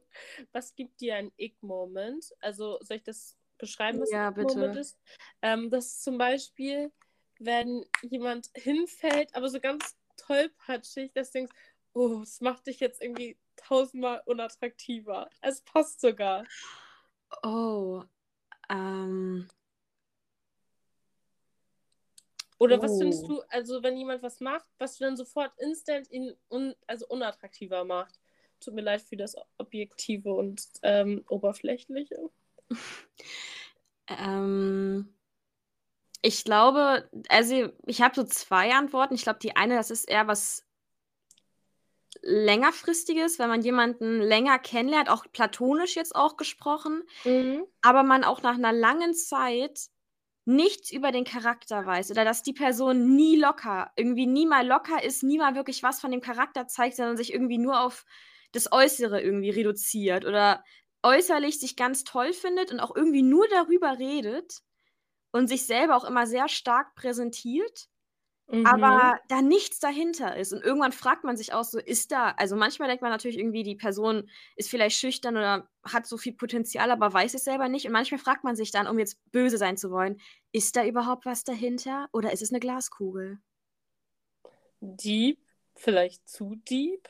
Was 0.52 0.76
gibt 0.76 1.02
dir 1.02 1.16
ein 1.16 1.32
Ick-Moment? 1.38 2.32
Also 2.40 2.78
soll 2.82 2.98
ich 2.98 3.04
das 3.04 3.36
beschreiben, 3.58 4.00
was 4.00 4.12
ja, 4.12 4.28
ein 4.28 4.40
Ick-Moment 4.40 4.76
ist? 4.76 5.00
Ähm, 5.42 5.72
das 5.72 5.88
ist 5.88 6.04
zum 6.04 6.20
Beispiel, 6.20 6.92
wenn 7.40 7.84
jemand 8.04 8.52
hinfällt, 8.54 9.36
aber 9.36 9.50
so 9.50 9.60
ganz 9.60 9.98
tollpatschig, 10.16 11.12
dass 11.14 11.32
du 11.32 11.40
denkst, 11.40 11.54
oh, 11.94 12.20
das 12.20 12.40
macht 12.40 12.68
dich 12.68 12.80
jetzt 12.80 13.02
irgendwie 13.02 13.38
tausendmal 13.56 14.22
unattraktiver. 14.26 15.30
Es 15.42 15.62
passt 15.62 16.02
sogar. 16.02 16.46
Oh, 17.42 18.04
ähm. 18.70 19.50
Oder 22.58 22.82
was 22.82 22.98
findest 22.98 23.26
oh. 23.26 23.28
du, 23.28 23.42
also 23.50 23.84
wenn 23.84 23.98
jemand 23.98 24.24
was 24.24 24.40
macht, 24.40 24.66
was 24.78 24.98
du 24.98 25.04
dann 25.04 25.18
sofort 25.18 25.52
instant 25.58 26.10
ihn 26.12 26.34
un, 26.50 26.74
also 26.88 27.06
unattraktiver 27.08 27.84
macht? 27.84 28.20
Tut 28.62 28.74
mir 28.74 28.82
leid 28.82 29.02
für 29.02 29.18
das 29.18 29.36
Objektive 29.58 30.34
und 30.34 30.64
ähm, 30.82 31.26
Oberflächliche. 31.28 32.30
ähm, 34.08 35.14
ich 36.22 36.44
glaube, 36.46 37.10
also 37.30 37.70
ich 37.86 38.02
habe 38.02 38.16
so 38.16 38.24
zwei 38.24 38.74
Antworten. 38.74 39.16
Ich 39.16 39.24
glaube, 39.24 39.40
die 39.40 39.56
eine, 39.56 39.76
das 39.76 39.92
ist 39.92 40.10
eher 40.10 40.28
was 40.28 40.66
längerfristiges, 42.22 43.38
wenn 43.38 43.50
man 43.50 43.62
jemanden 43.62 44.22
länger 44.22 44.58
kennenlernt, 44.60 45.10
auch 45.10 45.26
platonisch 45.32 45.96
jetzt 45.96 46.16
auch 46.16 46.38
gesprochen, 46.38 47.04
mhm. 47.24 47.66
aber 47.82 48.04
man 48.04 48.24
auch 48.24 48.42
nach 48.42 48.56
einer 48.56 48.74
langen 48.74 49.14
Zeit 49.14 49.90
nichts 50.46 50.92
über 50.92 51.12
den 51.12 51.24
Charakter 51.26 51.86
weiß 51.86 52.12
oder 52.12 52.24
dass 52.24 52.44
die 52.44 52.54
Person 52.54 53.16
nie 53.16 53.36
locker, 53.36 53.92
irgendwie 53.96 54.28
nie 54.28 54.46
mal 54.46 54.66
locker 54.66 55.04
ist, 55.04 55.24
nie 55.24 55.38
mal 55.38 55.56
wirklich 55.56 55.84
was 55.84 56.00
von 56.00 56.12
dem 56.12 56.22
Charakter 56.22 56.68
zeigt, 56.68 56.96
sondern 56.96 57.18
sich 57.18 57.34
irgendwie 57.34 57.58
nur 57.58 57.82
auf 57.82 58.06
das 58.52 58.72
Äußere 58.72 59.22
irgendwie 59.22 59.50
reduziert 59.50 60.26
oder 60.26 60.64
äußerlich 61.04 61.60
sich 61.60 61.76
ganz 61.76 62.04
toll 62.04 62.34
findet 62.34 62.72
und 62.72 62.80
auch 62.80 62.96
irgendwie 62.96 63.24
nur 63.24 63.48
darüber 63.50 63.98
redet 63.98 64.60
und 65.32 65.48
sich 65.48 65.66
selber 65.66 65.98
auch 65.98 66.06
immer 66.06 66.28
sehr 66.28 66.48
stark 66.48 66.96
präsentiert 66.96 67.88
Mhm. 68.48 68.66
Aber 68.66 69.20
da 69.28 69.42
nichts 69.42 69.80
dahinter 69.80 70.36
ist. 70.36 70.54
Und 70.54 70.64
irgendwann 70.64 70.92
fragt 70.92 71.24
man 71.24 71.36
sich 71.36 71.54
auch 71.54 71.64
so, 71.64 71.80
ist 71.80 72.12
da, 72.12 72.30
also 72.38 72.56
manchmal 72.56 72.88
denkt 72.88 73.02
man 73.02 73.12
natürlich 73.12 73.40
irgendwie, 73.40 73.64
die 73.64 73.76
Person 73.76 74.30
ist 74.56 74.70
vielleicht 74.70 74.98
schüchtern 74.98 75.36
oder 75.36 75.68
hat 75.84 76.06
so 76.06 76.18
viel 76.18 76.34
Potenzial, 76.34 76.92
aber 76.92 77.12
weiß 77.12 77.34
es 77.34 77.44
selber 77.44 77.70
nicht. 77.70 77.88
Und 77.88 77.94
manchmal 77.94 78.20
fragt 78.20 78.44
man 78.44 78.56
sich 78.56 78.72
dann, 78.72 78.88
um 78.88 79.00
jetzt 79.00 79.20
böse 79.32 79.58
sein 79.58 79.78
zu 79.78 79.90
wollen, 79.90 80.22
ist 80.52 80.76
da 80.76 80.86
überhaupt 80.86 81.26
was 81.26 81.44
dahinter 81.44 82.08
oder 82.14 82.32
ist 82.32 82.44
es 82.44 82.52
eine 82.52 82.60
Glaskugel? 82.60 83.40
Deep, 84.80 85.40
vielleicht 85.76 86.28
zu 86.30 86.56
deep. 86.70 87.10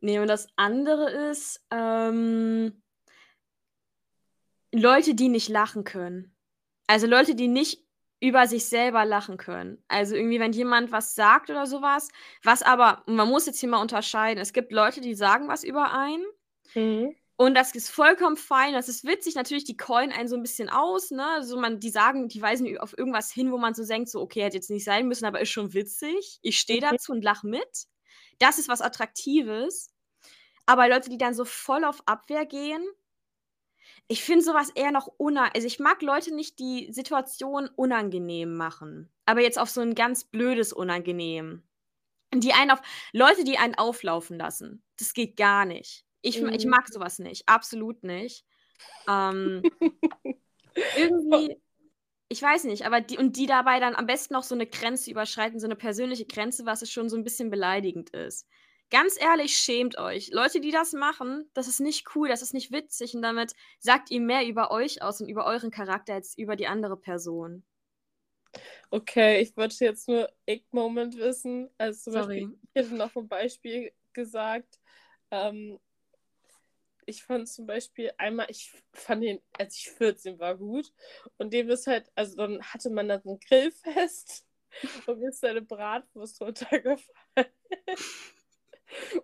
Nee, 0.00 0.18
und 0.18 0.28
das 0.28 0.48
andere 0.56 1.10
ist, 1.30 1.62
ähm, 1.70 2.82
Leute, 4.72 5.14
die 5.14 5.28
nicht 5.28 5.48
lachen 5.48 5.84
können. 5.84 6.34
Also 6.86 7.06
Leute, 7.06 7.34
die 7.34 7.48
nicht 7.48 7.84
über 8.20 8.46
sich 8.46 8.66
selber 8.66 9.04
lachen 9.04 9.38
können. 9.38 9.82
Also 9.88 10.14
irgendwie, 10.14 10.40
wenn 10.40 10.52
jemand 10.52 10.92
was 10.92 11.14
sagt 11.14 11.50
oder 11.50 11.66
sowas, 11.66 12.08
was 12.42 12.62
aber, 12.62 13.02
man 13.06 13.28
muss 13.28 13.46
jetzt 13.46 13.60
hier 13.60 13.68
mal 13.68 13.80
unterscheiden, 13.80 14.40
es 14.40 14.52
gibt 14.52 14.72
Leute, 14.72 15.00
die 15.00 15.14
sagen 15.14 15.48
was 15.48 15.64
über 15.64 15.92
einen 15.92 16.24
mhm. 16.74 17.14
und 17.36 17.54
das 17.54 17.74
ist 17.74 17.90
vollkommen 17.90 18.36
fein, 18.36 18.74
das 18.74 18.90
ist 18.90 19.04
witzig, 19.04 19.36
natürlich, 19.36 19.64
die 19.64 19.76
callen 19.76 20.12
einen 20.12 20.28
so 20.28 20.36
ein 20.36 20.42
bisschen 20.42 20.68
aus, 20.68 21.10
ne, 21.10 21.26
also 21.26 21.58
man, 21.58 21.80
die 21.80 21.90
sagen, 21.90 22.28
die 22.28 22.42
weisen 22.42 22.76
auf 22.78 22.96
irgendwas 22.96 23.32
hin, 23.32 23.50
wo 23.50 23.58
man 23.58 23.72
so 23.72 23.86
denkt, 23.86 24.10
so, 24.10 24.20
okay, 24.20 24.42
hätte 24.42 24.58
jetzt 24.58 24.70
nicht 24.70 24.84
sein 24.84 25.08
müssen, 25.08 25.24
aber 25.24 25.40
ist 25.40 25.50
schon 25.50 25.72
witzig, 25.72 26.38
ich 26.42 26.58
stehe 26.60 26.80
mhm. 26.80 26.90
dazu 26.90 27.12
und 27.12 27.24
lache 27.24 27.46
mit. 27.46 27.86
Das 28.38 28.58
ist 28.58 28.68
was 28.68 28.80
Attraktives. 28.80 29.92
Aber 30.66 30.88
Leute, 30.88 31.10
die 31.10 31.18
dann 31.18 31.34
so 31.34 31.44
voll 31.44 31.84
auf 31.84 32.02
Abwehr 32.06 32.46
gehen, 32.46 32.82
ich 34.10 34.24
finde 34.24 34.44
sowas 34.44 34.70
eher 34.70 34.90
noch 34.90 35.06
unangenehm. 35.06 35.52
Also 35.54 35.68
ich 35.68 35.78
mag 35.78 36.02
Leute 36.02 36.34
nicht, 36.34 36.58
die 36.58 36.92
Situation 36.92 37.70
unangenehm 37.76 38.56
machen. 38.56 39.08
Aber 39.24 39.40
jetzt 39.40 39.56
auf 39.56 39.70
so 39.70 39.82
ein 39.82 39.94
ganz 39.94 40.24
blödes 40.24 40.72
Unangenehm. 40.72 41.62
Die 42.34 42.52
einen 42.52 42.72
auf. 42.72 42.80
Leute, 43.12 43.44
die 43.44 43.56
einen 43.56 43.76
auflaufen 43.76 44.36
lassen. 44.36 44.82
Das 44.98 45.14
geht 45.14 45.36
gar 45.36 45.64
nicht. 45.64 46.04
Ich, 46.22 46.42
mhm. 46.42 46.48
ich 46.48 46.66
mag 46.66 46.88
sowas 46.88 47.20
nicht. 47.20 47.48
Absolut 47.48 48.02
nicht. 48.02 48.44
Ähm, 49.08 49.62
irgendwie. 50.96 51.56
Ich 52.28 52.42
weiß 52.42 52.64
nicht, 52.64 52.86
aber 52.86 53.00
die, 53.00 53.16
und 53.16 53.36
die 53.36 53.46
dabei 53.46 53.78
dann 53.78 53.94
am 53.94 54.06
besten 54.06 54.34
noch 54.34 54.44
so 54.44 54.56
eine 54.56 54.66
Grenze 54.66 55.12
überschreiten, 55.12 55.60
so 55.60 55.68
eine 55.68 55.76
persönliche 55.76 56.26
Grenze, 56.26 56.66
was 56.66 56.82
es 56.82 56.90
schon 56.90 57.08
so 57.08 57.16
ein 57.16 57.24
bisschen 57.24 57.48
beleidigend 57.48 58.10
ist. 58.10 58.48
Ganz 58.90 59.20
ehrlich, 59.20 59.56
schämt 59.56 59.98
euch. 59.98 60.30
Leute, 60.32 60.60
die 60.60 60.72
das 60.72 60.92
machen, 60.92 61.48
das 61.54 61.68
ist 61.68 61.78
nicht 61.80 62.14
cool, 62.14 62.28
das 62.28 62.42
ist 62.42 62.54
nicht 62.54 62.72
witzig 62.72 63.14
und 63.14 63.22
damit 63.22 63.54
sagt 63.78 64.10
ihr 64.10 64.20
mehr 64.20 64.46
über 64.46 64.72
euch 64.72 65.00
aus 65.02 65.20
und 65.20 65.28
über 65.28 65.46
euren 65.46 65.70
Charakter 65.70 66.14
als 66.14 66.36
über 66.36 66.56
die 66.56 66.66
andere 66.66 66.96
Person. 66.96 67.64
Okay, 68.90 69.40
ich 69.40 69.56
wollte 69.56 69.84
jetzt 69.84 70.08
nur 70.08 70.28
Ick-Moment 70.46 71.16
wissen. 71.16 71.70
Also 71.78 72.10
zum 72.10 72.12
Sorry. 72.14 72.40
Beispiel, 72.40 72.58
ich 72.62 72.70
hätte 72.74 72.94
noch 72.96 73.14
ein 73.14 73.28
Beispiel 73.28 73.92
gesagt. 74.12 74.80
Ähm, 75.30 75.78
ich 77.06 77.22
fand 77.22 77.48
zum 77.48 77.66
Beispiel 77.66 78.10
einmal, 78.18 78.46
ich 78.48 78.72
fand 78.92 79.22
den, 79.22 79.40
als 79.58 79.76
ich 79.76 79.90
14 79.90 80.38
war, 80.38 80.56
gut. 80.56 80.92
Und 81.38 81.52
dem 81.52 81.68
ist 81.70 81.86
halt, 81.86 82.10
also 82.14 82.36
dann 82.36 82.62
hatte 82.62 82.90
man 82.90 83.08
da 83.08 83.20
so 83.20 83.34
ein 83.34 83.40
Grillfest 83.40 84.46
und 85.06 85.20
mir 85.20 85.28
ist 85.30 85.40
seine 85.40 85.62
Bratwurst 85.62 86.40
runtergefallen. 86.40 87.00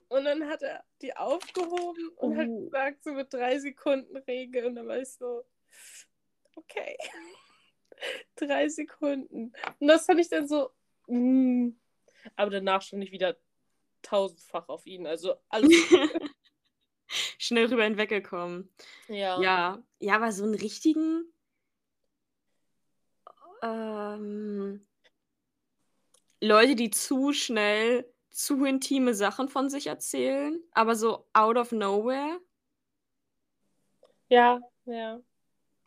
Und 0.08 0.24
dann 0.24 0.48
hat 0.48 0.62
er 0.62 0.84
die 1.02 1.16
aufgehoben 1.16 2.08
und 2.16 2.32
uh. 2.32 2.36
hat 2.36 2.48
oh. 2.48 2.64
gesagt, 2.64 3.04
so 3.04 3.12
mit 3.12 3.32
drei 3.32 3.58
Sekunden 3.58 4.16
Regel. 4.16 4.66
Und 4.66 4.76
dann 4.76 4.86
war 4.86 4.98
ich 4.98 5.10
so, 5.10 5.44
okay. 6.54 6.96
drei 8.36 8.68
Sekunden. 8.68 9.52
Und 9.78 9.88
das 9.88 10.06
fand 10.06 10.20
ich 10.20 10.28
dann 10.28 10.46
so, 10.46 10.70
mm. 11.06 11.70
aber 12.36 12.50
danach 12.50 12.82
stand 12.82 13.04
ich 13.04 13.12
wieder 13.12 13.36
tausendfach 14.02 14.68
auf 14.68 14.86
ihn. 14.86 15.06
Also 15.06 15.34
alles. 15.48 15.72
Schnell 17.38 17.66
rüber 17.66 17.84
hinweggekommen. 17.84 18.72
Ja. 19.08 19.40
Ja, 19.40 19.82
ja, 20.00 20.16
aber 20.16 20.32
so 20.32 20.44
einen 20.44 20.54
richtigen. 20.54 21.32
Ähm, 23.62 24.86
Leute, 26.40 26.74
die 26.74 26.90
zu 26.90 27.32
schnell 27.32 28.12
zu 28.36 28.64
intime 28.64 29.14
Sachen 29.14 29.48
von 29.48 29.70
sich 29.70 29.86
erzählen, 29.86 30.62
aber 30.72 30.94
so 30.94 31.26
out 31.32 31.56
of 31.56 31.72
nowhere. 31.72 32.38
Ja, 34.28 34.60
ja. 34.84 35.20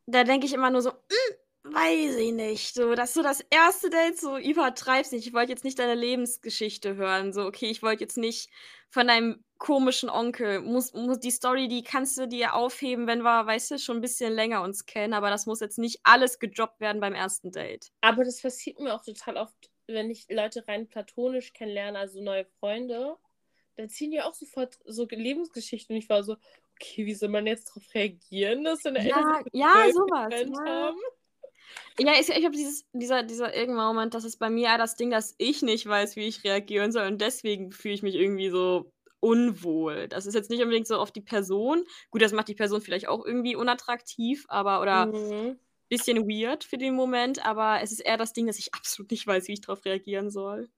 Da 0.08 0.24
denke 0.24 0.48
ich 0.48 0.54
immer 0.54 0.72
nur 0.72 0.82
so, 0.82 0.92
hm, 0.92 1.74
weiß 1.74 2.16
ich 2.16 2.32
nicht. 2.34 2.74
So, 2.74 2.96
dass 2.96 3.14
du 3.14 3.22
das 3.22 3.42
erste 3.52 3.92
Date 3.92 4.20
so 4.20 4.38
übertreibst 4.38 5.12
nicht. 5.12 5.28
Ich 5.28 5.34
wollte 5.34 5.52
jetzt 5.52 5.64
nicht 5.64 5.78
deine 5.78 5.94
Lebensgeschichte 5.94 6.96
hören. 6.96 7.34
So, 7.34 7.46
okay, 7.46 7.68
ich 7.70 7.84
wollte 7.84 8.04
jetzt 8.04 8.18
nicht 8.18 8.50
von 8.90 9.08
deinem 9.08 9.44
komischen 9.60 10.10
Onkel. 10.10 10.62
Muss, 10.62 10.94
muss 10.94 11.20
die 11.20 11.32
Story, 11.32 11.68
die 11.68 11.84
kannst 11.84 12.18
du 12.18 12.28
dir 12.28 12.56
aufheben, 12.56 13.06
wenn 13.06 13.22
wir, 13.22 13.46
weißt 13.46 13.72
du, 13.72 13.78
schon 13.78 13.98
ein 13.98 14.02
bisschen 14.02 14.34
länger 14.34 14.64
uns 14.64 14.88
kennen, 14.88 15.14
aber 15.14 15.30
das 15.30 15.46
muss 15.46 15.60
jetzt 15.60 15.78
nicht 15.78 16.00
alles 16.04 16.40
gedroppt 16.40 16.80
werden 16.80 17.00
beim 17.00 17.14
ersten 17.14 17.52
Date. 17.52 17.92
Aber 18.02 18.24
das 18.24 18.42
passiert 18.42 18.80
mir 18.80 18.96
auch 18.96 19.04
total 19.04 19.38
oft 19.38 19.69
wenn 19.94 20.10
ich 20.10 20.28
Leute 20.30 20.68
rein 20.68 20.88
platonisch 20.88 21.54
kennenlerne, 21.54 22.00
also 22.00 22.22
neue 22.22 22.46
Freunde, 22.60 23.18
dann 23.76 23.90
ziehen 23.90 24.12
die 24.12 24.22
auch 24.22 24.34
sofort 24.34 24.78
so 24.86 25.08
Lebensgeschichten. 25.10 25.96
Und 25.96 26.02
ich 26.02 26.10
war 26.10 26.24
so, 26.24 26.36
okay, 26.76 27.06
wie 27.06 27.14
soll 27.14 27.30
man 27.30 27.48
jetzt 27.48 27.70
darauf 27.70 27.84
reagieren, 27.94 28.64
dass 28.64 28.84
deine 28.84 29.00
ja, 29.06 29.18
Eltern 29.18 29.46
ja, 29.54 29.92
sowas. 29.92 30.34
Ja. 30.34 30.66
haben? 30.66 31.00
Ja, 32.00 32.14
ich, 32.20 32.30
ich 32.30 32.46
habe 32.46 32.56
dieser, 32.94 33.24
dieser 33.24 33.54
irgendein 33.54 33.88
Moment, 33.88 34.14
das 34.14 34.24
ist 34.24 34.38
bei 34.38 34.50
mir 34.50 34.78
das 34.78 34.96
Ding, 34.96 35.12
dass 35.12 35.36
ich 35.38 35.62
nicht 35.62 35.86
weiß, 35.86 36.16
wie 36.16 36.28
ich 36.28 36.44
reagieren 36.44 36.92
soll 36.92 37.08
und 37.08 37.20
deswegen 37.20 37.72
fühle 37.72 37.94
ich 37.94 38.04
mich 38.04 38.16
irgendwie 38.16 38.50
so 38.50 38.92
unwohl. 39.20 40.08
Das 40.08 40.26
ist 40.26 40.34
jetzt 40.34 40.50
nicht 40.50 40.62
unbedingt 40.62 40.88
so 40.88 40.98
auf 40.98 41.12
die 41.12 41.22
Person. 41.22 41.84
Gut, 42.10 42.22
das 42.22 42.32
macht 42.32 42.48
die 42.48 42.56
Person 42.56 42.82
vielleicht 42.82 43.10
auch 43.10 43.26
irgendwie 43.26 43.56
unattraktiv, 43.56 44.46
aber 44.48 44.82
oder 44.82 45.08
Mhm. 45.08 45.60
Bisschen 45.90 46.28
weird 46.28 46.64
für 46.64 46.78
den 46.78 46.96
Moment, 46.96 47.46
aber 47.46 47.82
es 47.82 47.92
ist 47.92 48.00
eher 48.02 48.18
das 48.18 48.34
Ding, 48.34 48.48
dass 48.48 48.60
ich 48.60 48.74
absolut 48.74 49.12
nicht 49.12 49.26
weiß, 49.28 49.48
wie 49.48 49.54
ich 49.54 49.62
darauf 49.62 49.84
reagieren 49.86 50.30
soll. 50.30 50.70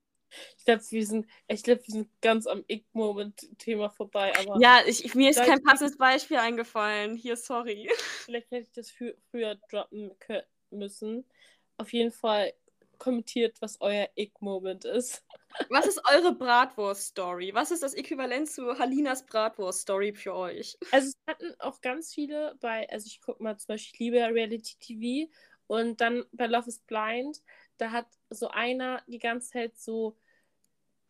Ich 0.57 0.65
glaube, 0.65 0.81
wir 0.89 1.05
sind, 1.05 1.27
ich 1.47 1.63
glaube, 1.63 1.81
wir 1.85 1.91
sind 1.93 2.09
ganz 2.21 2.47
am 2.47 2.63
Ick-Moment-Thema 2.67 3.89
vorbei, 3.89 4.33
aber 4.39 4.59
Ja, 4.61 4.79
ich, 4.85 5.13
mir 5.13 5.29
ist 5.29 5.43
kein 5.43 5.61
passendes 5.61 5.97
Beispiel 5.97 6.37
eingefallen. 6.37 7.15
Hier, 7.15 7.35
sorry. 7.35 7.89
vielleicht 8.25 8.49
hätte 8.51 8.63
ich 8.63 8.71
das 8.71 8.89
frü 8.91 9.13
früher 9.29 9.55
droppen 9.69 10.11
müssen. 10.69 11.25
Auf 11.77 11.91
jeden 11.91 12.11
Fall 12.11 12.53
kommentiert, 13.01 13.59
was 13.61 13.81
euer 13.81 14.07
Ick-Moment 14.15 14.85
ist. 14.85 15.25
Was 15.69 15.87
ist 15.87 15.99
eure 16.07 16.35
Bratwurst-Story? 16.35 17.51
Was 17.53 17.71
ist 17.71 17.81
das 17.81 17.95
Äquivalent 17.95 18.49
zu 18.49 18.77
Halinas 18.77 19.25
Bratwurst-Story 19.25 20.13
für 20.13 20.35
euch? 20.35 20.77
Also 20.91 21.07
es 21.07 21.17
hatten 21.25 21.55
auch 21.59 21.81
ganz 21.81 22.13
viele 22.13 22.55
bei, 22.61 22.87
also 22.89 23.07
ich 23.07 23.19
gucke 23.19 23.41
mal 23.41 23.57
zum 23.57 23.69
Beispiel, 23.69 23.91
ich 23.93 23.99
liebe 23.99 24.17
ja 24.17 24.27
Reality 24.27 24.75
TV 24.79 25.31
und 25.65 25.99
dann 25.99 26.25
bei 26.31 26.45
Love 26.45 26.67
is 26.67 26.79
Blind, 26.79 27.41
da 27.79 27.91
hat 27.91 28.05
so 28.29 28.49
einer 28.49 29.01
die 29.07 29.19
ganze 29.19 29.49
Zeit 29.49 29.77
so 29.77 30.15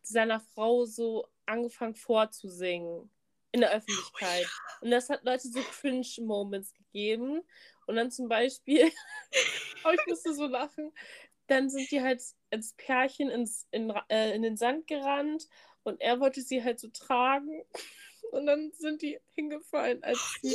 seiner 0.02 0.40
Frau 0.40 0.86
so 0.86 1.28
angefangen 1.44 1.94
vorzusingen 1.94 3.10
in 3.52 3.60
der 3.60 3.70
Öffentlichkeit. 3.70 4.46
Und 4.80 4.90
das 4.90 5.10
hat 5.10 5.24
Leute 5.24 5.46
so 5.46 5.60
Cringe-Moments 5.60 6.72
gegeben. 6.72 7.42
Und 7.86 7.96
dann 7.96 8.10
zum 8.10 8.28
Beispiel, 8.28 8.90
oh, 9.84 9.90
ich 9.90 10.06
musste 10.06 10.32
so 10.34 10.46
lachen, 10.46 10.90
dann 11.46 11.70
sind 11.70 11.90
die 11.90 12.02
halt 12.02 12.22
als 12.50 12.74
Pärchen 12.74 13.30
ins, 13.30 13.66
in, 13.70 13.90
äh, 14.08 14.34
in 14.34 14.42
den 14.42 14.56
Sand 14.56 14.86
gerannt 14.86 15.48
und 15.82 16.00
er 16.00 16.20
wollte 16.20 16.40
sie 16.42 16.62
halt 16.62 16.80
so 16.80 16.88
tragen. 16.88 17.64
Und 18.30 18.46
dann 18.46 18.72
sind 18.72 19.02
die 19.02 19.20
hingefallen, 19.34 20.02
als 20.02 20.38
sie 20.40 20.54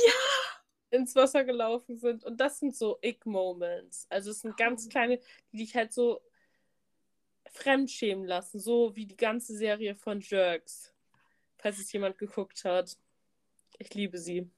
ins 0.90 1.14
Wasser 1.14 1.44
gelaufen 1.44 1.96
sind. 1.96 2.24
Und 2.24 2.40
das 2.40 2.58
sind 2.58 2.74
so 2.74 2.98
Ick-Moments. 3.02 4.06
Also 4.08 4.32
es 4.32 4.40
sind 4.40 4.56
ganz 4.56 4.88
kleine, 4.88 5.20
die 5.52 5.58
dich 5.58 5.76
halt 5.76 5.92
so 5.92 6.20
fremdschämen 7.52 8.24
lassen. 8.24 8.58
So 8.58 8.96
wie 8.96 9.06
die 9.06 9.16
ganze 9.16 9.56
Serie 9.56 9.94
von 9.94 10.20
Jerks. 10.20 10.92
Falls 11.58 11.78
es 11.78 11.92
jemand 11.92 12.18
geguckt 12.18 12.64
hat. 12.64 12.96
Ich 13.78 13.94
liebe 13.94 14.18
sie. 14.18 14.50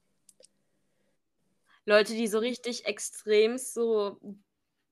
Leute, 1.85 2.13
die 2.13 2.27
so 2.27 2.39
richtig 2.39 2.85
extrem 2.85 3.57
so 3.57 4.19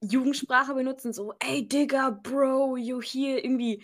Jugendsprache 0.01 0.73
benutzen, 0.73 1.13
so, 1.13 1.33
ey 1.39 1.67
Digga, 1.67 2.09
Bro, 2.09 2.77
you 2.77 3.01
here, 3.01 3.39
irgendwie, 3.39 3.83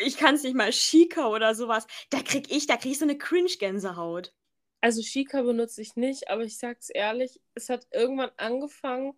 ich 0.00 0.16
kann 0.16 0.34
es 0.34 0.42
nicht 0.42 0.56
mal, 0.56 0.70
Chica 0.70 1.28
oder 1.28 1.54
sowas, 1.54 1.86
da 2.10 2.20
krieg 2.20 2.50
ich, 2.50 2.66
da 2.66 2.76
krieg 2.76 2.92
ich 2.92 2.98
so 2.98 3.04
eine 3.04 3.18
Cringe-Gänsehaut. 3.18 4.32
Also 4.80 5.02
Chica 5.02 5.42
benutze 5.42 5.82
ich 5.82 5.96
nicht, 5.96 6.28
aber 6.28 6.44
ich 6.44 6.58
sag's 6.58 6.90
ehrlich, 6.90 7.40
es 7.54 7.68
hat 7.68 7.86
irgendwann 7.92 8.30
angefangen 8.36 9.14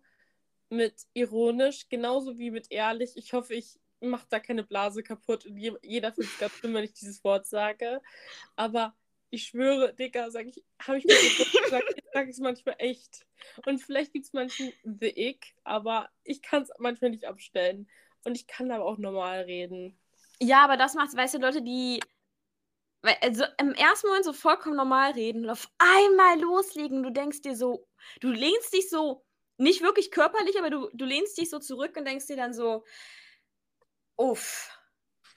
mit 0.69 1.07
ironisch, 1.13 1.89
genauso 1.89 2.37
wie 2.37 2.51
mit 2.51 2.71
ehrlich. 2.71 3.11
Ich 3.15 3.33
hoffe, 3.33 3.55
ich 3.55 3.79
mache 4.01 4.27
da 4.29 4.39
keine 4.39 4.63
Blase 4.63 5.03
kaputt 5.03 5.45
und 5.45 5.57
je, 5.57 5.73
jeder 5.81 6.13
findet 6.13 6.33
es 6.33 6.39
ganz 6.39 6.53
schlimm, 6.53 6.73
wenn 6.73 6.85
ich 6.85 6.93
dieses 6.93 7.23
Wort 7.23 7.47
sage. 7.47 8.01
Aber 8.55 8.95
ich 9.29 9.45
schwöre, 9.45 9.93
Digga, 9.93 10.31
sag 10.31 10.45
ich, 10.47 10.63
habe 10.81 10.99
ich 10.99 11.05
mir 11.05 11.15
gesagt, 11.63 11.98
sage 12.13 12.29
es 12.29 12.39
manchmal 12.39 12.75
echt. 12.79 13.25
Und 13.65 13.79
vielleicht 13.79 14.13
gibt 14.13 14.25
es 14.25 14.33
manchen 14.33 14.73
The 14.83 15.09
Ick, 15.15 15.55
aber 15.63 16.09
ich 16.23 16.41
kann 16.41 16.63
es 16.63 16.69
manchmal 16.77 17.11
nicht 17.11 17.25
abstellen. 17.25 17.89
Und 18.23 18.35
ich 18.35 18.47
kann 18.47 18.71
aber 18.71 18.85
auch 18.85 18.97
normal 18.97 19.41
reden. 19.41 19.97
Ja, 20.41 20.63
aber 20.63 20.77
das 20.77 20.93
macht, 20.93 21.15
weißt 21.15 21.35
du, 21.35 21.37
Leute, 21.39 21.61
die 21.61 21.99
also 23.21 23.45
im 23.57 23.73
ersten 23.73 24.07
Moment 24.07 24.25
so 24.25 24.33
vollkommen 24.33 24.75
normal 24.75 25.11
reden 25.11 25.45
und 25.45 25.49
auf 25.51 25.69
einmal 25.77 26.39
loslegen. 26.39 27.03
Du 27.03 27.11
denkst 27.11 27.41
dir 27.41 27.55
so, 27.55 27.87
du 28.19 28.29
lehnst 28.29 28.73
dich 28.73 28.89
so, 28.89 29.25
nicht 29.57 29.81
wirklich 29.81 30.11
körperlich, 30.11 30.57
aber 30.57 30.69
du, 30.69 30.89
du 30.93 31.05
lehnst 31.05 31.37
dich 31.37 31.49
so 31.49 31.59
zurück 31.59 31.95
und 31.97 32.05
denkst 32.05 32.27
dir 32.27 32.35
dann 32.37 32.53
so, 32.53 32.83
uff. 34.17 34.69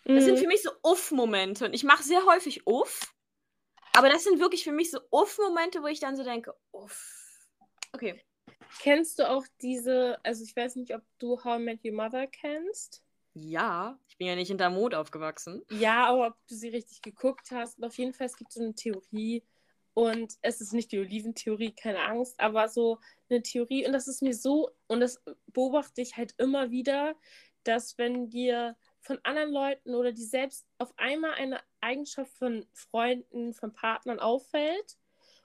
Das 0.04 0.24
sind 0.24 0.34
Mhm. 0.34 0.38
für 0.38 0.46
mich 0.48 0.62
so 0.62 0.70
Uff-Momente. 0.82 1.64
Und 1.64 1.74
ich 1.74 1.84
mache 1.84 2.02
sehr 2.02 2.24
häufig 2.26 2.66
Uff. 2.66 3.14
Aber 3.94 4.08
das 4.08 4.24
sind 4.24 4.40
wirklich 4.40 4.64
für 4.64 4.72
mich 4.72 4.90
so 4.90 5.00
Uff-Momente, 5.10 5.82
wo 5.82 5.86
ich 5.86 6.00
dann 6.00 6.16
so 6.16 6.24
denke, 6.24 6.54
Uff. 6.72 7.48
Okay. 7.92 8.22
Kennst 8.80 9.18
du 9.18 9.28
auch 9.28 9.44
diese, 9.60 10.18
also 10.24 10.42
ich 10.42 10.56
weiß 10.56 10.76
nicht, 10.76 10.94
ob 10.94 11.02
du 11.18 11.42
How 11.44 11.60
I 11.60 11.62
Met 11.62 11.84
Your 11.84 11.92
Mother 11.92 12.26
kennst? 12.26 13.02
Ja, 13.34 13.98
ich 14.08 14.16
bin 14.16 14.26
ja 14.26 14.34
nicht 14.34 14.48
hinter 14.48 14.70
Mond 14.70 14.94
aufgewachsen. 14.94 15.62
Ja, 15.70 16.06
aber 16.06 16.28
ob 16.28 16.46
du 16.48 16.54
sie 16.54 16.68
richtig 16.68 17.02
geguckt 17.02 17.50
hast. 17.50 17.78
Und 17.78 17.84
auf 17.84 17.96
jeden 17.98 18.14
Fall, 18.14 18.26
es 18.26 18.36
gibt 18.36 18.52
so 18.52 18.60
eine 18.60 18.74
Theorie. 18.74 19.42
Und 19.94 20.34
es 20.40 20.62
ist 20.62 20.72
nicht 20.72 20.90
die 20.92 20.98
Oliventheorie, 20.98 21.72
keine 21.72 22.00
Angst, 22.00 22.40
aber 22.40 22.68
so 22.68 22.98
eine 23.28 23.42
Theorie. 23.42 23.86
Und 23.86 23.92
das 23.92 24.08
ist 24.08 24.22
mir 24.22 24.34
so, 24.34 24.70
und 24.86 25.00
das 25.00 25.22
beobachte 25.48 26.00
ich 26.00 26.16
halt 26.16 26.34
immer 26.38 26.70
wieder, 26.70 27.14
dass 27.64 27.98
wenn 27.98 28.30
dir 28.30 28.76
von 29.02 29.18
anderen 29.24 29.52
Leuten 29.52 29.94
oder 29.94 30.12
die 30.12 30.24
selbst 30.24 30.66
auf 30.78 30.94
einmal 30.96 31.34
eine 31.34 31.60
Eigenschaft 31.80 32.32
von 32.38 32.66
Freunden, 32.72 33.52
von 33.52 33.72
Partnern 33.72 34.20
auffällt 34.20 34.96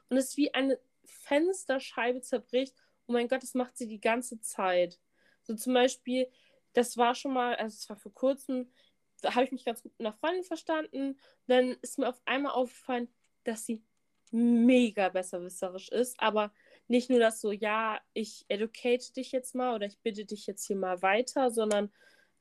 und 0.10 0.18
es 0.18 0.38
wie 0.38 0.53
eine 0.53 0.80
Fensterscheibe 1.03 2.22
zerbricht, 2.22 2.76
oh 3.08 3.14
mein 3.14 3.28
Gott, 3.28 3.41
das 3.41 3.55
macht 3.55 3.76
sie 3.76 3.88
die 3.88 3.99
ganze 3.99 4.39
Zeit. 4.41 4.99
So 5.41 5.55
zum 5.55 5.74
Beispiel, 5.74 6.30
das 6.74 6.97
war 6.97 7.16
schon 7.16 7.34
mal, 7.34 7.55
also 7.55 7.76
es 7.76 7.89
war 7.89 7.97
vor 7.97 8.14
kurzem, 8.14 8.72
da 9.22 9.34
habe 9.34 9.45
ich 9.45 9.51
mich 9.51 9.66
ganz 9.66 9.82
gut 9.82 9.91
mit 9.97 10.05
einer 10.05 10.16
Freundin 10.16 10.43
verstanden. 10.43 11.20
Dann 11.47 11.76
ist 11.82 11.97
mir 11.97 12.10
auf 12.10 12.22
einmal 12.26 12.51
aufgefallen, 12.51 13.08
dass 13.43 13.66
sie 13.66 13.82
mega 14.32 15.10
besserwisserisch 15.10 15.89
ist, 15.89 16.20
aber 16.20 16.53
nicht 16.88 17.10
nur 17.10 17.20
das 17.20 17.41
so, 17.41 17.51
ja, 17.51 17.99
ich 18.14 18.45
educate 18.49 19.14
dich 19.14 19.32
jetzt 19.32 19.55
mal 19.55 19.74
oder 19.74 19.88
ich 19.88 19.97
bitte 19.99 20.26
dich 20.26 20.45
jetzt 20.45 20.66
hier 20.66 20.76
mal 20.76 21.01
weiter, 21.01 21.49
sondern 21.49 21.91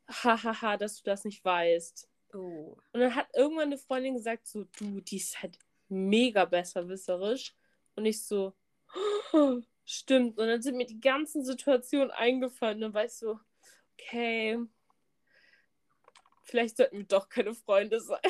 hahaha, 0.08 0.76
dass 0.76 0.96
du 0.96 1.02
das 1.04 1.24
nicht 1.24 1.44
weißt. 1.44 2.08
Oh. 2.34 2.76
Und 2.92 3.00
dann 3.00 3.14
hat 3.14 3.28
irgendwann 3.34 3.66
eine 3.66 3.78
Freundin 3.78 4.14
gesagt, 4.14 4.46
so, 4.46 4.64
du, 4.78 5.00
die 5.00 5.16
ist 5.16 5.42
halt 5.42 5.58
mega 5.88 6.44
besserwisserisch. 6.44 7.54
Und 7.94 8.06
ich 8.06 8.24
so, 8.24 8.54
"Oh, 9.32 9.60
stimmt. 9.84 10.38
Und 10.38 10.46
dann 10.46 10.62
sind 10.62 10.76
mir 10.76 10.86
die 10.86 11.00
ganzen 11.00 11.44
Situationen 11.44 12.10
eingefallen. 12.10 12.76
Und 12.76 12.80
dann 12.82 12.94
war 12.94 13.04
ich 13.04 13.12
so, 13.12 13.38
okay, 13.94 14.58
vielleicht 16.42 16.76
sollten 16.76 16.98
wir 16.98 17.04
doch 17.04 17.28
keine 17.28 17.54
Freunde 17.54 18.00
sein. 18.00 18.20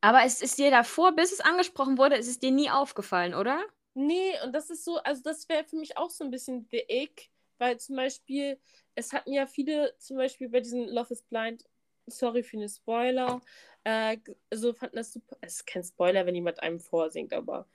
Aber 0.00 0.22
es 0.24 0.40
ist 0.42 0.58
dir 0.58 0.70
davor, 0.70 1.12
bis 1.12 1.32
es 1.32 1.40
angesprochen 1.40 1.98
wurde, 1.98 2.16
ist 2.16 2.28
es 2.28 2.38
dir 2.38 2.52
nie 2.52 2.70
aufgefallen, 2.70 3.34
oder? 3.34 3.64
Nee, 3.94 4.34
und 4.44 4.52
das 4.52 4.70
ist 4.70 4.84
so, 4.84 4.98
also 4.98 5.22
das 5.22 5.48
wäre 5.48 5.64
für 5.64 5.76
mich 5.76 5.96
auch 5.96 6.10
so 6.10 6.22
ein 6.22 6.30
bisschen 6.30 6.68
the 6.70 6.84
ick, 6.88 7.30
weil 7.58 7.78
zum 7.78 7.96
Beispiel, 7.96 8.58
es 8.94 9.12
hatten 9.12 9.32
ja 9.32 9.46
viele, 9.46 9.94
zum 9.98 10.16
Beispiel 10.16 10.48
bei 10.48 10.60
diesem 10.60 10.88
Love 10.88 11.12
is 11.12 11.22
Blind, 11.22 11.64
sorry 12.06 12.42
für 12.42 12.56
den 12.56 12.68
Spoiler, 12.68 13.40
äh, 13.84 14.18
so 14.52 14.72
fanden 14.72 14.96
das 14.96 15.12
super, 15.12 15.36
es 15.40 15.56
ist 15.56 15.66
kein 15.66 15.84
Spoiler, 15.84 16.26
wenn 16.26 16.34
jemand 16.34 16.62
einem 16.62 16.80
vorsingt, 16.80 17.32
aber 17.32 17.68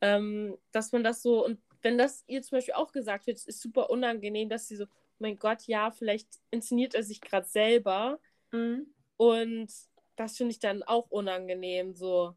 ähm, 0.00 0.58
dass 0.72 0.92
man 0.92 1.04
das 1.04 1.22
so, 1.22 1.44
und 1.44 1.60
wenn 1.82 1.98
das 1.98 2.24
ihr 2.26 2.42
zum 2.42 2.58
Beispiel 2.58 2.74
auch 2.74 2.92
gesagt 2.92 3.26
wird, 3.26 3.38
es 3.38 3.46
ist 3.46 3.60
super 3.62 3.90
unangenehm, 3.90 4.48
dass 4.48 4.68
sie 4.68 4.76
so, 4.76 4.86
mein 5.18 5.38
Gott, 5.38 5.64
ja, 5.66 5.90
vielleicht 5.90 6.28
inszeniert 6.50 6.94
er 6.94 7.02
sich 7.02 7.20
gerade 7.20 7.46
selber 7.46 8.20
Mhm. 8.52 8.86
und 9.16 9.68
das 10.16 10.36
finde 10.36 10.52
ich 10.52 10.58
dann 10.58 10.82
auch 10.82 11.10
unangenehm, 11.10 11.94
so. 11.94 12.34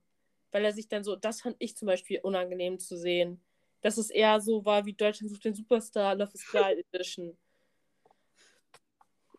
Weil 0.52 0.66
er 0.66 0.74
sich 0.74 0.88
dann 0.90 1.04
so, 1.04 1.16
das 1.16 1.42
fand 1.42 1.56
ich 1.60 1.78
zum 1.78 1.86
Beispiel 1.88 2.20
unangenehm 2.22 2.78
zu 2.80 2.98
sehen. 2.98 3.42
Dass 3.82 3.98
es 3.98 4.10
eher 4.10 4.40
so 4.42 4.64
war 4.64 4.86
wie 4.86 4.94
Deutschland 4.94 5.32
sucht 5.32 5.46
den 5.46 5.56
Superstar, 5.56 6.16
Love 6.16 6.32
is 6.34 6.46
Blind 6.52 6.86
Edition. 6.92 7.38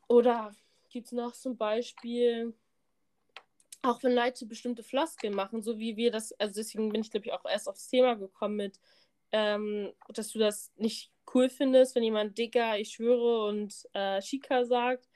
Oder 0.08 0.54
gibt 0.90 1.06
es 1.06 1.12
noch 1.12 1.32
zum 1.32 1.56
Beispiel, 1.56 2.54
auch 3.82 4.02
wenn 4.02 4.14
Leute 4.14 4.46
bestimmte 4.46 4.82
Floskeln 4.82 5.34
machen, 5.34 5.62
so 5.62 5.78
wie 5.78 5.96
wir 5.96 6.10
das, 6.10 6.32
also 6.32 6.54
deswegen 6.54 6.90
bin 6.90 7.00
ich, 7.00 7.10
glaube 7.10 7.26
ich, 7.26 7.32
auch 7.32 7.44
erst 7.44 7.68
aufs 7.68 7.88
Thema 7.88 8.14
gekommen 8.14 8.56
mit, 8.56 8.80
ähm, 9.32 9.92
dass 10.08 10.28
du 10.28 10.38
das 10.38 10.70
nicht 10.76 11.10
cool 11.34 11.48
findest, 11.48 11.94
wenn 11.94 12.02
jemand 12.02 12.36
Digger, 12.36 12.78
ich 12.78 12.90
schwöre 12.90 13.46
und 13.46 13.88
äh, 13.94 14.20
Chica 14.20 14.64
sagt. 14.64 15.08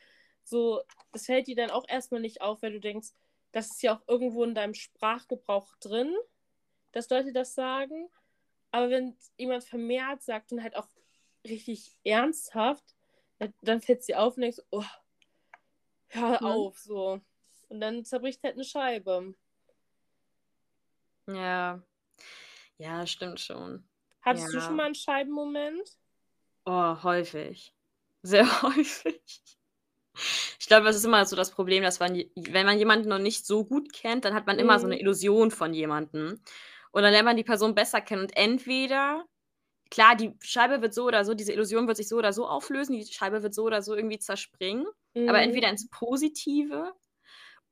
So, 0.43 0.81
das 1.13 1.27
fällt 1.27 1.47
dir 1.47 1.57
dann 1.57 1.71
auch 1.71 1.85
erstmal 1.89 2.21
nicht 2.21 2.41
auf, 2.41 2.63
weil 2.63 2.73
du 2.73 2.81
denkst, 2.81 3.09
das 3.53 3.71
ist 3.73 3.83
ja 3.83 3.97
auch 3.97 4.03
irgendwo 4.09 4.45
in 4.45 4.55
deinem 4.55 4.75
Sprachgebrauch 4.75 5.77
drin, 5.77 6.15
dass 6.93 7.11
Leute 7.11 7.33
das 7.33 7.55
sagen. 7.55 8.09
Aber 8.77 8.91
wenn 8.91 9.17
jemand 9.39 9.65
vermehrt 9.65 10.23
sagt 10.23 10.53
und 10.53 10.63
halt 10.63 10.77
auch 10.77 10.87
richtig 11.49 11.97
ernsthaft, 12.05 12.85
dann- 13.63 13.81
fällt 13.81 14.07
dir 14.07 14.21
auf 14.21 14.37
und 14.37 14.43
denkst, 14.43 14.61
oh, 14.71 14.85
hör 16.09 16.39
Mhm. 16.43 16.47
auf, 16.47 16.79
so. 16.79 17.23
Und 17.71 17.81
dann 17.81 18.05
zerbricht 18.05 18.43
halt 18.45 18.53
eine 18.57 18.65
Scheibe. 18.65 19.35
Ja. 21.27 21.83
Ja, 22.77 23.07
stimmt 23.07 23.41
schon. 23.41 23.83
Hattest 24.21 24.53
du 24.53 24.59
Ja. 24.59 24.67
schon 24.67 24.77
mal 24.77 24.85
einen 24.87 24.95
Scheibenmoment? 24.95 25.97
Oh, 26.67 27.03
häufig. 27.03 27.73
Sehr 28.23 28.45
häufig. 28.63 29.23
Ich 30.61 30.67
glaube, 30.67 30.85
das 30.85 30.97
ist 30.97 31.05
immer 31.07 31.25
so 31.25 31.35
das 31.35 31.51
Problem, 31.51 31.83
dass 31.83 31.99
man, 31.99 32.23
wenn 32.35 32.67
man 32.67 32.77
jemanden 32.79 33.09
noch 33.09 33.19
nicht 33.19 33.47
so 33.47 33.65
gut 33.65 33.95
kennt, 33.95 34.27
dann 34.27 34.35
hat 34.35 34.47
man 34.47 34.59
immer 34.59 34.79
so 34.79 34.85
eine 34.87 34.97
Mhm. 34.97 35.01
Illusion 35.01 35.51
von 35.51 35.73
jemandem. 35.73 36.43
Und 36.97 37.03
dann 37.05 37.13
lernt 37.13 37.27
man 37.27 37.39
die 37.39 37.45
Person 37.45 37.77
besser 37.77 38.03
kennen. 38.03 38.23
Und 38.23 38.37
entweder, 38.37 39.27
klar, 39.91 40.17
die 40.17 40.33
Scheibe 40.43 40.83
wird 40.83 40.95
so 40.95 41.05
oder 41.07 41.25
so, 41.25 41.35
diese 41.35 41.53
Illusion 41.53 41.89
wird 41.89 41.97
sich 41.99 42.09
so 42.09 42.17
oder 42.19 42.33
so 42.33 42.47
auflösen, 42.49 42.95
die 42.99 43.07
Scheibe 43.07 43.43
wird 43.43 43.55
so 43.55 43.65
oder 43.65 43.83
so 43.83 43.95
irgendwie 43.97 44.19
zerspringen. 44.21 44.87
Aber 45.27 45.41
Mhm. 45.41 45.43
entweder 45.43 45.71
ins 45.71 45.89
Positive 45.91 46.95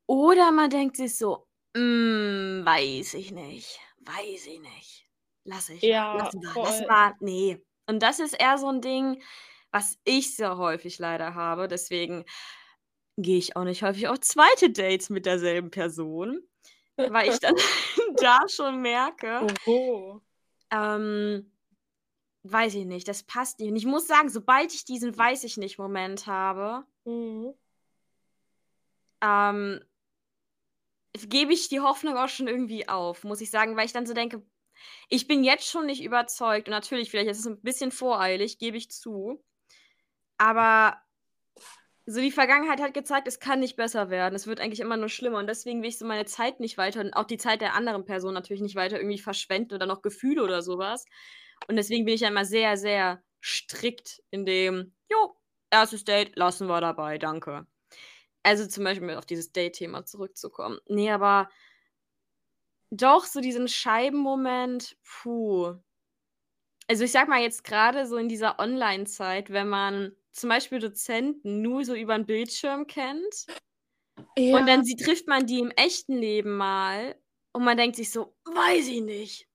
oder 0.06 0.52
man 0.52 0.70
denkt 0.70 0.96
sich 0.96 1.16
so, 1.18 1.46
hm, 1.76 2.62
weiß 2.64 3.14
ich 3.14 3.32
nicht, 3.32 3.80
weiß 4.00 4.46
ich 4.48 4.60
nicht. 4.60 5.08
Lass 5.44 5.68
ich 5.70 5.90
mal, 5.90 6.06
Ja, 6.10 6.12
lassen 6.12 6.40
wir, 6.42 6.56
lassen 6.62 6.86
voll. 6.86 6.88
wir, 6.88 7.14
ne. 7.20 7.62
Und 7.86 8.02
das 8.02 8.18
ist 8.18 8.32
eher 8.40 8.56
so 8.58 8.68
'n 8.68 8.80
Ding, 8.80 9.22
was 9.70 9.98
ich 10.04 10.34
sehr 10.36 10.56
häufig 10.56 10.98
leider 10.98 11.34
habe. 11.34 11.68
Deswegen 11.68 12.24
gehe 13.18 13.38
ich 13.38 13.56
auch 13.56 13.64
nicht 13.64 13.82
häufig 13.82 14.08
auf 14.08 14.20
zweite 14.20 14.70
Dates 14.70 15.10
mit 15.10 15.26
derselben 15.26 15.70
Person, 15.70 16.40
weil 17.06 17.28
ich 17.28 17.40
dann 17.40 17.54
da 18.20 18.40
schon 18.48 18.80
merke 18.82 19.46
Oho. 19.46 20.24
ähm, 20.70 21.52
weiß 22.44 22.74
ich 22.76 22.86
nicht, 22.86 23.08
das 23.08 23.24
passt 23.24 23.60
nicht. 23.60 23.70
Und 23.70 23.76
ich 23.76 23.86
muss 23.86 24.06
sagen, 24.08 24.28
sobald 24.30 24.74
ich 24.74 24.84
diesen 24.86 25.16
„weiß 25.18 25.44
ich 25.44 25.58
nicht“ 25.58 25.78
Moment 25.78 26.26
habe 26.26 26.86
Mhm. 27.06 27.54
ähm 29.22 29.84
gebe 31.16 31.52
ich 31.52 31.68
die 31.68 31.80
Hoffnung 31.80 32.16
auch 32.16 32.28
schon 32.28 32.48
irgendwie 32.48 32.88
auf, 32.88 33.22
muss 33.24 33.40
ich 33.40 33.50
sagen, 33.50 33.76
weil 33.76 33.86
ich 33.86 33.92
dann 33.92 34.06
so 34.06 34.14
denke: 34.14 34.42
„Ich 35.10 35.28
bin 35.28 35.44
jetzt 35.44 35.68
schon 35.68 35.86
nicht 35.86 36.02
überzeugt.“ 36.04 36.68
Und 36.68 36.72
natürlich, 36.72 37.10
vielleicht 37.10 37.30
ist 37.30 37.40
es 37.40 37.46
'n 37.46 37.60
bisschen 37.62 37.92
voreilig, 37.92 38.58
gebe 38.58 38.76
ich 38.78 38.90
zu. 38.90 39.44
Aber 40.38 40.98
so 42.06 42.20
die 42.20 42.30
Vergangenheit 42.32 42.80
hat 42.80 42.94
gezeigt, 42.94 43.28
es 43.28 43.40
kann 43.40 43.60
nicht 43.60 43.76
besser 43.76 44.10
werden. 44.10 44.34
Es 44.34 44.46
wird 44.46 44.60
eigentlich 44.60 44.80
immer 44.80 44.96
nur 44.98 45.08
schlimmer 45.08 45.38
und 45.38 45.46
deswegen 45.46 45.82
will 45.82 45.88
ich 45.88 45.98
so 45.98 46.06
meine 46.06 46.26
Zeit 46.26 46.60
nicht 46.60 46.76
weiter 46.78 47.00
und 47.00 47.14
auch 47.14 47.24
die 47.24 47.38
Zeit 47.38 47.60
der 47.62 47.74
anderen 47.74 48.04
Person 48.04 48.34
natürlich 48.34 48.62
nicht 48.62 48.76
weiter 48.76 48.96
irgendwie 48.98 49.18
verschwenden 49.18 49.74
oder 49.74 49.86
noch 49.86 50.02
Gefühle 50.02 50.42
oder 50.44 50.62
so 50.62 50.78
was. 50.78 51.04
Und 51.68 51.76
deswegen 51.76 52.04
bin 52.04 52.14
ich 52.14 52.20
ja 52.22 52.28
immer 52.28 52.44
sehr, 52.44 52.76
sehr 52.76 53.22
strikt 53.42 54.22
in 54.30 54.44
dem: 54.46 54.94
„Jo, 55.10 55.36
1. 55.70 56.04
Date 56.04 56.36
lassen 56.36 56.66
wir 56.68 56.80
dabei, 56.80 57.18
danke.“ 57.18 57.66
Also, 58.44 58.66
zum 58.68 58.84
Beispiel, 58.84 59.10
auf 59.16 59.26
dieses 59.26 59.52
Date-Thema 59.52 60.04
zurückzukommen. 60.06 60.78
Ne, 60.88 61.10
aber 61.12 61.48
doch, 62.92 63.24
so 63.24 63.40
diesen 63.40 63.68
Scheibenmoment, 63.68 64.96
puh. 65.04 65.74
Also, 66.90 67.04
ich 67.04 67.12
sage 67.12 67.30
mal 67.30 67.40
jetzt 67.40 67.64
grade 67.64 68.06
so 68.06 68.16
in 68.16 68.28
dieser 68.28 68.58
Online-Zeit, 68.58 69.50
wenn 69.50 69.68
man 69.68 70.14
zum 70.34 70.50
Beispiel 70.50 70.80
Dozenten 70.80 71.62
nur 71.62 71.84
so 71.84 71.94
über 71.94 72.14
'n 72.16 72.26
Bildschirm 72.26 72.86
kennt 72.88 73.48
und 74.50 74.66
Ja. 74.66 74.68
dann 74.68 74.84
sie 74.84 74.96
trifft 74.96 75.28
man 75.28 75.46
die 75.46 75.60
im 75.60 75.70
echten 75.72 76.14
Leben 76.18 76.56
mal 76.56 77.16
und 77.52 77.64
man 77.64 77.76
denkt 77.76 77.96
sich 77.96 78.10
so: 78.12 78.36
„Weiß 78.44 78.88
ich 78.88 79.00
nicht.“ 79.02 79.48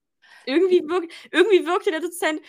Irgendwie 0.46 0.82
wirkt 0.90 1.14
irgendwie 1.32 1.66
wirkte 1.68 1.92
der 1.92 2.02
Dozent 2.02 2.42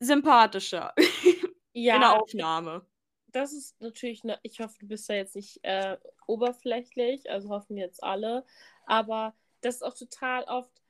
sympathischer 0.00 0.94
in 1.90 2.00
der 2.02 2.12
Ja, 2.14 2.20
Aufnahme. 2.20 2.86
das 3.28 3.52
ist 3.52 3.80
natürlich 3.80 4.24
'ne 4.24 4.38
ich 4.42 4.60
hoffe, 4.60 4.78
du 4.80 4.86
bist 4.88 5.08
da 5.10 5.14
jetzt 5.14 5.36
nicht, 5.36 5.60
äh, 5.64 5.98
oberflächlich, 6.26 7.30
also 7.30 7.50
hoffen 7.50 7.76
jetzt 7.78 8.02
alle. 8.04 8.44
Aber 8.86 9.36
das 9.62 9.76
ist 9.76 9.82
auch 9.84 9.94
total 9.94 10.44
oft 10.44 10.82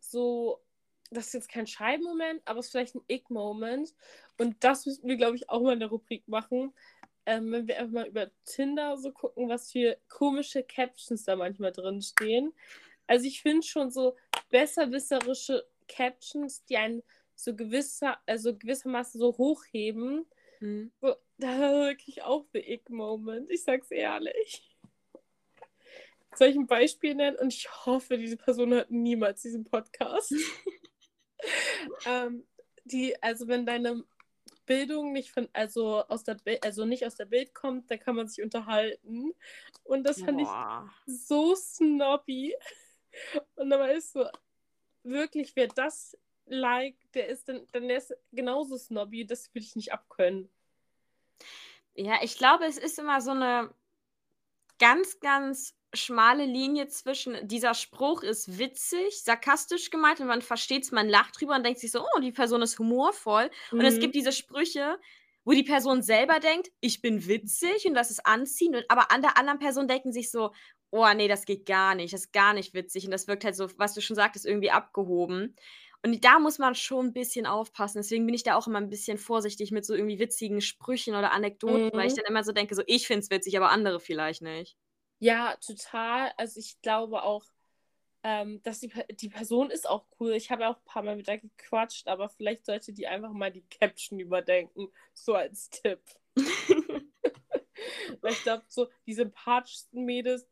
so 0.00 0.62
das 1.10 1.28
ist 1.28 1.34
jetzt 1.34 1.48
kein 1.50 1.66
Scheibenmoment, 1.68 2.42
aber 2.46 2.60
es 2.60 2.66
ist 2.66 2.72
vielleicht 2.72 2.96
'n 2.96 3.04
Ick-Moment. 3.08 3.94
Und 4.40 4.64
das 4.64 4.86
müssten 4.86 5.06
wir, 5.06 5.16
glaube 5.16 5.36
ich, 5.36 5.50
auch 5.50 5.60
mal 5.60 5.74
in 5.74 5.80
der 5.80 5.90
Rubrik 5.90 6.26
machen, 6.26 6.72
ähm, 7.26 7.52
wenn 7.52 7.68
wir 7.68 7.78
einfach 7.78 7.92
mal 7.92 8.06
über 8.08 8.30
Tinder 8.46 8.96
so 8.96 9.12
gucken, 9.12 9.50
was 9.50 9.70
für 9.70 9.98
komische 10.08 10.62
Captions 10.62 11.24
da 11.24 11.36
manchmal 11.36 11.72
drinstehen. 11.72 12.54
Also, 13.06 13.26
ich 13.26 13.42
finde 13.42 13.66
schon 13.66 13.90
so 13.90 14.16
besserwisserische 14.48 15.66
Captions, 15.88 16.64
die 16.64 16.78
einen 16.78 17.02
so 17.34 17.54
gewisser 17.54 18.18
also 18.24 18.56
gewissermaßen 18.56 19.20
so 19.20 19.36
hochheben, 19.36 20.24
Mhm. 20.60 20.90
so 21.02 21.14
da 21.38 21.92
kriege 21.94 22.04
ich 22.06 22.22
auch 22.22 22.46
the 22.54 22.60
Ick-Moment, 22.60 23.50
ich 23.50 23.62
sage 23.62 23.82
es 23.82 23.90
ehrlich. 23.90 24.78
Soll 26.34 26.48
ich 26.48 26.56
'n 26.56 26.66
Beispiel 26.66 27.14
nennen? 27.14 27.36
Und 27.38 27.52
ich 27.52 27.68
hoffe, 27.86 28.16
diese 28.16 28.38
Person 28.38 28.72
hört 28.72 28.90
niemals 28.90 29.42
diesen 29.42 29.64
Podcast. 29.64 30.32
Ähm, 32.06 32.46
die 32.84 33.22
also, 33.22 33.48
wenn 33.48 33.64
deine 33.64 34.04
Bildung 34.70 35.12
nicht 35.12 35.32
von 35.32 35.48
also 35.54 36.04
aus 36.08 36.24
der 36.24 36.38
also 36.64 36.86
nicht 36.86 37.06
aus 37.06 37.16
der 37.16 37.26
Bild 37.26 37.54
kommt, 37.54 37.90
dann 37.90 38.00
kann 38.00 38.16
man 38.16 38.28
sich 38.28 38.44
unterhalten. 38.44 39.32
Und 39.84 40.04
das 40.04 40.22
fand 40.22 40.40
ich 40.40 40.56
Boah. 40.56 40.90
so 41.06 41.56
snobby. 41.56 42.54
Und 43.56 43.70
dann 43.70 43.80
war 43.80 43.92
ich 43.94 44.06
so: 44.06 44.26
„Wirklich, 45.04 45.56
wer 45.56 45.68
das 45.68 46.18
liked, 46.46 47.14
der 47.16 47.28
ist 47.28 47.48
dann 47.48 47.66
dann 47.72 47.88
der 47.88 47.98
ist 47.98 48.14
genauso 48.32 48.78
snobby, 48.78 49.26
das 49.26 49.48
würde 49.54 49.66
ich 49.66 49.76
nicht 49.76 49.92
abkönnen.“ 49.94 50.50
Ja, 51.96 52.18
ich 52.22 52.36
glaube, 52.38 52.64
es 52.66 52.78
ist 52.78 52.98
immer 52.98 53.20
so 53.20 53.34
'ne 53.34 53.74
ganz, 54.80 55.20
ganz 55.20 55.74
schmale 55.94 56.44
Linie 56.44 56.88
zwischen 56.88 57.46
dieser 57.48 57.74
Spruch 57.74 58.22
ist 58.22 58.58
witzig, 58.58 59.22
sarkastisch 59.24 59.90
gemeint 59.90 60.20
und 60.20 60.26
man 60.28 60.42
versteht's, 60.42 60.92
man 60.92 61.08
lacht 61.08 61.40
drüber 61.40 61.56
und 61.56 61.64
denkt 61.64 61.80
sich 61.80 61.90
so: 61.92 62.02
„Oh, 62.16 62.20
die 62.20 62.32
Person 62.32 62.62
ist 62.62 62.78
humorvoll.“ 62.78 63.50
Und 63.78 63.84
es 63.86 63.98
Mhm. 63.98 64.00
gibt 64.00 64.14
diese 64.14 64.32
Sprüche, 64.32 64.98
wo 65.44 65.52
die 65.52 65.64
Person 65.64 66.02
selber 66.02 66.40
denkt: 66.40 66.68
„Ich 66.80 67.02
bin 67.02 67.26
witzig 67.26 67.86
und 67.86 67.94
das 67.94 68.10
ist 68.10 68.26
anziehend“, 68.26 68.76
und 68.76 68.84
aber 68.90 69.10
an 69.12 69.22
der 69.22 69.36
anderen 69.38 69.58
Person 69.58 69.88
denken 69.88 70.12
sich 70.12 70.30
so: 70.30 70.52
„Oh 70.90 71.06
ne, 71.14 71.28
das 71.28 71.44
geht 71.44 71.66
gar 71.66 71.94
nicht, 71.94 72.12
das 72.14 72.22
ist 72.26 72.32
gar 72.32 72.54
nicht 72.54 72.74
witzig.“ 72.74 73.04
Und 73.06 73.10
das 73.12 73.28
wirkt 73.28 73.44
halt 73.44 73.56
so, 73.56 73.68
was 73.78 73.94
du 73.94 74.00
schon 74.00 74.16
sagtest, 74.16 74.46
irgendwie 74.46 74.70
abgehoben. 74.70 75.56
Und 76.04 76.24
da 76.24 76.38
muss 76.38 76.58
man 76.58 76.74
schon 76.76 77.06
'n 77.08 77.12
bisschen 77.12 77.46
aufpassen. 77.46 77.98
Deswegen 77.98 78.26
bin 78.26 78.34
ich 78.34 78.42
da 78.44 78.54
auch 78.56 78.66
immer 78.68 78.78
'n 78.78 78.88
bisschen 78.90 79.18
vorsichtig 79.18 79.72
mit 79.72 79.84
so 79.84 79.94
irgendwie 79.94 80.18
witzigen 80.20 80.60
Sprüchen 80.60 81.14
oder 81.16 81.32
Anekdoten, 81.32 81.90
weil 81.94 82.06
ich 82.06 82.14
Mhm. 82.14 82.20
dann 82.22 82.24
immer 82.28 82.44
so 82.44 82.52
denke, 82.52 82.74
so: 82.76 82.82
„Ich 82.86 83.06
finde 83.08 83.20
es 83.24 83.30
witzig, 83.30 83.56
aber 83.56 83.70
andere 83.70 84.00
vielleicht 84.00 84.42
nicht.“ 84.42 84.74
Ja, 85.22 85.54
total. 85.56 86.32
Also, 86.38 86.60
ich 86.60 86.80
glaube 86.80 87.22
auch, 87.22 87.44
ähm, 88.24 88.62
dass 88.64 88.80
die 88.80 88.90
die 89.12 89.28
Person 89.30 89.70
ist 89.70 89.88
auch 89.88 90.06
cool. 90.20 90.32
Ich 90.34 90.50
habe 90.50 90.62
ja 90.62 90.70
auch 90.72 90.78
'n 90.78 90.84
paar 90.86 91.02
Mal 91.02 91.16
mit 91.16 91.28
der 91.28 91.38
gequatscht, 91.38 92.08
aber 92.08 92.28
vielleicht 92.30 92.66
sollte 92.66 92.92
die 92.92 93.06
einfach 93.08 93.32
mal 93.32 93.52
die 93.52 93.62
Caption 93.70 94.20
überdenken, 94.20 94.88
so 95.14 95.34
als 95.34 95.70
Tipp. 95.70 96.00
Weil 98.22 98.32
ich 98.32 98.42
glaube, 98.42 98.64
so 98.68 98.88
die 99.06 99.14
sympathischsten 99.14 100.04
Mädels 100.04 100.46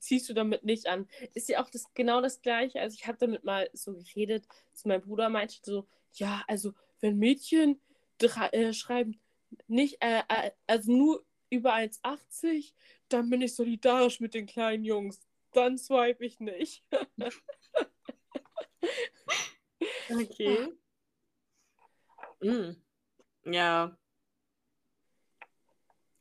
ziehst 0.00 0.28
du 0.28 0.34
damit 0.34 0.64
nicht 0.64 0.86
an. 0.86 1.08
Ist 1.34 1.48
ja 1.48 1.62
auch 1.62 1.70
das 1.70 1.86
genau 1.94 2.20
das 2.20 2.42
Gleiche. 2.42 2.80
Also, 2.80 2.96
ich 3.00 3.06
habe 3.06 3.18
damit 3.18 3.44
mal 3.44 3.68
so 3.72 3.94
geredet, 3.94 4.46
so 4.72 4.88
mein 4.88 5.00
Bruder 5.02 5.28
meinte 5.30 5.56
so: 5.62 5.86
„Ja, 6.14 6.44
also, 6.48 6.74
wenn 7.00 7.18
Mädchen 7.18 7.80
drei 8.18 8.48
äh, 8.50 8.72
schreiben 8.74 9.20
nicht 9.68 9.98
äh, 10.02 10.22
äh, 10.28 10.50
also 10.66 10.92
nur 10.92 11.24
über 11.52 11.74
1,80, 11.74 12.74
dann 13.08 13.30
bin 13.30 13.42
ich 13.42 13.54
solidarisch 13.54 14.20
mit 14.20 14.34
den 14.34 14.46
kleinen 14.46 14.84
Jungs. 14.84 15.20
Dann 15.52 15.78
swipe 15.78 16.24
ich 16.24 16.40
nicht.“ 16.40 16.84
Okay. 20.10 20.72
Hm. 22.42 22.76
Ja. 23.44 23.96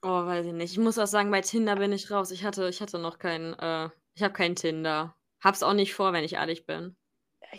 Oh, 0.04 0.26
weiß 0.26 0.48
ich 0.48 0.54
nicht. 0.54 0.72
Ich 0.72 0.78
muss 0.80 0.98
auch 0.98 1.08
sagen, 1.08 1.30
bei 1.32 1.42
Tinder 1.42 1.76
bin 1.76 1.92
ich 1.92 2.10
raus. 2.10 2.32
Ich 2.32 2.44
hatte 2.44 2.68
ich 2.70 2.82
hatte 2.82 2.98
noch 3.00 3.20
kein 3.20 3.54
äh, 3.54 3.90
ich 4.16 4.24
habe 4.24 4.34
kein 4.34 4.56
Tinder. 4.56 5.16
Habe 5.44 5.56
es 5.56 5.64
auch 5.64 5.74
nicht 5.74 5.94
vor, 5.94 6.14
wenn 6.14 6.24
ich 6.24 6.34
ehrlich 6.34 6.66
bin. 6.66 6.96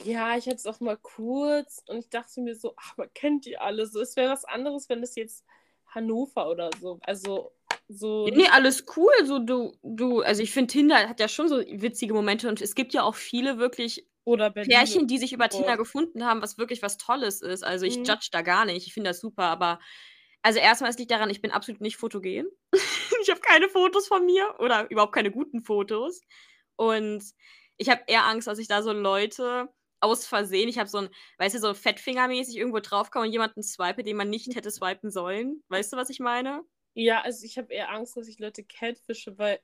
Ja, 0.04 0.36
ich 0.36 0.46
hatte 0.46 0.56
es 0.56 0.66
auch 0.66 0.80
mal 0.80 0.96
kurz 0.96 1.82
und 1.86 1.98
ich 1.98 2.10
dachte 2.10 2.40
mir 2.40 2.56
so: 2.56 2.74
„Ach, 2.76 2.96
man 2.96 3.12
kennt 3.14 3.44
die 3.46 3.58
alle 3.58 3.86
so.“ 3.86 4.00
Es 4.00 4.16
wäre 4.16 4.32
was 4.32 4.44
anderes, 4.44 4.88
wenn 4.88 5.00
das 5.00 5.14
jetzt 5.16 5.44
Hannover 5.86 6.48
oder 6.48 6.70
so 6.80 6.98
also, 7.02 7.52
so 7.92 8.30
Ne, 8.34 8.48
nicht 8.48 8.52
alles 8.52 8.84
cool, 8.96 9.10
so 9.24 9.40
du 9.40 9.72
du 9.82 10.20
also, 10.22 10.42
ich 10.42 10.52
finde, 10.52 10.72
Tinder 10.72 11.08
hat 11.08 11.18
ja 11.18 11.26
schon 11.28 11.48
so 11.48 11.58
witzige 11.58 12.14
Momente 12.14 12.48
und 12.48 12.60
es 12.60 12.74
gibt 12.76 12.94
ja 12.94 13.02
auch 13.02 13.16
viele 13.16 13.58
wirklich 13.58 14.06
oder 14.24 14.50
Berlin 14.50 14.84
Pärchen, 14.86 15.08
die 15.08 15.18
sich 15.18 15.32
über 15.32 15.48
Tinder 15.48 15.76
Hamburg. 15.76 15.78
gefunden 15.78 16.24
haben, 16.24 16.40
was 16.42 16.56
wirklich 16.58 16.82
was 16.82 16.98
Tolles 16.98 17.42
ist. 17.42 17.64
Also, 17.64 17.84
ich 17.86 17.96
Mhm. 17.96 18.06
judge 18.06 18.28
da 18.32 18.42
gar 18.42 18.64
nicht. 18.64 18.86
Ich 18.86 18.94
finde 18.94 19.10
das 19.10 19.20
super, 19.20 19.44
aber 19.44 19.80
also, 20.42 20.58
erst 20.60 20.82
mal, 20.82 20.88
es 20.90 20.98
liegt 20.98 21.10
daran, 21.12 21.30
ich 21.30 21.42
bin 21.42 21.50
absolut 21.52 21.80
nicht 21.80 21.96
fotogen. 21.96 22.46
Ich 23.22 23.30
habe 23.30 23.40
keine 23.40 23.68
Fotos 23.68 24.08
von 24.08 24.26
mir 24.26 24.56
oder 24.58 24.90
überhaupt 24.90 25.14
keine 25.14 25.30
guten 25.30 25.62
Fotos. 25.64 26.20
Und 26.76 27.22
ich 27.76 27.88
habe 27.90 28.02
eher 28.08 28.24
Angst, 28.26 28.48
dass 28.48 28.58
ich 28.58 28.68
da 28.68 28.82
so 28.82 28.92
Leute 28.92 29.68
aus 30.00 30.26
Versehen 30.26 30.68
ich 30.68 30.78
habe 30.78 30.88
so 30.90 30.98
'n 30.98 31.10
weißt 31.38 31.54
du, 31.56 31.60
so 31.60 31.74
fettfingermäßig 31.74 32.56
irgendwo 32.56 32.80
draufkomme 32.80 33.26
und 33.26 33.32
jemanden 33.32 33.62
swipe, 33.62 34.02
den 34.04 34.16
man 34.16 34.30
nicht 34.30 34.54
hätte 34.56 34.70
swipen 34.72 35.10
sollen. 35.10 35.62
Weißt 35.68 35.92
du, 35.92 35.96
was 35.96 36.10
ich 36.10 36.18
meine? 36.20 36.62
Ja, 36.94 37.22
also, 37.22 37.44
ich 37.44 37.56
habe 37.58 37.72
eher 37.72 37.90
Angst, 37.90 38.16
dass 38.16 38.28
ich 38.28 38.38
Leute 38.38 38.64
catfische, 38.64 39.38
weil 39.38 39.60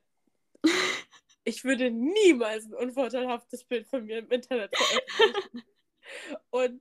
ich 1.44 1.64
würde 1.64 1.90
niemals 1.90 2.66
'n 2.66 2.74
unvorteilhaftes 2.74 3.64
Bild 3.64 3.86
von 3.86 4.04
mir 4.04 4.18
im 4.18 4.30
Internet 4.30 4.70
veröffentlichen. 4.74 5.64
Und 6.50 6.80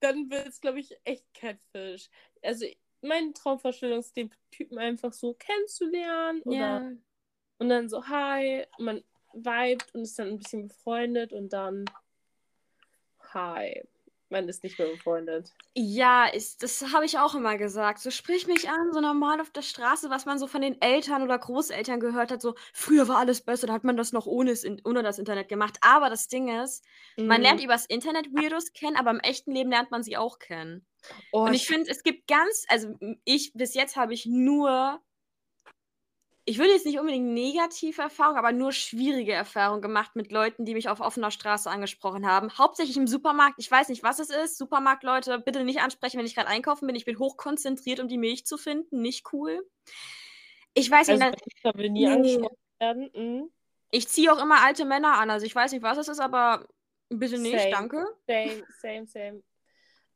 dann 0.00 0.30
wird 0.30 0.48
es, 0.48 0.60
glaube 0.60 0.80
ich, 0.80 0.96
echt 1.04 1.24
Catfish. 1.34 2.10
Also 2.42 2.66
meine 3.00 3.32
Traumvorstellung 3.32 4.00
ist, 4.00 4.16
den 4.16 4.30
Typen 4.50 4.78
einfach 4.78 5.12
so 5.12 5.34
kennenzulernen. 5.34 6.42
Oder, 6.42 6.56
Ja. 6.56 6.92
Und 7.58 7.68
dann 7.68 7.88
so, 7.88 8.06
hi, 8.06 8.64
man 8.78 9.02
vibet 9.32 9.94
und 9.94 10.02
ist 10.02 10.18
dann 10.18 10.28
ein 10.28 10.38
bisschen 10.38 10.68
befreundet 10.68 11.32
und 11.32 11.52
dann 11.52 11.84
hi. 13.32 13.82
Man 14.34 14.48
ist 14.48 14.62
nicht 14.64 14.78
mehr 14.78 14.88
befreundet. 14.88 15.54
Ja, 15.76 16.26
ist, 16.26 16.62
das 16.62 16.92
habe 16.92 17.04
ich 17.04 17.18
auch 17.18 17.34
immer 17.34 17.58
gesagt. 17.58 17.98
So 17.98 18.12
sprich 18.12 18.46
mich 18.46 18.68
an, 18.68 18.92
so 18.92 19.00
normal 19.00 19.40
auf 19.40 19.50
der 19.50 19.62
Straße, 19.62 20.08
was 20.08 20.24
man 20.24 20.38
so 20.38 20.46
von 20.46 20.62
den 20.62 20.80
Eltern 20.80 21.22
oder 21.22 21.36
Großeltern 21.36 21.98
gehört 21.98 22.30
hat. 22.30 22.40
So, 22.40 22.54
früher 22.72 23.08
war 23.08 23.18
alles 23.18 23.40
besser, 23.42 23.66
da 23.66 23.72
hat 23.72 23.82
man 23.82 23.96
das 23.96 24.12
noch 24.12 24.26
ohne, 24.26 24.54
ohne 24.84 25.02
das 25.02 25.18
Internet 25.18 25.48
gemacht. 25.48 25.78
Aber 25.80 26.10
das 26.10 26.28
Ding 26.28 26.48
ist, 26.62 26.84
man 27.24 27.42
lernt 27.42 27.60
Mhm. 27.60 27.64
übers 27.64 27.86
Internet 27.86 28.28
Weirdos 28.32 28.72
kennen, 28.72 28.96
aber 28.96 29.10
im 29.10 29.18
echten 29.20 29.50
Leben 29.52 29.70
lernt 29.70 29.90
man 29.90 30.04
sie 30.04 30.16
auch 30.16 30.38
kennen. 30.38 30.86
Oh, 31.32 31.44
Und 31.46 31.54
ich 31.54 31.66
finde, 31.66 31.90
es 31.90 32.04
gibt 32.04 32.28
ganz, 32.28 32.64
also 32.68 32.96
ich, 33.24 33.52
bis 33.54 33.74
jetzt 33.74 33.96
habe 33.96 34.14
ich 34.14 34.26
nur, 34.26 35.00
ich 36.46 36.58
will 36.58 36.68
jetzt 36.68 36.84
nicht 36.84 36.98
unbedingt 36.98 37.32
negative 37.32 38.02
Erfahrungen, 38.02 38.38
aber 38.38 38.52
nur 38.52 38.72
schwierige 38.72 39.32
Erfahrungen 39.32 39.80
gemacht 39.80 40.14
mit 40.14 40.30
Leuten, 40.30 40.64
die 40.64 40.74
mich 40.74 40.88
auf 40.88 41.00
offener 41.00 41.30
Straße 41.30 41.70
angesprochen 41.70 42.26
haben. 42.26 42.58
Hauptsächlich 42.58 42.96
im 42.98 43.06
Supermarkt. 43.06 43.54
Ich 43.58 43.70
weiß 43.70 43.88
nicht, 43.88 44.02
was 44.02 44.18
es 44.18 44.28
ist. 44.28 44.58
Supermarktleute, 44.58 45.38
bitte 45.38 45.64
nicht 45.64 45.80
ansprechen, 45.80 46.18
wenn 46.18 46.26
ich 46.26 46.34
gerade 46.34 46.48
einkaufen 46.48 46.86
bin. 46.86 46.96
Ich 46.96 47.06
bin 47.06 47.18
hochkonzentriert, 47.18 47.98
um 48.00 48.08
die 48.08 48.18
Milch 48.18 48.44
zu 48.44 48.58
finden. 48.58 49.00
Nicht 49.00 49.32
cool. 49.32 49.66
Ich 50.74 50.90
weiß 50.90 51.08
nicht, 51.08 51.22
also, 51.22 51.36
dann, 51.62 51.72
da 51.72 51.78
will 51.78 51.90
nie 51.90 52.06
angesprochen 52.06 52.56
werden. 52.78 53.10
Mhm. 53.14 53.50
ich 53.90 54.08
ziehe 54.08 54.30
auch 54.32 54.42
immer 54.42 54.62
alte 54.62 54.84
Männer 54.84 55.14
an. 55.14 55.30
Also 55.30 55.46
ich 55.46 55.54
weiß 55.54 55.72
nicht, 55.72 55.82
was 55.82 55.96
es 55.96 56.08
ist, 56.08 56.20
aber 56.20 56.66
bitte 57.08 57.38
nicht, 57.38 57.58
Same. 57.58 57.70
danke. 57.70 58.06
Same, 58.26 58.64
same, 58.82 59.06
same. 59.06 59.42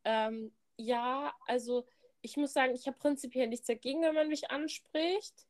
Ähm, 0.05 0.53
ja, 0.77 1.33
also 1.47 1.87
ich 2.21 2.37
muss 2.37 2.53
sagen, 2.53 2.75
ich 2.75 2.87
habe 2.87 2.99
prinzipiell 2.99 3.47
nichts 3.47 3.67
dagegen, 3.67 4.03
wenn 4.03 4.15
man 4.15 4.29
mich 4.29 4.51
anspricht. 4.51 5.48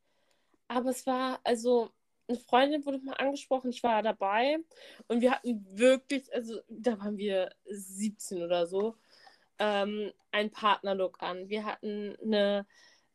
Aber 0.69 0.91
es 0.91 1.07
war, 1.07 1.41
also, 1.45 1.91
eine 2.29 2.39
Freundin 2.39 2.85
wurde 2.85 2.99
mal 2.99 3.15
angesprochen, 3.15 3.71
ich 3.71 3.83
war 3.83 4.03
dabei 4.03 4.59
und 5.09 5.23
wir 5.23 5.31
hatten 5.33 5.67
wirklich, 5.71 6.33
also 6.35 6.61
da 6.69 6.99
waren 6.99 7.17
wir 7.17 7.51
17 7.65 8.43
oder 8.43 8.67
so, 8.67 8.97
ähm, 9.59 10.13
einen 10.31 10.51
Partnerlook 10.51 11.23
an. 11.23 11.49
Wir 11.49 11.65
hatten 11.65 12.17
eine 12.23 12.67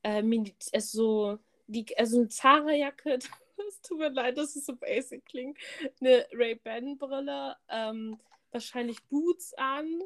äh, 0.04 0.22
Mini, 0.24 0.56
also, 0.74 1.38
die, 1.68 1.86
also 1.98 2.18
eine 2.18 2.30
Zara-Jacke, 2.30 3.20
es 3.68 3.82
tut 3.82 4.00
mir 4.00 4.10
leid, 4.10 4.38
dass 4.38 4.56
es 4.56 4.66
so 4.66 4.76
basic 4.76 5.26
klingt, 5.26 5.58
eine 6.02 6.26
Ray-Ban-Brille, 6.34 7.56
ähm, 7.70 8.20
wahrscheinlich 8.52 9.04
Boots 9.06 9.54
an. 9.56 10.02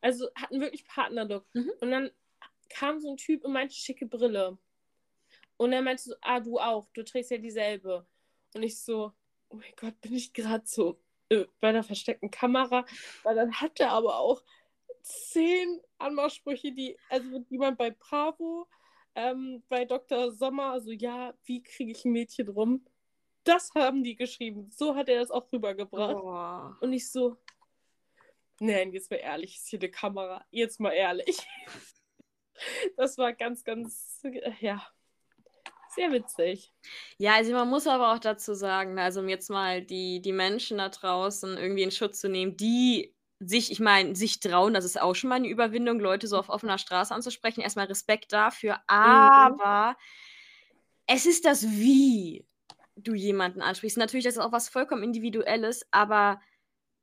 Also 0.00 0.28
hatten 0.34 0.60
wirklich 0.60 0.86
Partnerlook. 0.86 1.46
Mhm. 1.54 1.72
Und 1.80 1.90
dann 1.90 2.10
kam 2.68 3.00
so 3.00 3.10
ein 3.10 3.16
Typ 3.16 3.44
und 3.44 3.52
meinte, 3.52 3.74
schicke 3.74 4.06
Brille. 4.06 4.58
Und 5.56 5.72
er 5.72 5.82
meinte 5.82 6.02
so, 6.02 6.14
ah, 6.20 6.40
du 6.40 6.58
auch, 6.58 6.88
du 6.92 7.04
trägst 7.04 7.30
ja 7.30 7.38
dieselbe. 7.38 8.06
Und 8.54 8.62
ich 8.62 8.80
so, 8.80 9.12
oh 9.48 9.56
mein 9.56 9.72
Gott, 9.76 10.00
bin 10.00 10.14
ich 10.14 10.32
gerade 10.32 10.66
so 10.66 11.00
äh, 11.28 11.44
bei 11.60 11.72
der 11.72 11.82
versteckten 11.82 12.30
Kamera. 12.30 12.84
Weil 13.22 13.36
dann 13.36 13.52
hat 13.60 13.80
er 13.80 13.90
aber 13.90 14.18
auch 14.18 14.42
zehn 15.02 15.80
Anmachsprüche, 15.98 16.72
die, 16.72 16.96
also 17.08 17.30
wird 17.30 17.50
jemand 17.50 17.78
bei 17.78 17.90
Bravo, 17.90 18.66
ähm, 19.14 19.62
bei 19.68 19.84
Dr. 19.84 20.32
Sommer, 20.32 20.72
also 20.72 20.90
ja, 20.90 21.34
wie 21.44 21.62
kriege 21.62 21.92
ich 21.92 22.04
ein 22.04 22.12
Mädchen 22.12 22.48
rum? 22.48 22.84
Das 23.44 23.70
haben 23.74 24.02
die 24.02 24.16
geschrieben. 24.16 24.70
So 24.70 24.96
hat 24.96 25.08
er 25.08 25.20
das 25.20 25.30
auch 25.30 25.52
rübergebracht. 25.52 26.14
Boah. 26.14 26.78
Und 26.80 26.92
ich 26.92 27.10
so, 27.10 27.36
nein, 28.58 28.92
jetzt 28.92 29.10
mal 29.10 29.18
ehrlich, 29.18 29.56
ist 29.56 29.68
hier 29.68 29.78
eine 29.78 29.90
Kamera. 29.90 30.44
Jetzt 30.50 30.80
mal 30.80 30.92
ehrlich. 30.92 31.38
Das 32.96 33.18
war 33.18 33.32
ganz, 33.32 33.64
ganz, 33.64 34.20
äh, 34.22 34.52
ja, 34.60 34.86
sehr 35.94 36.12
witzig. 36.12 36.72
Ja, 37.18 37.34
also 37.34 37.52
man 37.52 37.68
muss 37.68 37.86
aber 37.86 38.12
auch 38.12 38.18
dazu 38.18 38.54
sagen, 38.54 38.98
also 38.98 39.20
um 39.20 39.28
jetzt 39.28 39.50
mal 39.50 39.82
die, 39.82 40.20
die 40.20 40.32
Menschen 40.32 40.78
da 40.78 40.88
draußen 40.88 41.56
irgendwie 41.56 41.82
in 41.82 41.90
Schutz 41.90 42.20
zu 42.20 42.28
nehmen, 42.28 42.56
die 42.56 43.14
sich, 43.40 43.70
ich 43.70 43.80
meine, 43.80 44.14
sich 44.16 44.40
trauen, 44.40 44.74
das 44.74 44.84
ist 44.84 45.00
auch 45.00 45.14
schon 45.14 45.28
mal 45.28 45.36
eine 45.36 45.48
Überwindung, 45.48 46.00
Leute 46.00 46.26
so 46.26 46.38
auf 46.38 46.48
offener 46.48 46.78
Straße 46.78 47.14
anzusprechen. 47.14 47.60
Erstmal 47.60 47.86
Respekt 47.86 48.32
dafür, 48.32 48.80
aber 48.86 49.96
es 51.06 51.26
ist 51.26 51.44
das, 51.44 51.64
wie 51.64 52.46
du 52.96 53.14
jemanden 53.14 53.60
ansprichst. 53.60 53.98
Natürlich, 53.98 54.24
das 54.24 54.36
ist 54.36 54.42
auch 54.42 54.52
was 54.52 54.68
vollkommen 54.68 55.02
Individuelles, 55.02 55.86
aber, 55.90 56.40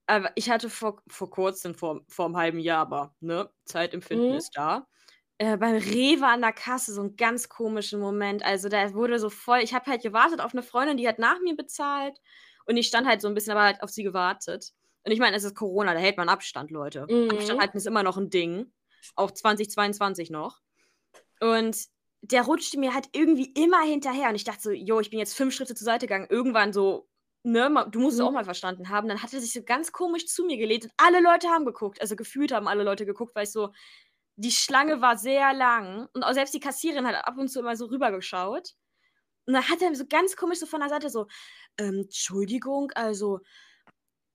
aber 0.07 0.31
ich 0.35 0.49
hatte 0.49 0.69
vor, 0.69 1.01
vor 1.07 1.29
kurzem, 1.29 1.75
vor, 1.75 2.01
vor 2.07 2.25
einem 2.25 2.37
halben 2.37 2.59
Jahr, 2.59 2.81
aber 2.81 3.15
ne, 3.19 3.49
Zeitempfinden 3.65 4.31
Mhm. 4.31 4.37
ist 4.37 4.51
da. 4.55 4.87
Äh, 5.41 5.57
beim 5.57 5.75
Rewe 5.75 6.27
an 6.27 6.41
der 6.41 6.53
Kasse 6.53 6.93
so 6.93 7.01
einen 7.01 7.15
ganz 7.15 7.49
komischen 7.49 7.99
Moment. 7.99 8.45
Also 8.45 8.69
da 8.69 8.93
wurde 8.93 9.17
so 9.17 9.31
voll, 9.31 9.57
ich 9.63 9.73
habe 9.73 9.89
halt 9.89 10.03
gewartet 10.03 10.39
auf 10.39 10.53
eine 10.53 10.61
Freundin, 10.61 10.97
die 10.97 11.07
hat 11.07 11.17
nach 11.17 11.39
mir 11.39 11.55
bezahlt 11.55 12.15
und 12.67 12.77
ich 12.77 12.85
stand 12.85 13.07
halt 13.07 13.21
so 13.21 13.27
ein 13.27 13.33
bisschen, 13.33 13.53
aber 13.53 13.63
halt 13.63 13.81
auf 13.81 13.89
sie 13.89 14.03
gewartet. 14.03 14.71
Und 15.03 15.11
ich 15.11 15.17
meine, 15.17 15.35
es 15.35 15.43
ist 15.43 15.55
Corona, 15.55 15.95
da 15.95 15.99
hält 15.99 16.17
man 16.17 16.29
Abstand, 16.29 16.69
Leute. 16.69 17.07
Mhm. 17.09 17.31
Abstand 17.31 17.59
halten 17.59 17.77
ist 17.77 17.87
immer 17.87 18.03
noch 18.03 18.17
ein 18.17 18.29
Ding. 18.29 18.71
Auch 19.15 19.31
2022 19.31 20.29
noch. 20.29 20.59
Und 21.39 21.75
der 22.21 22.43
rutschte 22.43 22.79
mir 22.79 22.93
halt 22.93 23.09
irgendwie 23.13 23.51
immer 23.53 23.81
hinterher. 23.81 24.29
Und 24.29 24.35
ich 24.35 24.43
dachte 24.43 24.61
so, 24.61 24.69
jo, 24.69 24.99
ich 24.99 25.09
bin 25.09 25.17
jetzt 25.17 25.33
fünf 25.35 25.55
Schritte 25.55 25.73
zur 25.73 25.85
Seite 25.85 26.05
gegangen. 26.05 26.27
Irgendwann 26.29 26.71
so, 26.71 27.07
ne, 27.41 27.87
du 27.89 27.99
musst 27.99 28.13
es 28.13 28.21
Mhm. 28.21 28.27
auch 28.27 28.31
mal 28.31 28.45
verstanden 28.45 28.89
haben. 28.89 29.07
Dann 29.07 29.23
hat 29.23 29.33
er 29.33 29.41
sich 29.41 29.53
so 29.53 29.63
ganz 29.63 29.91
komisch 29.91 30.27
zu 30.27 30.45
mir 30.45 30.57
gelehnt 30.57 30.83
und 30.83 30.91
alle 30.97 31.19
Leute 31.19 31.47
haben 31.47 31.65
geguckt. 31.65 31.99
Also 31.99 32.15
gefühlt 32.15 32.51
haben 32.51 32.67
alle 32.67 32.83
Leute 32.83 33.07
geguckt, 33.07 33.33
weil 33.33 33.45
ich 33.45 33.51
so, 33.51 33.71
die 34.35 34.51
Schlange 34.51 35.01
war 35.01 35.17
sehr 35.17 35.53
lang. 35.53 36.07
Und 36.13 36.23
auch 36.23 36.33
selbst 36.33 36.53
die 36.53 36.59
Kassiererin 36.59 37.07
hat 37.07 37.25
ab 37.25 37.37
und 37.37 37.49
zu 37.49 37.59
immer 37.59 37.75
so 37.75 37.85
rübergeschaut. 37.85 38.75
Und 39.45 39.53
dann 39.53 39.67
hat 39.67 39.81
er 39.81 39.93
so 39.95 40.05
ganz 40.05 40.35
komisch 40.35 40.59
so 40.59 40.65
von 40.65 40.81
der 40.81 40.89
Seite 40.89 41.09
so, 41.09 41.27
ähm, 41.77 42.01
Entschuldigung, 42.03 42.91
also 42.91 43.39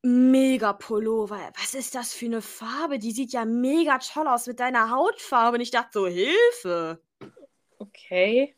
mega 0.03 0.73
Pullover. 0.73 1.53
Was 1.61 1.75
ist 1.75 1.95
das 1.95 2.13
für 2.13 2.27
eine 2.27 2.43
Farbe? 2.43 2.99
Die 2.99 3.13
sieht 3.13 3.33
ja 3.33 3.45
mega 3.45 3.99
toll 3.99 4.29
aus 4.29 4.47
mit 4.47 4.61
deiner 4.61 4.91
Hautfarbe. 4.91 5.57
Und 5.57 5.63
ich 5.63 5.71
dachte 5.71 5.91
so, 5.93 6.07
Hilfe. 6.07 7.03
Okay. 7.79 8.57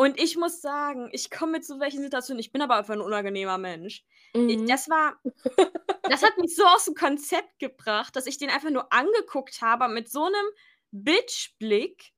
Und 0.00 0.20
ich 0.20 0.36
muss 0.36 0.60
sagen, 0.60 1.08
ich 1.12 1.28
komme 1.28 1.52
mit 1.52 1.64
so 1.64 1.80
welchen 1.80 2.02
Situationen, 2.02 2.38
ich 2.38 2.52
bin 2.52 2.62
aber 2.62 2.76
einfach 2.76 2.94
ein 2.94 3.00
unangenehmer 3.00 3.58
Mensch. 3.58 4.04
Ich, 4.46 4.58
Mhm. 4.58 4.66
das 4.68 4.88
war, 4.88 5.20
das 6.08 6.22
hat 6.22 6.38
mich 6.38 6.54
so 6.54 6.64
aus 6.64 6.84
dem 6.84 6.94
Konzept 6.94 7.58
gebracht, 7.58 8.14
dass 8.14 8.26
ich 8.26 8.38
den 8.38 8.48
einfach 8.50 8.70
nur 8.70 8.92
angeguckt 8.92 9.60
habe 9.60 9.88
mit 9.88 10.08
so 10.08 10.24
einem 10.24 10.46
Bitch-Blick, 10.92 12.12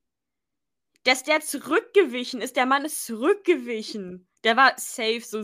dass 1.03 1.23
der 1.23 1.41
zurückgewichen 1.41 2.41
ist. 2.41 2.55
Der 2.55 2.67
Mann 2.67 2.85
ist 2.85 3.03
zurückgewichen. 3.05 4.27
Der 4.43 4.55
war 4.57 4.73
safe, 4.77 5.21
so 5.21 5.43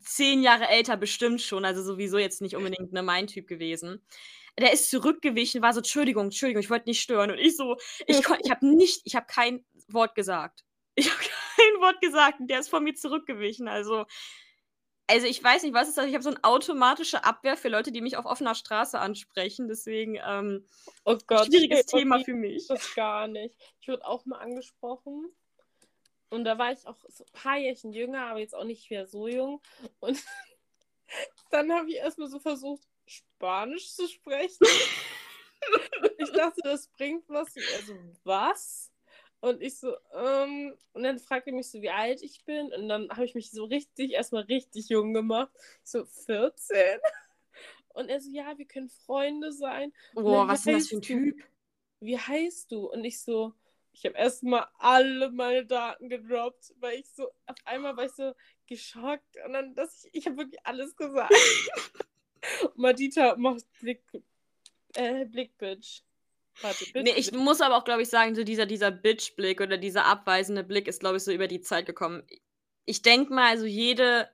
zehn 0.00 0.42
Jahre 0.42 0.68
älter 0.68 0.96
bestimmt 0.96 1.40
schon, 1.40 1.64
also 1.64 1.82
sowieso 1.82 2.18
jetzt 2.18 2.40
nicht 2.42 2.56
unbedingt 2.56 2.92
ne, 2.92 3.02
mein 3.02 3.28
Typ 3.28 3.46
gewesen. 3.46 4.04
Der 4.58 4.72
ist 4.72 4.90
zurückgewichen, 4.90 5.62
war 5.62 5.72
so, 5.72 5.80
Entschuldigung, 5.80 6.24
Entschuldigung, 6.24 6.62
ich 6.62 6.70
wollte 6.70 6.88
nicht 6.88 7.00
stören. 7.02 7.30
Und 7.30 7.38
ich 7.38 7.56
so, 7.56 7.76
ich, 8.06 8.18
ich 8.18 8.50
habe 8.50 8.66
nicht, 8.66 9.02
ich 9.04 9.14
habe 9.14 9.26
kein 9.28 9.64
Wort 9.88 10.14
gesagt. 10.14 10.64
Ich 10.94 11.10
habe 11.10 11.20
kein 11.76 11.82
Wort 11.82 12.00
gesagt 12.00 12.40
und 12.40 12.48
der 12.48 12.60
ist 12.60 12.68
von 12.68 12.84
mir 12.84 12.94
zurückgewichen. 12.94 13.68
Also, 13.68 14.06
also 15.06 15.26
ich 15.26 15.42
weiß 15.42 15.62
nicht, 15.62 15.74
was 15.74 15.88
ist 15.88 15.98
das? 15.98 16.06
Ich 16.06 16.14
habe 16.14 16.24
so 16.24 16.30
eine 16.30 16.42
automatische 16.42 17.24
Abwehr 17.24 17.56
für 17.56 17.68
Leute, 17.68 17.92
die 17.92 18.00
mich 18.00 18.16
auf 18.16 18.26
offener 18.26 18.54
Straße 18.54 18.98
ansprechen. 18.98 19.68
Deswegen, 19.68 20.18
ähm, 20.26 20.66
Oh 21.04 21.16
Gott. 21.26 21.46
schwieriges 21.46 21.82
stell 21.88 22.00
Thema 22.00 22.24
für 22.24 22.34
mich. 22.34 22.66
Das 22.66 22.94
gar 22.94 23.28
nicht. 23.28 23.56
Ich 23.80 23.88
wurde 23.88 24.06
auch 24.06 24.26
mal 24.26 24.38
angesprochen. 24.38 25.26
Und 26.28 26.44
da 26.44 26.58
war 26.58 26.72
ich 26.72 26.84
auch 26.86 26.96
so 27.08 27.24
ein 27.24 27.32
paar 27.32 27.56
Jährchen 27.56 27.92
jünger, 27.92 28.26
aber 28.26 28.40
jetzt 28.40 28.54
auch 28.54 28.64
nicht 28.64 28.90
mehr 28.90 29.06
so 29.06 29.28
jung. 29.28 29.62
Und 30.00 30.20
dann 31.50 31.72
habe 31.72 31.88
ich 31.88 31.96
erstmal 31.96 32.28
so 32.28 32.40
versucht, 32.40 32.82
Spanisch 33.06 33.92
zu 33.92 34.08
sprechen. 34.08 34.66
ich 36.18 36.32
dachte, 36.32 36.60
das 36.64 36.88
bringt 36.88 37.28
was. 37.28 37.54
Also, 37.76 37.94
was? 38.24 38.90
Und 39.46 39.62
ich 39.62 39.78
so, 39.78 39.94
ähm, 40.12 40.74
und 40.92 41.04
dann 41.04 41.20
fragte 41.20 41.50
er 41.50 41.56
mich 41.56 41.70
so, 41.70 41.80
wie 41.80 41.90
alt 41.90 42.20
ich 42.20 42.44
bin. 42.44 42.72
Und 42.72 42.88
dann 42.88 43.08
habe 43.10 43.24
ich 43.24 43.36
mich 43.36 43.52
so 43.52 43.64
richtig, 43.64 44.12
erstmal 44.12 44.42
richtig 44.42 44.88
jung 44.88 45.14
gemacht. 45.14 45.52
So 45.84 46.04
14. 46.04 46.76
Und 47.94 48.08
er 48.08 48.20
so, 48.20 48.28
ja, 48.30 48.58
wir 48.58 48.66
können 48.66 48.90
Freunde 48.90 49.52
sein. 49.52 49.92
Boah, 50.14 50.48
was 50.48 50.66
ist 50.66 50.66
das 50.66 50.88
für 50.88 50.96
ein 50.96 51.00
du? 51.00 51.06
Typ? 51.06 51.44
wie 52.00 52.18
heißt 52.18 52.72
du? 52.72 52.90
Und 52.90 53.04
ich 53.04 53.20
so, 53.20 53.52
ich 53.92 54.04
habe 54.04 54.16
erstmal 54.16 54.66
alle 54.78 55.30
meine 55.30 55.64
Daten 55.64 56.08
gedroppt, 56.08 56.74
weil 56.80 56.98
ich 56.98 57.08
so, 57.08 57.28
auf 57.46 57.56
einmal 57.64 57.96
war 57.96 58.04
ich 58.04 58.12
so 58.12 58.34
geschockt 58.66 59.36
und 59.46 59.52
dann, 59.52 59.74
dass 59.74 60.04
ich, 60.04 60.14
ich 60.14 60.26
habe 60.26 60.38
wirklich 60.38 60.60
alles 60.66 60.96
gesagt. 60.96 61.32
Madita 62.74 63.36
macht 63.36 63.64
Blick, 63.80 64.02
äh, 64.94 65.24
Blickbitch. 65.24 66.02
Warte, 66.60 66.86
Nee, 66.94 67.12
ich 67.16 67.32
muss 67.32 67.60
aber 67.60 67.76
auch, 67.76 67.84
glaube 67.84 68.02
ich, 68.02 68.08
sagen, 68.08 68.34
so 68.34 68.44
dieser, 68.44 68.66
dieser 68.66 68.90
Bitch-Blick 68.90 69.60
oder 69.60 69.76
dieser 69.78 70.06
abweisende 70.06 70.64
Blick 70.64 70.88
ist, 70.88 71.00
glaube 71.00 71.16
ich, 71.18 71.22
so 71.24 71.32
über 71.32 71.48
die 71.48 71.60
Zeit 71.60 71.86
gekommen. 71.86 72.22
Ich 72.84 73.02
denke 73.02 73.32
mal, 73.34 73.50
also 73.50 73.66
jede, 73.66 74.28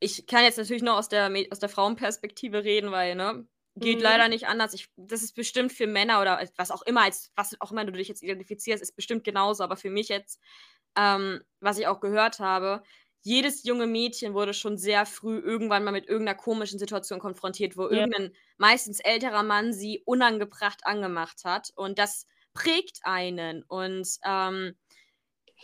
ich 0.00 0.26
kann 0.26 0.44
jetzt 0.44 0.58
natürlich 0.58 0.82
nur 0.82 0.96
aus 0.96 1.08
der, 1.08 1.30
aus 1.50 1.58
der 1.58 1.68
Frauenperspektive 1.68 2.64
reden, 2.64 2.90
weil, 2.90 3.14
ne, 3.14 3.46
Geht 3.74 4.00
Mhm. 4.00 4.02
leider 4.02 4.28
nicht 4.28 4.46
anders. 4.48 4.74
Ich, 4.74 4.90
das 4.96 5.22
ist 5.22 5.34
bestimmt 5.34 5.72
für 5.72 5.86
Männer 5.86 6.20
oder 6.20 6.46
was 6.58 6.70
auch 6.70 6.82
immer, 6.82 7.04
als 7.04 7.32
was 7.36 7.58
auch 7.58 7.72
immer 7.72 7.86
du 7.86 7.92
dich 7.92 8.06
jetzt 8.06 8.22
identifizierst, 8.22 8.82
ist 8.82 8.94
bestimmt 8.96 9.24
genauso. 9.24 9.64
Aber 9.64 9.76
für 9.78 9.88
mich 9.88 10.08
jetzt, 10.10 10.38
ähm, 10.94 11.40
was 11.60 11.78
ich 11.78 11.86
auch 11.86 12.00
gehört 12.00 12.38
habe, 12.38 12.82
jedes 13.22 13.64
junge 13.64 13.86
Mädchen 13.86 14.34
wurde 14.34 14.54
schon 14.54 14.76
sehr 14.78 15.06
früh 15.06 15.38
irgendwann 15.38 15.84
mal 15.84 15.92
mit 15.92 16.08
irgendeiner 16.08 16.36
komischen 16.38 16.78
Situation 16.78 17.20
konfrontiert, 17.20 17.76
wo 17.76 17.88
Ja. 17.88 18.06
irgendein 18.06 18.32
meistens 18.58 19.00
älterer 19.00 19.42
Mann 19.44 19.72
sie 19.72 20.02
unangebracht 20.06 20.86
angemacht 20.86 21.44
hat. 21.44 21.70
Und 21.76 21.98
das 21.98 22.26
prägt 22.54 23.00
einen. 23.04 23.62
Und 23.64 24.08
ähm, 24.24 24.74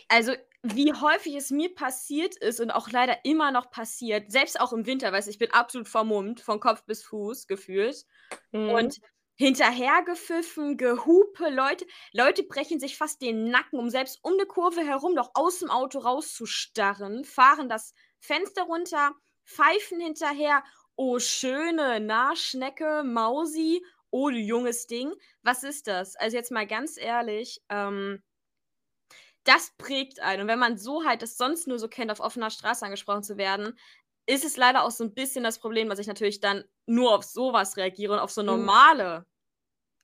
also 0.09 0.33
wie 0.63 0.93
häufig 0.93 1.35
es 1.35 1.51
mir 1.51 1.73
passiert 1.75 2.35
ist 2.37 2.59
und 2.59 2.71
auch 2.71 2.89
leider 2.91 3.23
immer 3.25 3.51
noch 3.51 3.71
passiert, 3.71 4.31
selbst 4.31 4.59
auch 4.59 4.73
im 4.73 4.85
Winter, 4.85 5.11
weißt 5.13 5.27
du, 5.27 5.31
ich 5.31 5.39
bin 5.39 5.51
absolut 5.53 5.87
vermummt, 5.87 6.41
von 6.41 6.59
Kopf 6.59 6.85
bis 6.85 7.03
Fuß 7.03 7.47
gefühlt. 7.47 8.05
Mhm. 8.53 8.79
Und 8.79 8.99
hinterhergepfiffen, 9.39 10.75
Gehupe, 10.75 11.49
Leute, 11.49 11.85
Leute 12.11 12.43
brechen 12.43 12.77
sich 12.79 12.97
fast 12.97 13.21
den 13.21 13.49
Nacken, 13.49 13.79
um 13.79 13.89
selbst 13.89 14.19
um 14.21 14.33
eine 14.33 14.45
Kurve 14.45 14.81
herum 14.81 15.13
noch 15.13 15.31
aus 15.33 15.59
dem 15.59 15.71
Auto 15.71 15.99
rauszustarren, 15.99 17.23
fahren 17.23 17.69
das 17.69 17.93
Fenster 18.19 18.63
runter, 18.63 19.13
pfeifen 19.45 20.01
hinterher, 20.01 20.61
oh 20.97 21.19
schöne 21.19 22.01
Nahschnecke, 22.01 23.03
Mausi, 23.05 23.81
oh 24.11 24.29
du 24.29 24.35
junges 24.35 24.87
Ding. 24.87 25.13
Was 25.41 25.63
ist 25.63 25.87
das? 25.87 26.17
Also 26.17 26.35
jetzt 26.35 26.51
mal 26.51 26.67
ganz 26.67 26.97
ehrlich, 26.97 27.61
ähm, 27.69 28.21
das 29.45 29.71
prägt 29.77 30.19
einen. 30.19 30.43
Und 30.43 30.47
wenn 30.49 30.59
man 30.59 30.77
so 30.77 31.05
halt 31.05 31.21
das 31.21 31.37
sonst 31.37 31.65
nur 31.65 31.79
so 31.79 31.87
kennt, 31.87 32.11
auf 32.11 32.19
offener 32.19 32.49
Straße 32.49 32.85
angesprochen 32.85 33.23
zu 33.23 33.37
werden, 33.37 33.77
ist 34.29 34.45
es 34.45 34.57
leider 34.57 34.83
auch 34.83 34.91
so 34.91 35.03
ein 35.03 35.13
bisschen 35.13 35.43
das 35.43 35.59
Problem, 35.59 35.89
dass 35.89 35.99
ich 35.99 36.07
natürlich 36.07 36.39
dann 36.39 36.65
nur 36.85 37.15
auf 37.15 37.23
sowas 37.23 37.77
reagiere 37.77 38.13
und 38.13 38.19
auf 38.19 38.31
so 38.31 38.43
Mhm. 38.47 38.69
normale 38.69 39.25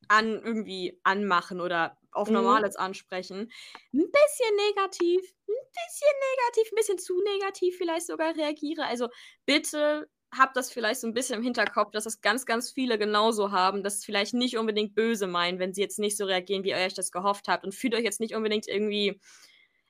an 0.08 0.28
irgendwie 0.44 1.00
anmachen 1.04 1.62
oder 1.62 1.98
auf 2.12 2.30
Mhm. 2.30 2.32
Normales 2.32 2.76
ansprechen. 2.76 3.52
Ein 3.94 4.12
bisschen 4.12 4.56
negativ, 4.68 5.22
ein 5.48 5.56
bisschen 5.74 6.16
negativ, 6.36 6.72
ein 6.72 6.76
bisschen 6.76 7.00
zu 7.00 7.22
negativ 7.24 7.78
vielleicht 7.78 8.08
sogar 8.08 8.36
reagiere. 8.36 8.86
Also 8.86 9.10
bitte 9.46 10.10
habt 10.34 10.58
das 10.58 10.72
vielleicht 10.72 11.00
so 11.02 11.08
ein 11.08 11.14
bisschen 11.14 11.38
im 11.38 11.44
Hinterkopf, 11.44 11.92
dass 11.92 12.04
das 12.04 12.22
ganz, 12.22 12.46
ganz 12.46 12.72
viele 12.72 12.98
genauso 12.98 13.52
haben, 13.52 13.84
dass 13.84 13.96
es 13.98 14.06
vielleicht 14.06 14.34
nicht 14.34 14.58
unbedingt 14.58 14.96
böse 14.96 15.28
meinen, 15.28 15.60
wenn 15.60 15.74
sie 15.74 15.82
jetzt 15.82 16.00
nicht 16.00 16.18
so 16.18 16.26
reagieren, 16.26 16.64
wie 16.64 16.70
ihr 16.72 16.78
euch 16.78 16.94
das 16.94 17.12
gehofft 17.12 17.48
habt. 17.48 17.64
Und 17.64 17.74
fühlt 17.74 17.96
euch 17.96 18.04
jetzt 18.04 18.20
nicht 18.20 18.36
unbedingt 18.36 18.68
irgendwie 18.68 19.20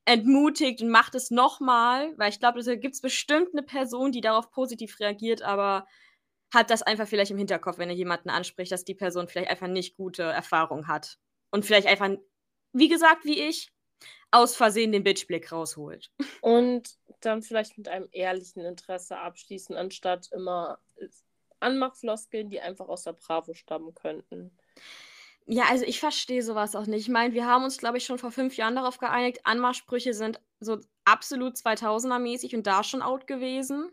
entmutigt 0.05 0.81
und 0.81 0.89
macht 0.89 1.15
es 1.15 1.31
nochmal, 1.31 2.13
weil 2.17 2.29
ich 2.29 2.39
glaube, 2.39 2.61
da 2.61 2.75
gibt 2.75 2.95
es 2.95 3.01
bestimmt 3.01 3.49
eine 3.53 3.63
Person, 3.63 4.11
die 4.11 4.21
darauf 4.21 4.51
positiv 4.51 4.99
reagiert, 4.99 5.41
aber 5.41 5.87
hat 6.53 6.69
das 6.69 6.83
einfach 6.83 7.07
vielleicht 7.07 7.31
im 7.31 7.37
Hinterkopf, 7.37 7.79
wenn 7.79 7.89
ihr 7.89 7.95
jemanden 7.95 8.29
anspricht, 8.29 8.71
dass 8.71 8.85
die 8.85 8.93
Person 8.93 9.27
vielleicht 9.27 9.49
einfach 9.49 9.67
nicht 9.67 9.97
gute 9.97 10.23
Erfahrung 10.23 10.87
hat. 10.87 11.17
Und 11.51 11.65
vielleicht 11.65 11.87
einfach, 11.87 12.09
wie 12.71 12.87
gesagt, 12.87 13.25
wie 13.25 13.41
ich, 13.41 13.71
aus 14.31 14.55
Versehen 14.55 14.91
den 14.91 15.03
Bitchblick 15.03 15.51
rausholt. 15.51 16.11
Und 16.41 16.89
dann 17.21 17.41
vielleicht 17.41 17.77
mit 17.77 17.87
einem 17.87 18.07
ehrlichen 18.11 18.63
Interesse 18.63 19.17
abschließen, 19.17 19.75
anstatt 19.75 20.29
immer 20.31 20.79
Anmachfloskeln, 21.59 22.49
die 22.49 22.61
einfach 22.61 22.87
aus 22.87 23.03
der 23.03 23.13
Bravo 23.13 23.53
stammen 23.53 23.93
könnten. 23.95 24.57
Ja, 25.47 25.65
also 25.69 25.85
ich 25.85 25.99
verstehe 25.99 26.41
sowas 26.41 26.75
auch 26.75 26.87
nicht. 26.87 27.01
Ich 27.01 27.09
meine, 27.09 27.33
wir 27.33 27.45
haben 27.45 27.63
uns, 27.63 27.77
glaube 27.77 27.97
ich, 27.97 28.05
schon 28.05 28.17
vor 28.17 28.31
fünf 28.31 28.57
Jahren 28.57 28.75
darauf 28.75 28.97
geeinigt, 28.97 29.41
Anmachsprüche 29.43 30.13
sind 30.13 30.41
so 30.59 30.79
absolut 31.03 31.55
2000er-mäßig 31.55 32.55
und 32.55 32.65
da 32.65 32.83
schon 32.83 33.03
out 33.03 33.27
gewesen. 33.27 33.91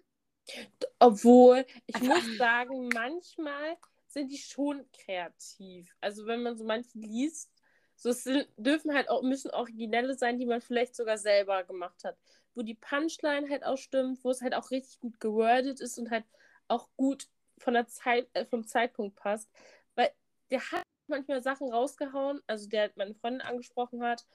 Obwohl, 0.98 1.66
ich 1.86 1.94
Einfach- 1.96 2.08
muss 2.08 2.36
sagen, 2.38 2.88
manchmal 2.88 3.76
sind 4.08 4.30
die 4.30 4.38
schon 4.38 4.84
kreativ. 4.92 5.94
Also 6.00 6.26
wenn 6.26 6.42
man 6.42 6.56
so 6.56 6.64
manche 6.64 6.98
liest, 6.98 7.50
so 7.96 8.10
es 8.10 8.24
sind, 8.24 8.48
dürfen 8.56 8.94
halt 8.94 9.08
auch, 9.10 9.22
müssen 9.22 9.50
originelle 9.50 10.14
sein, 10.16 10.38
die 10.38 10.46
man 10.46 10.60
vielleicht 10.60 10.96
sogar 10.96 11.18
selber 11.18 11.64
gemacht 11.64 12.02
hat. 12.04 12.16
Wo 12.54 12.62
die 12.62 12.74
Punchline 12.74 13.48
halt 13.48 13.64
auch 13.64 13.76
stimmt, 13.78 14.24
wo 14.24 14.30
es 14.30 14.40
halt 14.42 14.54
auch 14.54 14.70
richtig 14.70 15.00
gut 15.00 15.20
gewordet 15.20 15.80
ist 15.80 15.98
und 15.98 16.10
halt 16.10 16.24
auch 16.68 16.88
gut 16.96 17.28
von 17.58 17.74
der 17.74 17.86
Zeit, 17.86 18.28
äh, 18.32 18.44
vom 18.44 18.66
Zeitpunkt 18.66 19.16
passt. 19.16 19.48
Weil 19.94 20.10
der 20.50 20.60
hat 20.72 20.81
manchmal 21.08 21.42
Sachen 21.42 21.72
rausgehauen, 21.72 22.40
also 22.46 22.68
der 22.68 22.82
halt 22.82 22.96
meine 22.96 23.14
Freundin 23.14 23.40
angesprochen 23.42 24.02
hat, 24.02 24.26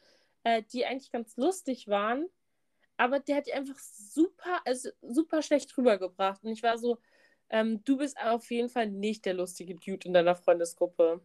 äh, 0.44 0.64
die 0.64 0.86
eigentlich 0.86 1.12
ganz 1.12 1.38
lustig 1.38 1.88
waren, 1.88 2.28
aber 2.98 3.20
der 3.20 3.38
hat 3.38 3.48
die 3.48 3.54
einfach 3.54 3.78
super, 3.80 4.62
also 4.66 4.90
super 5.02 5.42
schlecht 5.42 5.78
rübergebracht. 5.78 6.44
Und 6.44 6.52
ich 6.52 6.64
war 6.64 6.78
so, 6.78 6.98
ähm, 7.50 7.84
du 7.86 7.98
bist 7.98 8.18
auf 8.20 8.50
jeden 8.52 8.70
Fall 8.70 8.88
nicht 8.90 9.26
der 9.26 9.34
lustige 9.36 9.76
Dude 9.76 10.08
in 10.08 10.14
deiner 10.14 10.36
Freundesgruppe. 10.36 11.22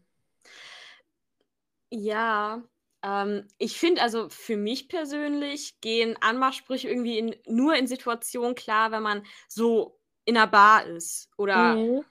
Ja, 1.90 2.62
ähm, 3.02 3.46
ich 3.58 3.78
finde 3.78 4.02
also 4.02 4.28
für 4.30 4.56
mich 4.56 4.88
persönlich 4.88 5.80
gehen 5.80 6.16
Anmachsprüche 6.20 6.88
irgendwie 6.88 7.18
in, 7.18 7.36
nur 7.46 7.74
in 7.76 7.86
Situationen 7.86 8.54
klar, 8.54 8.92
wenn 8.92 9.02
man 9.02 9.24
so 9.48 9.98
in 10.24 10.36
einer 10.36 10.46
Bar 10.46 10.86
ist 10.86 11.30
oder 11.36 11.84
Mhm. 11.84 12.04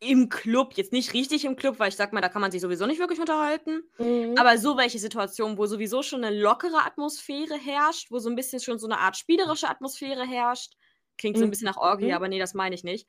Im 0.00 0.28
Club. 0.28 0.74
Jetzt 0.74 0.92
nicht 0.92 1.12
richtig 1.14 1.44
im 1.44 1.56
Club, 1.56 1.78
weil 1.78 1.88
ich 1.88 1.96
sag 1.96 2.12
mal, 2.12 2.20
da 2.20 2.28
kann 2.28 2.40
man 2.42 2.50
sich 2.52 2.60
sowieso 2.60 2.86
nicht 2.86 3.00
wirklich 3.00 3.20
unterhalten. 3.20 3.82
Mhm. 3.98 4.34
Aber 4.38 4.56
so 4.58 4.76
welche 4.76 4.98
Situationen, 4.98 5.58
wo 5.58 5.66
sowieso 5.66 6.02
schon 6.02 6.22
eine 6.24 6.38
lockere 6.38 6.84
Atmosphäre 6.84 7.56
herrscht, 7.58 8.10
wo 8.10 8.18
so 8.18 8.28
ein 8.30 8.36
bisschen 8.36 8.60
schon 8.60 8.78
so 8.78 8.86
eine 8.86 8.98
Art 8.98 9.16
spielerische 9.16 9.68
Atmosphäre 9.68 10.26
herrscht. 10.26 10.74
Klingt 11.16 11.36
so 11.36 11.42
ein 11.44 11.50
bisschen 11.50 11.66
nach 11.66 11.78
Orgie, 11.78 12.06
Mhm. 12.06 12.12
aber 12.12 12.28
nee, 12.28 12.38
das 12.38 12.54
meine 12.54 12.74
ich 12.76 12.84
nicht. 12.84 13.08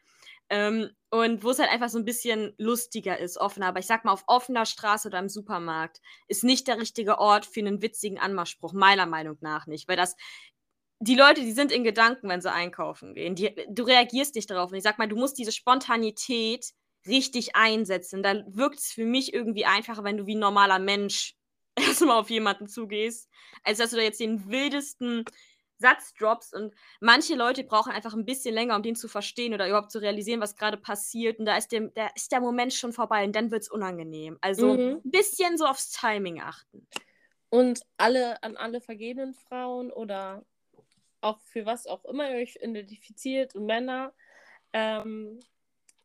Ähm, 0.50 0.90
und 1.12 1.44
wo 1.44 1.52
es 1.52 1.60
halt 1.60 1.70
einfach 1.70 1.90
so 1.90 2.00
ein 2.00 2.06
bisschen 2.06 2.56
lustiger 2.58 3.20
ist, 3.20 3.38
offener. 3.38 3.68
Aber 3.68 3.78
ich 3.80 3.86
sag 3.86 4.04
mal, 4.04 4.12
auf 4.12 4.24
offener 4.26 4.66
Straße 4.66 5.08
oder 5.10 5.20
im 5.20 5.30
Supermarkt 5.30 6.02
ist 6.28 6.44
nicht 6.44 6.68
der 6.68 6.80
richtige 6.80 7.20
Ort 7.20 7.46
für 7.46 7.60
einen 7.60 7.84
witzigen 7.84 8.18
Anmachspruch, 8.18 8.74
meiner 8.74 9.06
Meinung 9.06 9.38
nach 9.42 9.68
nicht. 9.68 9.88
Weil 9.88 9.96
das, 9.98 10.16
die 11.00 11.16
Leute, 11.16 11.42
die 11.42 11.52
sind 11.52 11.72
in 11.72 11.84
Gedanken, 11.84 12.28
wenn 12.30 12.42
sie 12.42 12.52
einkaufen 12.52 13.14
gehen. 13.14 13.36
Die, 13.36 13.56
du 13.70 13.84
reagierst 13.84 14.34
nicht 14.34 14.50
darauf. 14.50 14.72
Und 14.72 14.78
ich 14.78 14.84
sag 14.84 14.98
mal, 14.98 15.08
du 15.08 15.16
musst 15.16 15.38
diese 15.38 15.52
Spontanität 15.52 16.72
richtig 17.08 17.56
einsetzen. 17.56 18.24
Da 18.24 18.43
wirkt 18.47 18.80
es 18.80 18.91
für 18.91 19.06
mich 19.06 19.34
irgendwie 19.34 19.66
einfacher, 19.66 20.04
wenn 20.04 20.18
du 20.18 20.26
wie 20.26 20.36
ein 20.36 20.39
normaler 20.39 20.80
Mensch 20.80 21.36
erstmal 21.76 22.20
auf 22.20 22.30
jemanden 22.30 22.68
zugehst, 22.68 23.30
als 23.64 23.78
dass 23.78 23.91
du 23.91 23.97
da 23.97 24.04
jetzt 24.04 24.20
den 24.20 24.50
wildesten 24.50 25.26
Satz 25.78 26.14
droppst. 26.14 26.54
Und 26.54 26.76
manche 27.00 27.36
Leute 27.36 27.64
brauchen 27.64 27.91
einfach 27.91 28.14
ein 28.14 28.26
bisschen 28.26 28.54
länger, 28.54 28.76
um 28.76 28.84
den 28.84 28.95
zu 28.95 29.08
verstehen 29.08 29.54
oder 29.54 29.68
überhaupt 29.68 29.91
zu 29.91 30.00
realisieren, 30.00 30.41
was 30.41 30.56
gerade 30.56 30.78
passiert. 30.78 31.39
Und 31.39 31.45
da 31.45 31.56
ist 31.58 31.72
der, 31.72 31.89
da 31.95 32.10
ist 32.16 32.32
der 32.32 32.41
Moment 32.41 32.74
schon 32.74 32.91
vorbei 32.93 33.24
und 33.24 33.36
dann 33.36 33.52
wird 33.52 33.64
es 33.64 33.70
unangenehm. 33.70 34.38
Also 34.41 34.74
Mhm. 34.74 35.02
ein 35.06 35.12
bisschen 35.12 35.58
so 35.58 35.66
aufs 35.66 35.91
Timing 35.91 36.41
achten. 36.41 36.86
Und 37.50 37.82
alle 37.97 38.43
an 38.43 38.58
alle 38.58 38.82
vergebenen 38.82 39.34
Frauen 39.34 39.91
oder 39.91 40.45
auch 41.22 41.39
für 41.41 41.66
was 41.66 41.88
auch 41.88 42.06
immer 42.06 42.30
ihr 42.30 42.38
euch 42.38 42.58
identifiziert 42.62 43.56
und 43.56 43.66
Männer, 43.66 44.14
ähm, 44.74 45.39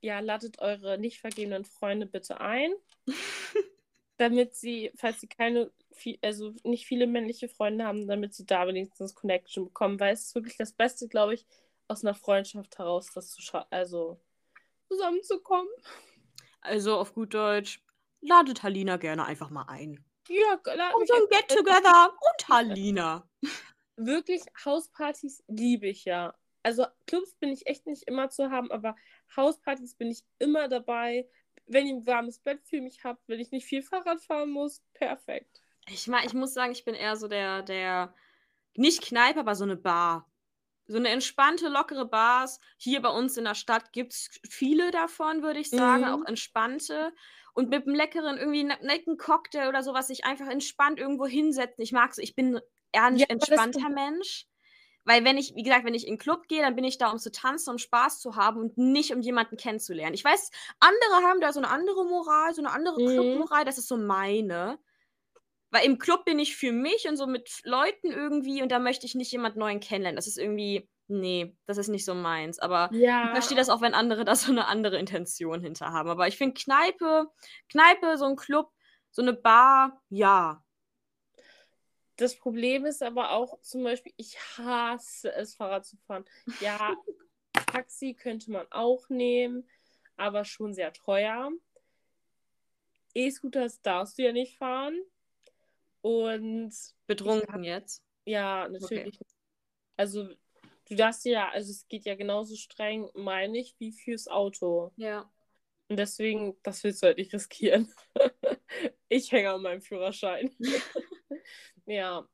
ja, 0.04 0.20
ladet 0.20 0.58
eure 0.60 0.98
nicht 0.98 1.18
vergebenen 1.20 1.64
Freunde 1.64 2.06
bitte 2.06 2.40
ein, 2.40 2.72
damit 4.16 4.54
sie, 4.54 4.92
falls 4.96 5.20
sie 5.20 5.26
keine, 5.28 5.72
viel- 5.92 6.18
also 6.22 6.54
nicht 6.62 6.86
viele 6.86 7.06
männliche 7.06 7.48
Freunde 7.48 7.84
haben, 7.84 8.06
damit 8.06 8.34
sie 8.34 8.46
da 8.46 8.66
wenigstens 8.66 9.14
Connection 9.14 9.64
bekommen, 9.64 9.98
weil 9.98 10.12
es 10.14 10.26
ist 10.26 10.34
wirklich 10.34 10.56
das 10.56 10.72
Beste, 10.72 11.08
glaube 11.08 11.34
ich, 11.34 11.46
aus 11.88 12.04
einer 12.04 12.14
Freundschaft 12.14 12.78
heraus, 12.78 13.10
das 13.14 13.30
zu 13.30 13.42
scha 13.42 13.66
also 13.70 14.20
zusammenzukommen. 14.88 15.68
Also 16.60 16.96
auf 16.96 17.12
gut 17.14 17.34
Deutsch, 17.34 17.82
ladet 18.20 18.62
Halina 18.62 18.96
gerne 18.96 19.24
einfach 19.26 19.50
mal 19.50 19.66
ein. 19.68 20.04
Ja, 20.28 20.54
Um 20.94 21.00
mich 21.00 21.08
so 21.08 21.14
ein 21.14 21.22
einfach- 21.22 21.46
Get-Together 21.48 22.12
und 22.12 22.48
Halina. 22.48 23.28
wirklich 23.96 24.42
Hauspartys 24.64 25.42
liebe 25.48 25.88
ich 25.88 26.04
ja. 26.04 26.34
Also 26.62 26.86
Clubs 27.06 27.34
bin 27.34 27.50
ich 27.52 27.66
echt 27.66 27.86
nicht 27.86 28.04
immer 28.04 28.30
zu 28.30 28.50
haben, 28.50 28.70
aber 28.70 28.96
Hauspartys 29.36 29.94
bin 29.94 30.10
ich 30.10 30.24
immer 30.38 30.68
dabei. 30.68 31.28
Wenn 31.66 31.86
ihr 31.86 31.94
ein 31.94 32.06
warmes 32.06 32.38
Bett 32.38 32.60
für 32.64 32.80
mich 32.80 33.04
habt, 33.04 33.26
wenn 33.28 33.40
ich 33.40 33.50
nicht 33.50 33.66
viel 33.66 33.82
Fahrrad 33.82 34.20
fahren 34.22 34.50
muss, 34.50 34.82
perfekt. 34.92 35.60
Ich, 35.88 36.06
mein, 36.08 36.26
ich 36.26 36.34
muss 36.34 36.54
sagen, 36.54 36.72
ich 36.72 36.84
bin 36.84 36.94
eher 36.94 37.16
so 37.16 37.28
der, 37.28 37.62
der, 37.62 38.14
nicht 38.74 39.02
Kneipe, 39.02 39.40
aber 39.40 39.54
so 39.54 39.64
eine 39.64 39.76
Bar. 39.76 40.30
So 40.86 40.98
eine 40.98 41.08
entspannte, 41.08 41.68
lockere 41.68 42.04
Bars. 42.04 42.60
Hier 42.76 43.00
bei 43.00 43.08
uns 43.08 43.38
in 43.38 43.44
der 43.44 43.54
Stadt 43.54 43.92
gibt 43.92 44.12
es 44.12 44.28
viele 44.48 44.90
davon, 44.90 45.42
würde 45.42 45.60
ich 45.60 45.70
sagen, 45.70 46.04
Mhm. 46.04 46.08
auch 46.08 46.24
entspannte. 46.26 47.14
Und 47.54 47.70
mit 47.70 47.86
einem 47.86 47.94
leckeren, 47.94 48.36
irgendwie 48.36 48.64
ne- 48.64 48.78
netten 48.82 49.16
Cocktail 49.16 49.68
oder 49.68 49.82
sowas, 49.82 50.08
sich 50.08 50.24
einfach 50.26 50.48
entspannt 50.48 50.98
irgendwo 50.98 51.26
hinsetzen. 51.26 51.82
Ich 51.82 51.92
mag 51.92 52.14
so, 52.14 52.20
ich 52.20 52.34
bin 52.34 52.60
eher 52.92 53.04
ein 53.04 53.16
Ja, 53.16 53.26
entspannter 53.28 53.88
Mensch. 53.88 54.46
Weil 55.04 55.24
wenn 55.24 55.36
ich, 55.38 55.54
wie 55.54 55.62
gesagt, 55.62 55.84
wenn 55.84 55.94
ich 55.94 56.06
in 56.06 56.14
den 56.14 56.18
Club 56.18 56.48
gehe, 56.48 56.62
dann 56.62 56.76
bin 56.76 56.84
ich 56.84 56.98
da, 56.98 57.10
um 57.10 57.18
zu 57.18 57.30
tanzen, 57.30 57.70
um 57.70 57.78
Spaß 57.78 58.20
zu 58.20 58.36
haben 58.36 58.58
und 58.60 58.78
nicht, 58.78 59.12
um 59.12 59.20
jemanden 59.20 59.56
kennenzulernen. 59.56 60.14
Ich 60.14 60.24
weiß, 60.24 60.50
andere 60.80 61.26
haben 61.26 61.40
da 61.40 61.52
so 61.52 61.60
eine 61.60 61.70
andere 61.70 62.04
Moral, 62.04 62.54
so 62.54 62.62
eine 62.62 62.72
andere 62.72 63.02
Mhm. 63.02 63.44
Clubmoral, 63.44 63.64
das 63.64 63.78
ist 63.78 63.88
so 63.88 63.96
meine. 63.96 64.78
Weil 65.70 65.84
im 65.86 65.98
Club 65.98 66.24
bin 66.24 66.38
ich 66.38 66.56
für 66.56 66.72
mich 66.72 67.08
und 67.08 67.16
so 67.16 67.26
mit 67.26 67.60
Leuten 67.64 68.08
irgendwie 68.12 68.62
und 68.62 68.70
da 68.70 68.78
möchte 68.78 69.06
ich 69.06 69.14
nicht 69.14 69.32
jemand 69.32 69.56
Neuen 69.56 69.80
kennenlernen. 69.80 70.16
Das 70.16 70.26
ist 70.28 70.38
irgendwie 70.38 70.88
nee, 71.08 71.56
das 71.66 71.78
ist 71.78 71.88
nicht 71.88 72.04
so 72.04 72.14
meins. 72.14 72.58
Aber 72.58 72.92
ich 73.20 73.30
Ja, 73.30 73.32
verstehe 73.32 73.56
das 73.56 73.68
auch, 73.70 73.80
wenn 73.82 73.94
andere 73.94 74.24
da 74.24 74.36
so 74.36 74.52
eine 74.52 74.66
andere 74.66 74.98
Intention 74.98 75.60
hinter 75.60 75.92
haben. 75.92 76.08
Aber 76.08 76.28
ich 76.28 76.38
finde 76.38 76.54
Kneipe, 76.54 77.28
Kneipe, 77.70 78.16
so 78.18 78.24
ein 78.26 78.36
Club, 78.36 78.70
so 79.10 79.22
eine 79.22 79.32
Bar, 79.34 80.00
ja. 80.08 80.63
Das 82.16 82.36
Problem 82.36 82.86
ist 82.86 83.02
aber 83.02 83.32
auch 83.32 83.60
zum 83.60 83.82
Beispiel, 83.84 84.12
ich 84.16 84.38
hasse 84.56 85.32
es, 85.32 85.54
Fahrrad 85.54 85.84
zu 85.84 85.96
fahren. 86.06 86.24
Ja, 86.60 86.96
Taxi 87.66 88.14
könnte 88.14 88.50
man 88.50 88.66
auch 88.70 89.08
nehmen, 89.08 89.68
aber 90.16 90.44
schon 90.44 90.74
sehr 90.74 90.92
teuer. 90.92 91.50
E-Scooters 93.14 93.80
darfst 93.82 94.18
du 94.18 94.22
ja 94.22 94.32
nicht 94.32 94.58
fahren. 94.58 95.00
Und 96.02 96.74
Betrunken 97.06 97.64
jetzt. 97.64 98.04
ja, 98.26 98.68
natürlich. 98.68 99.18
Also, 99.96 100.28
du 100.88 100.94
darfst 100.96 101.24
ja, 101.24 101.48
also 101.48 101.70
es 101.70 101.88
geht 101.88 102.04
ja 102.04 102.14
genauso 102.14 102.56
streng, 102.56 103.08
meine 103.14 103.58
ich, 103.58 103.74
wie 103.78 103.92
fürs 103.92 104.28
Auto. 104.28 104.92
Ja. 104.96 105.30
Und 105.88 105.96
deswegen, 105.98 106.56
das 106.62 106.82
willst 106.84 107.02
du 107.02 107.06
halt 107.06 107.18
nicht 107.18 107.32
riskieren. 107.32 107.92
ich 109.08 109.30
hänge 109.32 109.52
an 109.52 109.62
meinem 109.62 109.80
Führerschein. 109.80 110.54
ja. 111.86 112.26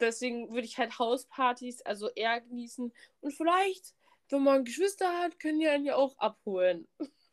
Deswegen 0.00 0.50
würde 0.50 0.66
ich 0.66 0.78
halt 0.78 0.98
Hauspartys 0.98 1.80
also 1.82 2.08
eher 2.10 2.40
genießen. 2.40 2.92
Und 3.20 3.32
vielleicht, 3.32 3.94
wenn 4.28 4.42
man 4.42 4.64
Geschwister 4.64 5.08
hat, 5.18 5.38
können 5.40 5.60
die 5.60 5.68
einen 5.68 5.86
ja 5.86 5.96
auch 5.96 6.16
abholen. 6.18 6.86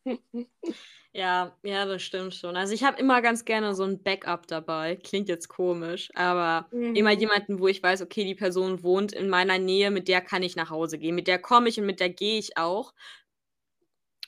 Ja, 1.13 1.57
ja, 1.63 1.85
das 1.85 2.03
stimmt 2.03 2.35
schon. 2.35 2.57
Also 2.57 2.73
ich 2.73 2.83
habe 2.83 2.99
immer 2.99 3.21
ganz 3.21 3.45
gerne 3.45 3.73
so 3.73 3.83
ein 3.83 4.03
Backup 4.03 4.47
dabei. 4.47 4.97
Klingt 4.97 5.29
jetzt 5.29 5.47
komisch, 5.47 6.09
aber 6.13 6.67
Mhm. 6.71 6.93
immer 6.95 7.11
jemanden, 7.11 7.59
wo 7.59 7.67
ich 7.69 7.81
weiß, 7.81 8.01
okay, 8.01 8.25
die 8.25 8.35
Person 8.35 8.83
wohnt 8.83 9.13
in 9.13 9.29
meiner 9.29 9.57
Nähe, 9.57 9.91
mit 9.91 10.09
der 10.09 10.19
kann 10.19 10.43
ich 10.43 10.57
nach 10.57 10.69
Hause 10.69 10.97
gehen. 10.99 11.15
Mit 11.15 11.27
der 11.27 11.39
komme 11.39 11.69
ich 11.69 11.79
und 11.79 11.85
mit 11.85 12.01
der 12.01 12.09
gehe 12.09 12.37
ich 12.37 12.57
auch. 12.57 12.93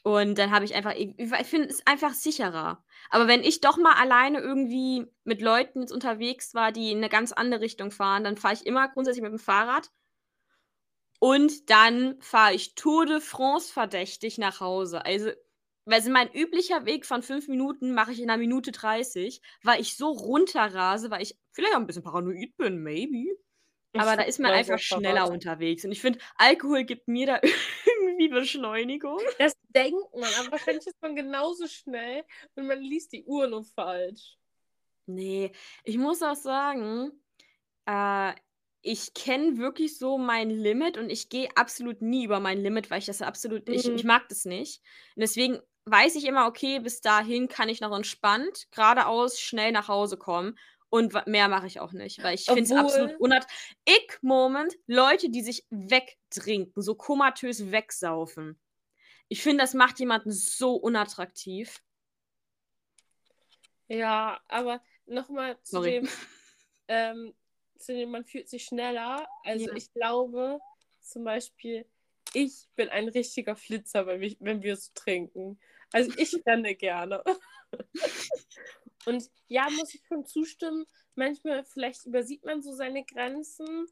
Und 0.08 0.38
dann 0.38 0.52
habe 0.52 0.64
ich 0.64 0.74
einfach, 0.74 0.94
ich, 0.96 1.20
ich 1.20 1.48
finde 1.48 1.68
es 1.68 1.86
einfach 1.86 2.14
sicherer. 2.14 2.82
Aber 3.10 3.28
wenn 3.28 3.44
ich 3.44 3.60
doch 3.60 3.76
mal 3.76 3.92
alleine 3.96 4.40
irgendwie 4.40 5.06
mit 5.26 5.42
Leuten 5.42 5.82
jetzt 5.82 5.92
unterwegs 5.92 6.54
war, 6.54 6.72
die 6.72 6.94
in 6.94 7.00
eine 7.00 7.10
ganz 7.10 7.34
andere 7.34 7.60
Richtung 7.60 7.92
fahren, 7.92 8.24
dann 8.24 8.38
fahre 8.38 8.54
ich 8.54 8.66
immer 8.66 8.88
grundsätzlich 8.88 9.22
mit 9.22 9.34
dem 9.34 9.38
Fahrrad. 9.38 9.92
Und 11.20 11.70
dann 11.70 12.16
fahre 12.22 12.54
ich 12.54 12.74
Tour 12.76 13.06
de 13.06 13.20
France 13.20 13.74
verdächtig 13.74 14.38
nach 14.38 14.62
Hause. 14.62 15.04
Also, 15.04 15.32
weil 15.84 16.02
so 16.02 16.10
mein 16.10 16.34
üblicher 16.34 16.86
Weg 16.86 17.06
von 17.06 17.22
fünf 17.22 17.50
Minuten 17.50 17.94
mache 17.94 18.14
ich 18.14 18.22
in 18.22 18.30
einer 18.30 18.40
Minute 18.40 18.72
30, 18.72 19.42
weil 19.62 19.82
ich 19.82 19.98
so 19.98 20.12
runterrase, 20.12 21.12
weil 21.12 21.22
ich 21.22 21.38
vielleicht 21.52 21.74
auch 21.76 21.82
ein 21.82 21.86
bisschen 21.86 22.04
paranoid 22.04 22.56
bin, 22.56 22.82
maybe. 22.82 23.26
Ich 23.92 24.00
Aber 24.00 24.12
da 24.12 24.22
fahr 24.22 24.28
ist 24.28 24.40
man 24.40 24.52
einfach 24.52 24.80
schneller 24.80 25.30
unterwegs. 25.30 25.84
Und 25.84 25.92
ich 25.92 26.00
finde, 26.00 26.20
Alkohol 26.38 26.86
gibt 26.86 27.10
mir 27.10 27.28
da 27.28 27.42
irgendwie 28.18 28.30
Beschleunigung. 28.30 29.20
Das 29.40 29.54
denkt 29.70 30.14
man, 30.16 30.30
aber 30.40 30.52
wahrscheinlich 30.54 30.88
ist 30.88 31.02
man 31.02 31.16
genauso 31.16 31.68
schnell 31.68 32.24
und 32.56 32.68
man 32.68 32.80
liest 32.82 33.14
die 33.14 33.24
Uhr 33.26 33.48
nur 33.48 33.64
falsch. 33.64 34.38
Nee, 35.06 35.52
ich 35.84 35.98
muss 35.98 36.22
auch 36.22 36.36
sagen, 36.36 37.12
äh, 37.86 38.34
ich 38.82 39.14
kenne 39.14 39.58
wirklich 39.58 39.98
so 39.98 40.18
mein 40.18 40.50
Limit 40.50 40.98
und 40.98 41.10
ich 41.10 41.30
gehe 41.30 41.50
absolut 41.56 42.02
nie 42.02 42.26
über 42.26 42.40
mein 42.40 42.60
Limit, 42.60 42.90
weil 42.90 43.00
ich 43.00 43.06
das 43.06 43.22
absolut, 43.22 43.68
ich, 43.70 43.86
Mhm. 43.88 43.96
ich 43.96 44.04
mag 44.04 44.28
das 44.30 44.46
nicht. 44.46 44.82
Und 45.16 45.22
deswegen 45.22 45.60
weiß 45.86 46.16
ich 46.16 46.26
immer, 46.26 46.48
okay, 46.48 46.80
bis 46.80 47.02
dahin 47.02 47.48
kann 47.48 47.70
ich 47.70 47.82
noch 47.82 47.96
entspannt, 47.96 48.68
geradeaus, 48.72 49.40
schnell 49.40 49.72
nach 49.72 49.88
Hause 49.88 50.18
kommen. 50.18 50.58
Und 50.90 51.14
mehr 51.28 51.50
mache 51.50 51.68
ich 51.68 51.80
auch 51.80 51.92
nicht, 51.92 52.24
weil 52.24 52.36
ich 52.36 52.46
finde 52.46 52.64
es 52.64 52.72
absolut 52.72 53.20
unnat. 53.20 53.46
Ich, 53.86 54.08
Moment, 54.22 54.74
Leute, 54.88 55.30
die 55.30 55.42
sich 55.42 55.66
wegtrinken, 55.70 56.82
so 56.82 56.96
komatös 56.96 57.72
wegsaufen. 57.72 58.60
Ich 59.28 59.42
finde, 59.42 59.64
das 59.64 59.74
macht 59.74 60.00
jemanden 60.00 60.32
so 60.32 60.76
unattraktiv. 60.76 61.84
Ja, 63.90 64.40
aber 64.48 64.82
nochmal 65.06 65.62
zu 65.64 65.78
Sorry. 65.78 65.92
dem, 65.92 66.08
ähm, 66.88 67.36
zu 67.78 67.94
dem, 67.94 68.12
man 68.12 68.24
fühlt 68.24 68.48
sich 68.48 68.64
schneller. 68.64 69.28
Also 69.44 69.68
Ja. 69.68 69.76
ich 69.76 69.92
glaube 69.92 70.60
zum 71.02 71.26
Beispiel, 71.26 71.86
ich 72.34 72.70
bin 72.76 72.88
ein 72.90 73.10
richtiger 73.10 73.56
Flitzer, 73.56 74.06
wenn 74.08 74.22
wir, 74.22 74.36
wenn 74.40 74.62
wir 74.62 74.78
so 74.78 74.92
trinken. 74.94 75.60
Also 75.92 76.12
ich 76.18 76.34
renne 76.46 76.76
gerne. 76.76 77.24
Und 79.06 79.30
ja, 79.48 79.70
muss 79.70 79.94
ich 79.94 80.04
schon 80.08 80.26
zustimmen, 80.26 80.86
manchmal 81.16 81.64
vielleicht 81.64 82.06
übersieht 82.06 82.44
man 82.46 82.62
so 82.62 82.74
seine 82.74 83.04
Grenzen. 83.06 83.88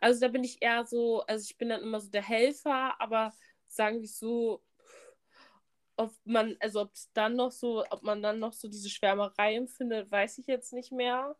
Also 0.00 0.20
da 0.20 0.28
bin 0.28 0.44
ich 0.44 0.62
eher 0.62 0.84
so, 0.84 1.22
also 1.22 1.44
ich 1.44 1.58
bin 1.58 1.68
dann 1.68 1.82
immer 1.82 2.00
so 2.00 2.10
der 2.10 2.22
Helfer, 2.22 3.00
aber 3.00 3.32
sagen 3.66 4.00
wir 4.00 4.08
so, 4.08 4.62
ob 5.96 6.14
man, 6.24 6.56
also 6.60 6.82
ob 6.82 6.92
dann 7.12 7.36
noch 7.36 7.52
so, 7.52 7.84
ob 7.90 8.02
man 8.02 8.22
dann 8.22 8.38
noch 8.38 8.54
so 8.54 8.68
diese 8.68 8.88
Schwärmerei 8.88 9.56
empfindet, 9.56 10.10
weiß 10.10 10.38
ich 10.38 10.46
jetzt 10.46 10.72
nicht 10.72 10.92
mehr. 10.92 11.36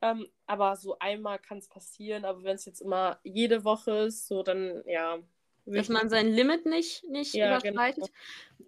Ähm, 0.00 0.28
aber 0.46 0.76
so 0.76 0.98
einmal 0.98 1.38
kann 1.38 1.58
es 1.58 1.68
passieren, 1.68 2.24
aber 2.24 2.42
wenn 2.44 2.56
es 2.56 2.64
jetzt 2.64 2.80
immer 2.80 3.20
jede 3.22 3.64
Woche 3.64 4.06
ist, 4.06 4.26
so 4.26 4.42
dann 4.42 4.82
ja. 4.86 5.18
Dass 5.76 5.88
man 5.88 6.08
sein 6.10 6.28
Limit 6.28 6.66
nicht, 6.66 7.04
nicht 7.08 7.34
Ja, 7.34 7.58
genau. 7.58 7.80
überschreitet. 7.80 8.10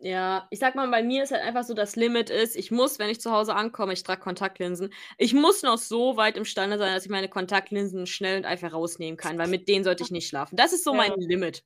Ja, 0.02 0.46
ich 0.50 0.58
sag 0.58 0.74
mal, 0.76 0.88
bei 0.88 1.02
mir 1.02 1.22
ist 1.24 1.32
halt 1.32 1.42
einfach 1.42 1.64
so, 1.64 1.74
das 1.74 1.96
Limit 1.96 2.30
ist, 2.30 2.56
ich 2.56 2.70
muss, 2.70 2.98
wenn 2.98 3.10
ich 3.10 3.20
zu 3.20 3.32
Hause 3.32 3.54
ankomme, 3.54 3.92
ich 3.92 4.02
trage 4.02 4.20
Kontaktlinsen. 4.22 4.92
Ich 5.18 5.34
muss 5.34 5.62
noch 5.62 5.78
so 5.78 6.16
weit 6.16 6.36
imstande 6.36 6.78
sein, 6.78 6.94
dass 6.94 7.04
ich 7.04 7.10
meine 7.10 7.28
Kontaktlinsen 7.28 8.06
schnell 8.06 8.38
und 8.38 8.46
einfach 8.46 8.72
rausnehmen 8.72 9.16
kann, 9.18 9.36
weil 9.38 9.48
mit 9.48 9.68
denen 9.68 9.84
sollte 9.84 10.02
ich 10.02 10.10
nicht 10.10 10.28
schlafen. 10.28 10.56
Das 10.56 10.72
ist 10.72 10.84
so 10.84 10.92
Ja. 10.92 10.98
mein 10.98 11.12
Limit. 11.18 11.64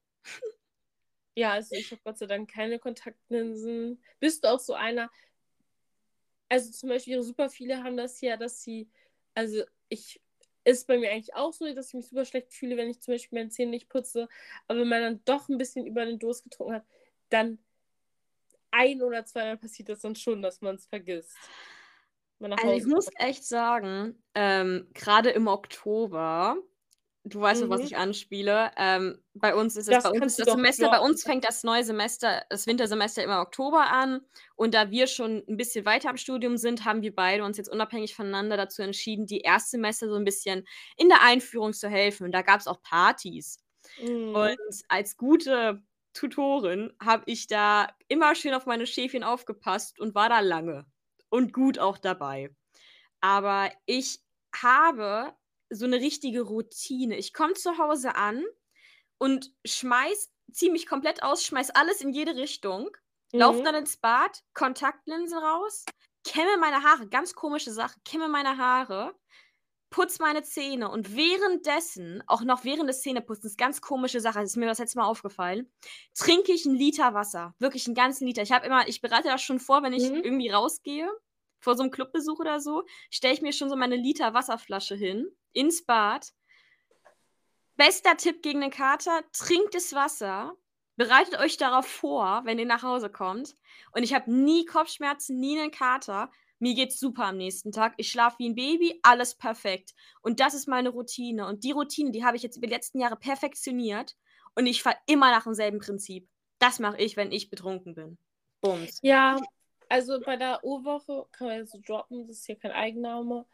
Ja, 1.37 1.53
also 1.53 1.75
ich 1.75 1.91
habe 1.91 2.01
Gott 2.05 2.19
sei 2.19 2.27
Dank 2.27 2.51
keine 2.51 2.79
Kontaktlinsen. 2.79 4.03
Bist 4.21 4.45
du 4.45 4.49
auch 4.49 4.61
so 4.61 4.75
einer? 4.75 5.11
Also 6.49 6.71
zum 6.71 6.89
Beispiel 6.91 7.23
super 7.23 7.49
viele 7.51 7.83
haben 7.83 7.97
das 7.97 8.21
ja, 8.21 8.37
dass 8.37 8.63
sie, 8.63 8.89
also 9.35 9.65
ich, 9.89 10.21
ist 10.65 10.87
bei 10.87 10.99
mir 10.99 11.11
eigentlich 11.11 11.35
auch 11.35 11.53
so, 11.53 11.73
dass 11.73 11.89
ich 11.89 11.95
mich 11.95 12.09
super 12.09 12.25
schlecht 12.25 12.53
fühle, 12.53 12.77
wenn 12.77 12.89
ich 12.89 13.01
zum 13.01 13.15
Beispiel 13.15 13.39
meine 13.39 13.51
Zähne 13.51 13.71
nicht 13.71 13.89
putze. 13.89 14.29
Aber 14.67 14.81
wenn 14.81 14.89
man 14.89 15.03
dann 15.03 15.21
doch 15.25 15.49
ein 15.49 15.59
bisschen 15.59 15.87
über 15.87 16.05
den 16.05 16.19
Durst 16.19 16.45
getrunken 16.45 16.75
hat, 16.75 16.85
dann 17.29 17.59
ein 18.71 19.03
oder 19.03 19.25
zweimal 19.25 19.57
passiert 19.57 19.89
das 19.89 20.01
dann 20.01 20.17
schon, 20.17 20.43
dass 20.43 20.61
man 20.61 20.77
es 20.77 20.87
vergisst. 20.87 21.37
Man 22.39 22.53
Also 22.53 22.73
ich 22.73 22.87
muss 22.87 23.09
echt 23.17 23.45
sagen, 23.45 24.23
ähm, 24.35 24.89
gerade 24.93 25.31
im 25.31 25.47
Oktober, 25.47 26.59
du 27.25 27.41
weißt, 27.41 27.63
auf 27.63 27.71
was 27.71 27.83
Mhm. 27.83 27.87
ich 27.87 27.97
anspiele, 27.97 28.71
ähm, 28.77 29.19
bei 29.35 29.55
uns 29.55 29.77
ist 29.77 29.89
es, 29.89 29.91
Das 29.91 30.03
bei 30.03 30.11
uns 30.13 30.37
das 30.37 30.51
Semester, 30.53 30.89
bei 30.89 31.01
uns 31.01 31.23
fängt 31.25 31.45
das 31.45 31.65
neue 31.65 31.85
Semester, 31.85 32.45
das 32.51 32.67
Wintersemester 32.67 33.23
immer 33.25 33.37
im 33.37 33.41
Oktober 33.43 33.91
an 33.91 34.21
und 34.57 34.75
da 34.75 34.91
wir 34.91 35.07
schon 35.07 35.43
ein 35.49 35.57
bisschen 35.57 35.85
weiter 35.87 36.11
im 36.11 36.17
Studium 36.19 36.57
sind, 36.59 36.85
haben 36.85 37.03
wir 37.03 37.15
beide 37.15 37.45
uns 37.45 37.57
jetzt 37.59 37.69
unabhängig 37.71 38.15
voneinander 38.15 38.57
dazu 38.57 38.83
entschieden, 38.83 39.27
die 39.27 39.41
Erstsemester 39.41 40.09
so 40.09 40.17
ein 40.17 40.25
bisschen 40.25 40.67
in 40.97 41.09
der 41.09 41.23
Einführung 41.23 41.73
zu 41.73 41.89
helfen 41.89 42.25
und 42.25 42.33
da 42.33 42.43
gab 42.43 42.61
es 42.61 42.67
auch 42.67 42.83
Partys. 42.83 43.59
Mhm. 43.99 44.55
Und 44.59 44.83
als 44.89 45.17
gute 45.17 45.83
Tutorin 46.15 46.93
habe 47.03 47.25
ich 47.27 47.47
da 47.47 47.89
immer 48.09 48.35
schön 48.35 48.55
auf 48.55 48.67
meine 48.67 48.87
Schäfchen 48.87 49.25
aufgepasst 49.25 49.99
und 50.01 50.15
war 50.15 50.29
da 50.29 50.41
lange 50.41 50.87
und 51.31 51.53
gut 51.53 51.79
auch 51.79 51.99
dabei. 51.99 52.55
Aber 53.21 53.71
ich 53.87 54.21
habe 54.55 55.35
so 55.75 55.87
eine 55.87 55.97
richtige 56.01 56.43
Routine. 56.43 57.17
Ich 57.17 57.33
komme 57.33 57.55
zu 57.55 57.79
Hause 57.79 58.15
an 58.17 58.45
und 59.19 59.53
schmeiß, 59.67 60.33
ziehe 60.53 60.73
mich 60.73 60.87
komplett 60.87 61.23
aus, 61.23 61.45
schmeiß 61.45 61.71
alles 61.71 62.01
in 62.01 62.11
jede 62.11 62.37
Richtung, 62.37 62.91
Mhm. 63.35 63.65
dann 63.65 63.75
ins 63.75 63.97
Bad, 63.97 64.43
Kontaktlinsen 64.55 65.39
raus, 65.39 65.85
kämme 66.25 66.57
meine 66.59 66.83
Haare, 66.83 67.09
ganz 67.09 67.35
komische 67.35 67.73
Sache, 67.73 67.99
kämme 68.05 68.29
meine 68.29 68.59
Haare, 68.59 69.15
putz 69.91 70.19
meine 70.19 70.43
Zähne 70.43 70.91
und 70.91 71.17
währenddessen, 71.17 72.23
auch 72.27 72.43
noch 72.43 72.65
während 72.65 72.89
des 72.89 73.03
Zähneputzens, 73.03 73.57
ganz 73.57 73.81
komische 73.81 74.21
Sache, 74.21 74.41
das 74.41 74.51
ist 74.51 74.57
mir 74.57 74.67
das 74.67 74.79
letzte 74.81 74.99
Mal 74.99 75.07
aufgefallen, 75.07 75.73
trinke 76.15 76.53
ich 76.53 76.67
einen 76.67 76.75
Liter 76.77 77.15
Wasser. 77.15 77.55
Wirklich 77.61 77.87
einen 77.87 77.95
ganzen 77.95 78.27
Liter. 78.27 78.43
Ich 78.43 78.53
habe 78.53 78.67
immer, 78.67 78.89
ich 78.89 79.01
bereite 79.01 79.29
das 79.29 79.43
schon 79.43 79.61
vor, 79.61 79.83
wenn 79.85 79.93
ich 79.93 80.13
Mhm. 80.13 80.23
irgendwie 80.23 80.51
rausgehe, 80.51 81.09
vor 81.61 81.77
so 81.77 81.83
einem 81.83 81.93
Clubbesuch 81.93 82.41
oder 82.41 82.61
so, 82.61 82.85
stelle 83.11 83.35
ich 83.35 83.43
mir 83.43 83.53
schon 83.53 83.71
so 83.71 83.77
meine 83.77 83.97
Liter 83.97 84.35
Wasserflasche 84.35 84.97
hin, 84.97 85.29
ins 85.55 85.85
Bad. 85.85 86.33
Bester 87.77 88.17
Tipp 88.17 88.43
gegen 88.43 88.61
den 88.61 88.71
Kater, 88.71 89.23
trinkt 89.33 89.75
das 89.75 89.93
Wasser, 89.95 90.55
bereitet 90.97 91.39
euch 91.39 91.57
darauf 91.57 91.87
vor, 91.87 92.43
wenn 92.45 92.59
ihr 92.59 92.67
nach 92.67 92.83
Hause 92.83 93.11
kommt. 93.11 93.55
Und 93.93 94.03
ich 94.03 94.15
habe 94.15 94.33
nie 94.33 94.65
Kopfschmerzen, 94.65 95.41
nie 95.41 95.59
einen 95.59 95.73
Kater. 95.73 96.31
Mir 96.61 96.75
geht's 96.75 97.01
super 97.01 97.25
am 97.27 97.37
nächsten 97.37 97.73
Tag. 97.73 97.95
Ich 97.97 98.11
schlafe 98.11 98.39
wie 98.39 98.49
ein 98.49 98.55
Baby, 98.55 99.01
alles 99.03 99.35
perfekt. 99.35 99.95
Und 100.23 100.39
das 100.39 100.55
ist 100.55 100.69
meine 100.69 100.91
Routine. 100.91 101.47
Und 101.47 101.65
die 101.65 101.73
Routine, 101.73 102.13
die 102.13 102.25
habe 102.25 102.37
ich 102.37 102.45
jetzt 102.45 102.57
über 102.57 102.69
die 102.69 102.73
letzten 102.75 103.01
Jahre 103.01 103.17
perfektioniert. 103.17 104.15
Und 104.55 104.67
ich 104.67 104.83
fahre 104.83 104.97
immer 105.07 105.33
nach 105.33 105.45
demselben 105.45 105.81
Prinzip. 105.81 106.29
Das 106.61 106.79
mache 106.79 106.99
ich, 106.99 107.17
wenn 107.17 107.33
ich 107.33 107.51
betrunken 107.51 107.95
bin. 107.95 108.19
Bums. 108.61 109.01
Ja, 109.03 109.41
also 109.89 110.21
bei 110.21 110.37
der 110.37 110.65
O-Woche 110.65 111.27
kann 111.33 111.49
man 111.49 111.67
so 111.67 111.79
droppen, 111.85 112.27
das 112.27 112.39
ist 112.39 112.47
hier 112.47 112.57
kein 112.57 112.73
Eigenname. 112.73 113.47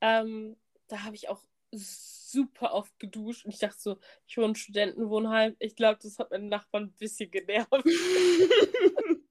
Ähm, 0.00 0.56
da 0.92 1.04
habe 1.04 1.16
ich 1.16 1.28
auch 1.30 1.42
super 1.70 2.74
oft 2.74 2.98
geduscht 2.98 3.46
und 3.46 3.52
ich 3.52 3.58
dachte 3.58 3.78
so, 3.78 3.98
ich 4.26 4.36
wohne 4.36 4.48
im 4.48 4.54
Studentenwohnheim. 4.54 5.56
Ich 5.58 5.74
glaube, 5.74 5.98
das 6.02 6.18
hat 6.18 6.30
meinen 6.30 6.48
Nachbarn 6.48 6.84
ein 6.84 6.92
bisschen 6.92 7.30
genervt. 7.30 7.70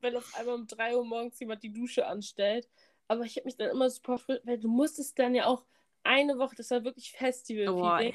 Wenn 0.00 0.16
auf 0.16 0.34
einmal 0.34 0.56
um 0.56 0.66
3 0.66 0.96
Uhr 0.96 1.04
morgens 1.04 1.38
jemand 1.38 1.62
die 1.62 1.72
Dusche 1.72 2.06
anstellt. 2.06 2.68
Aber 3.06 3.22
ich 3.22 3.36
habe 3.36 3.44
mich 3.44 3.56
dann 3.56 3.70
immer 3.70 3.88
super, 3.88 4.20
weil 4.42 4.58
du 4.58 4.68
musstest 4.68 5.16
dann 5.18 5.36
ja 5.36 5.46
auch 5.46 5.64
eine 6.02 6.38
Woche, 6.38 6.56
das 6.56 6.70
war 6.70 6.84
wirklich 6.84 7.12
Festival, 7.12 8.12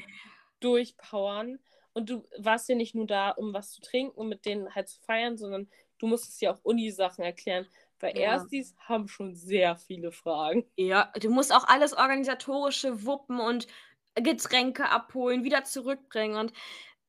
durchpowern. 0.59 1.59
Und 1.93 2.09
du 2.09 2.27
warst 2.37 2.67
ja 2.69 2.75
nicht 2.75 2.93
nur 2.93 3.07
da, 3.07 3.31
um 3.31 3.53
was 3.53 3.71
zu 3.71 3.81
trinken 3.81 4.17
und 4.17 4.27
mit 4.27 4.45
denen 4.45 4.75
halt 4.75 4.89
zu 4.89 4.99
feiern, 5.01 5.37
sondern 5.37 5.69
du 5.97 6.07
musstest 6.07 6.41
ja 6.41 6.53
auch 6.53 6.59
Uni-Sachen 6.63 7.23
erklären. 7.23 7.67
Weil 8.02 8.18
ja. 8.18 8.34
Erstis 8.34 8.76
haben 8.80 9.08
schon 9.08 9.36
sehr 9.36 9.76
viele 9.76 10.12
Fragen. 10.12 10.66
Ja, 10.76 11.12
du 11.20 11.30
musst 11.30 11.54
auch 11.54 11.68
alles 11.68 11.93
organisatorische 11.93 13.06
wuppen 13.06 13.39
und 13.39 13.68
Getränke 14.16 14.89
abholen, 14.89 15.43
wieder 15.43 15.64
zurückbringen. 15.64 16.36
Und 16.36 16.54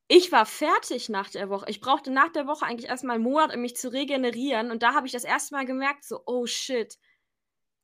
ich 0.09 0.31
war 0.31 0.47
fertig 0.47 1.09
nach 1.09 1.31
der 1.31 1.49
Woche. 1.49 1.67
Ich 1.69 1.81
brauchte 1.81 2.11
nach 2.11 2.31
der 2.31 2.47
Woche 2.47 2.67
eigentlich 2.67 2.91
erstmal 2.91 3.17
einen 3.17 3.25
Monat, 3.25 3.55
um 3.55 3.61
mich 3.61 3.77
zu 3.77 3.93
regenerieren. 3.93 4.71
Und 4.71 4.83
da 4.83 4.95
habe 4.95 5.07
ich 5.07 5.13
das 5.13 5.25
erste 5.25 5.55
Mal 5.55 5.65
gemerkt, 5.65 6.05
so, 6.05 6.21
oh 6.27 6.47
shit, 6.47 6.99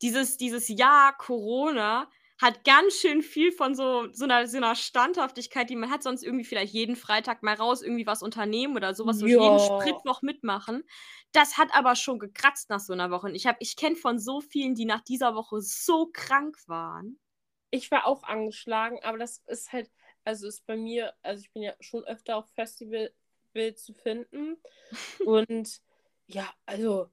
dieses, 0.02 0.36
dieses 0.36 0.68
Jahr 0.68 1.16
Corona 1.16 2.08
hat 2.38 2.64
ganz 2.64 2.94
schön 2.94 3.22
viel 3.22 3.50
von 3.50 3.74
so, 3.74 4.08
so, 4.12 4.24
einer, 4.24 4.46
so 4.46 4.56
einer 4.56 4.76
Standhaftigkeit, 4.76 5.68
die 5.68 5.76
man 5.76 5.90
hat 5.90 6.04
sonst 6.04 6.22
irgendwie 6.22 6.44
vielleicht 6.44 6.72
jeden 6.72 6.94
Freitag 6.94 7.42
mal 7.42 7.54
raus, 7.54 7.82
irgendwie 7.82 8.06
was 8.06 8.22
unternehmen 8.22 8.76
oder 8.76 8.94
sowas, 8.94 9.18
so 9.18 9.26
jeden 9.26 9.58
Spritwoch 9.58 10.22
mitmachen. 10.22 10.84
Das 11.32 11.58
hat 11.58 11.74
aber 11.74 11.96
schon 11.96 12.20
gekratzt 12.20 12.70
nach 12.70 12.80
so 12.80 12.92
einer 12.92 13.10
Woche. 13.10 13.26
Und 13.26 13.34
ich, 13.34 13.46
ich 13.58 13.76
kenne 13.76 13.96
von 13.96 14.20
so 14.20 14.40
vielen, 14.40 14.76
die 14.76 14.84
nach 14.84 15.02
dieser 15.02 15.34
Woche 15.34 15.60
so 15.60 16.10
krank 16.12 16.56
waren. 16.68 17.18
Ich 17.70 17.90
war 17.90 18.06
auch 18.06 18.22
angeschlagen, 18.22 19.00
aber 19.02 19.18
das 19.18 19.42
ist 19.48 19.72
halt, 19.72 19.90
also 20.24 20.46
ist 20.46 20.64
bei 20.64 20.76
mir, 20.76 21.14
also 21.22 21.42
ich 21.42 21.52
bin 21.52 21.62
ja 21.62 21.74
schon 21.80 22.04
öfter 22.04 22.36
auf 22.36 22.48
Festival 22.54 23.10
zu 23.74 23.92
finden. 23.94 24.56
Und 25.26 25.80
ja, 26.28 26.48
also 26.66 27.10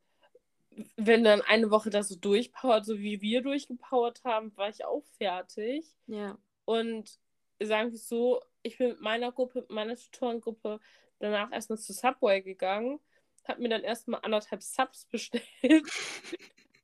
wenn 0.97 1.23
dann 1.23 1.41
eine 1.41 1.71
Woche 1.71 1.89
das 1.89 2.09
so 2.09 2.15
durchpowert, 2.15 2.85
so 2.85 2.99
wie 2.99 3.21
wir 3.21 3.41
durchgepowert 3.41 4.23
haben, 4.23 4.55
war 4.57 4.69
ich 4.69 4.85
auch 4.85 5.03
fertig. 5.17 5.85
Ja. 6.07 6.37
Und 6.65 7.19
sagen 7.61 7.91
wir 7.91 7.97
so, 7.97 8.41
ich 8.63 8.77
bin 8.77 8.89
mit 8.89 9.01
meiner 9.01 9.31
Gruppe, 9.31 9.61
mit 9.61 9.71
meiner 9.71 9.95
Tutorengruppe 9.95 10.79
danach 11.19 11.51
erstmal 11.51 11.79
zu 11.79 11.93
Subway 11.93 12.41
gegangen, 12.41 12.99
habe 13.47 13.61
mir 13.61 13.69
dann 13.69 13.83
erstmal 13.83 14.21
anderthalb 14.23 14.61
Subs 14.61 15.05
bestellt, 15.11 15.87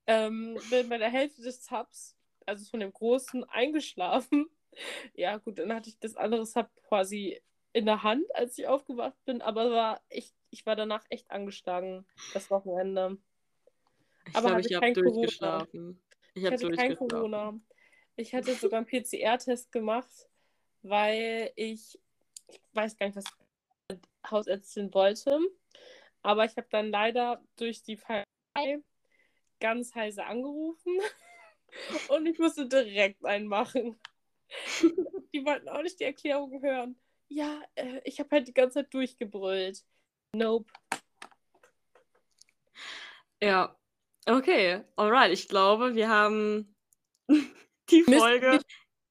ähm, 0.07 0.57
bin 0.69 0.89
bei 0.89 0.97
der 0.97 1.09
Hälfte 1.09 1.41
des 1.41 1.65
Subs, 1.65 2.15
also 2.45 2.69
von 2.69 2.79
dem 2.79 2.93
großen, 2.93 3.43
eingeschlafen. 3.45 4.47
Ja, 5.13 5.37
gut, 5.37 5.59
dann 5.59 5.73
hatte 5.73 5.89
ich 5.89 5.99
das 5.99 6.15
andere 6.15 6.45
Sub 6.45 6.69
quasi 6.87 7.41
in 7.73 7.85
der 7.85 8.03
Hand, 8.03 8.23
als 8.35 8.57
ich 8.57 8.67
aufgewacht 8.67 9.17
bin, 9.25 9.41
aber 9.41 9.71
war 9.71 10.01
ich, 10.09 10.33
ich 10.49 10.65
war 10.65 10.75
danach 10.75 11.03
echt 11.09 11.29
angeschlagen, 11.31 12.05
das 12.33 12.49
Wochenende. 12.49 13.17
Ich 14.27 14.35
aber 14.35 14.47
glaube, 14.47 14.61
ich 14.61 14.73
habe 14.73 14.93
durchgeschlafen. 14.93 16.01
Ich, 16.33 16.43
ich 16.43 16.51
hatte 16.51 16.69
kein 16.71 16.95
Corona. 16.95 17.59
Ich 18.15 18.33
hatte 18.33 18.53
sogar 18.55 18.77
einen 18.79 18.87
PCR-Test 18.87 19.71
gemacht, 19.71 20.29
weil 20.81 21.51
ich, 21.55 21.99
ich 22.47 22.61
weiß 22.73 22.97
gar 22.97 23.07
nicht, 23.07 23.15
was 23.15 23.25
Hausärztin 24.29 24.93
wollte. 24.93 25.39
Aber 26.21 26.45
ich 26.45 26.55
habe 26.55 26.67
dann 26.69 26.91
leider 26.91 27.43
durch 27.55 27.83
die 27.83 27.97
Feierei 27.97 28.83
ganz 29.59 29.93
heiße 29.95 30.23
angerufen 30.23 30.99
und 32.09 32.25
ich 32.25 32.37
musste 32.39 32.67
direkt 32.67 33.25
einen 33.25 33.47
machen. 33.47 33.99
die 35.33 35.45
wollten 35.45 35.69
auch 35.69 35.81
nicht 35.81 35.99
die 35.99 36.05
Erklärung 36.05 36.61
hören. 36.61 36.99
Ja, 37.29 37.61
äh, 37.75 38.01
ich 38.03 38.19
habe 38.19 38.29
halt 38.31 38.47
die 38.47 38.53
ganze 38.53 38.79
Zeit 38.79 38.93
durchgebrüllt. 38.93 39.85
Nope. 40.33 40.71
Ja, 43.41 43.75
Okay, 44.25 44.83
alright. 44.95 45.31
Ich 45.31 45.47
glaube, 45.47 45.95
wir 45.95 46.09
haben 46.09 46.75
die 47.89 48.03
Folge. 48.03 48.61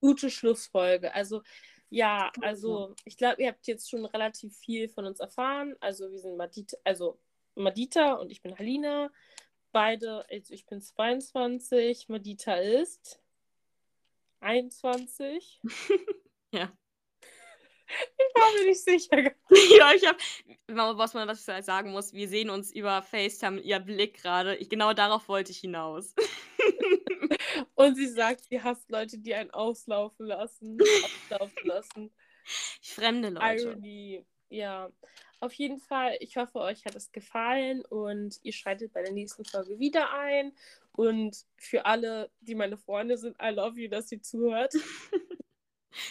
Gute 0.01 0.31
Schlussfolge. 0.31 1.15
Also, 1.15 1.43
ja, 1.91 2.31
also 2.41 2.95
ich 3.05 3.17
glaube, 3.17 3.43
ihr 3.43 3.49
habt 3.49 3.67
jetzt 3.67 3.91
schon 3.91 4.07
relativ 4.07 4.57
viel 4.57 4.89
von 4.89 5.05
uns 5.05 5.21
erfahren. 5.21 5.75
Also, 5.81 6.11
wir 6.11 6.19
sind 6.19 6.37
Madita, 6.37 6.77
also 6.85 7.19
Madita 7.55 8.15
und 8.15 8.31
ich 8.31 8.41
bin 8.41 8.57
Halina. 8.59 9.11
Beide, 9.73 10.25
also 10.31 10.55
ich 10.55 10.67
bin 10.67 10.81
22, 10.81 12.09
Madita 12.09 12.55
ist 12.55 13.21
21. 14.41 15.61
ja. 16.53 16.73
Ich 18.17 18.41
war 18.41 18.53
mir 18.53 18.67
nicht 18.69 18.83
sicher. 18.83 19.33
ja, 19.79 19.93
ich 19.95 20.07
habe, 20.07 20.19
was 20.99 21.15
man 21.15 21.29
was 21.29 21.47
ich 21.47 21.65
sagen 21.65 21.93
muss, 21.93 22.13
wir 22.13 22.29
sehen 22.29 22.51
uns 22.51 22.73
über 22.73 23.03
FaceTime, 23.03 23.61
ihr 23.61 23.81
Blick 23.81 24.23
gerade. 24.23 24.57
Genau 24.67 24.93
darauf 24.93 25.29
wollte 25.29 25.51
ich 25.53 25.59
hinaus. 25.59 26.15
Und 27.75 27.97
sie 27.97 28.09
sagt, 28.09 28.45
sie 28.45 28.63
hasst 28.63 28.91
Leute, 28.91 29.19
die 29.19 29.35
einen 29.35 29.51
auslaufen 29.51 30.27
lassen. 30.27 30.79
auslaufen 31.31 31.67
lassen. 31.67 32.13
Fremde 32.83 33.31
Leute. 33.31 33.63
Irony. 33.63 34.27
Ja. 34.49 34.91
Auf 35.41 35.55
jeden 35.55 35.79
Fall, 35.79 36.17
ich 36.21 36.37
hoffe, 36.37 36.59
euch 36.59 36.85
hat 36.85 36.95
es 36.95 37.13
gefallen 37.13 37.83
und 37.87 38.39
ihr 38.43 38.53
schaltet 38.53 38.93
bei 38.93 39.03
der 39.03 39.13
nächsten 39.13 39.45
Folge 39.45 39.79
wieder 39.79 40.13
ein. 40.13 40.53
Und 40.93 41.47
für 41.57 41.87
alle, 41.87 42.31
die 42.41 42.55
meine 42.55 42.77
Freunde 42.77 43.17
sind, 43.17 43.37
I 43.41 43.49
love 43.49 43.81
you, 43.81 43.89
dass 43.89 44.13
ihr 44.13 44.21
zuhört. 44.21 44.75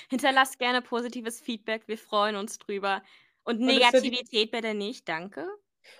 Hinterlasst 0.09 0.59
gerne 0.59 0.81
positives 0.81 1.41
Feedback, 1.41 1.87
wir 1.87 1.97
freuen 1.97 2.35
uns 2.35 2.59
drüber. 2.59 3.03
Und 3.43 3.59
Negativität 3.59 4.27
ich... 4.31 4.51
bitte 4.51 4.73
nicht, 4.73 5.07
danke. 5.07 5.47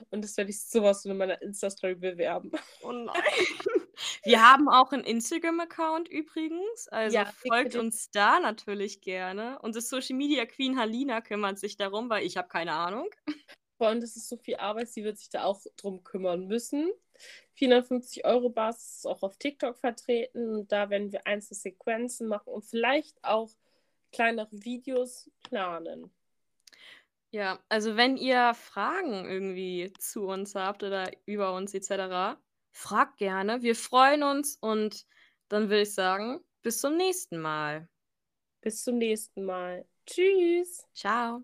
Und 0.10 0.24
das 0.24 0.38
werde 0.38 0.52
ich 0.52 0.62
sowas 0.62 1.06
in 1.06 1.18
meiner 1.18 1.42
Insta-Story 1.42 1.96
bewerben. 1.96 2.52
Oh 2.84 2.92
nein. 2.92 3.14
Wir 4.24 4.42
haben 4.42 4.70
auch 4.70 4.92
einen 4.92 5.04
Instagram-Account 5.04 6.08
übrigens. 6.08 6.88
Also 6.90 7.18
ja, 7.18 7.26
folgt 7.26 7.76
uns 7.76 8.12
da 8.12 8.40
natürlich 8.40 9.02
gerne. 9.02 9.60
Unsere 9.62 9.82
Social 9.82 10.16
Media 10.16 10.46
Queen 10.46 10.80
Halina 10.80 11.22
kümmert 11.22 11.60
sich 11.60 11.76
darum, 11.76 12.10
weil 12.10 12.26
ich 12.26 12.38
habe 12.38 12.48
keine 12.48 12.74
Ahnung. 12.74 13.10
Vor 13.78 13.88
allem, 13.88 14.02
das 14.02 14.16
ist 14.16 14.30
so 14.30 14.38
viel 14.38 14.58
Arbeit, 14.58 14.90
sie 14.90 15.04
wird 15.04 15.18
sich 15.18 15.30
da 15.30 15.44
auch 15.44 15.62
drum 15.78 16.04
kümmern 16.04 16.48
müssen. 16.48 16.92
450 17.56 18.26
Euro 18.26 18.50
Basis 18.50 18.98
ist 18.98 19.08
auch 19.08 19.24
auf 19.24 19.38
TikTok 19.38 19.78
vertreten. 19.78 20.60
Und 20.60 20.72
da 20.72 20.90
werden 20.90 21.12
wir 21.12 21.28
einzelne 21.28 21.60
Sequenzen 21.60 22.28
machen 22.28 22.54
und 22.54 22.66
vielleicht 22.66 23.22
auch 23.24 23.50
kleinere 24.12 24.50
Videos 24.52 25.30
planen. 25.44 26.12
Ja, 27.32 27.60
also 27.70 27.96
wenn 27.96 28.18
ihr 28.18 28.54
Fragen 28.56 29.26
irgendwie 29.26 29.94
zu 30.00 30.26
uns 30.26 30.56
habt 30.56 30.84
oder 30.84 31.12
über 31.26 31.54
uns 31.54 31.74
etc., 31.74 32.40
fragt 32.72 33.18
gerne. 33.18 33.62
Wir 33.62 33.76
freuen 33.76 34.24
uns 34.24 34.58
und 34.60 35.06
dann 35.48 35.70
will 35.70 35.82
ich 35.82 35.94
sagen, 35.94 36.40
bis 36.62 36.82
zum 36.82 36.98
nächsten 36.98 37.40
Mal. 37.40 37.88
Bis 38.62 38.84
zum 38.84 38.98
nächsten 38.98 39.46
Mal. 39.46 39.86
Tschüss. 40.06 40.86
Ciao. 40.94 41.44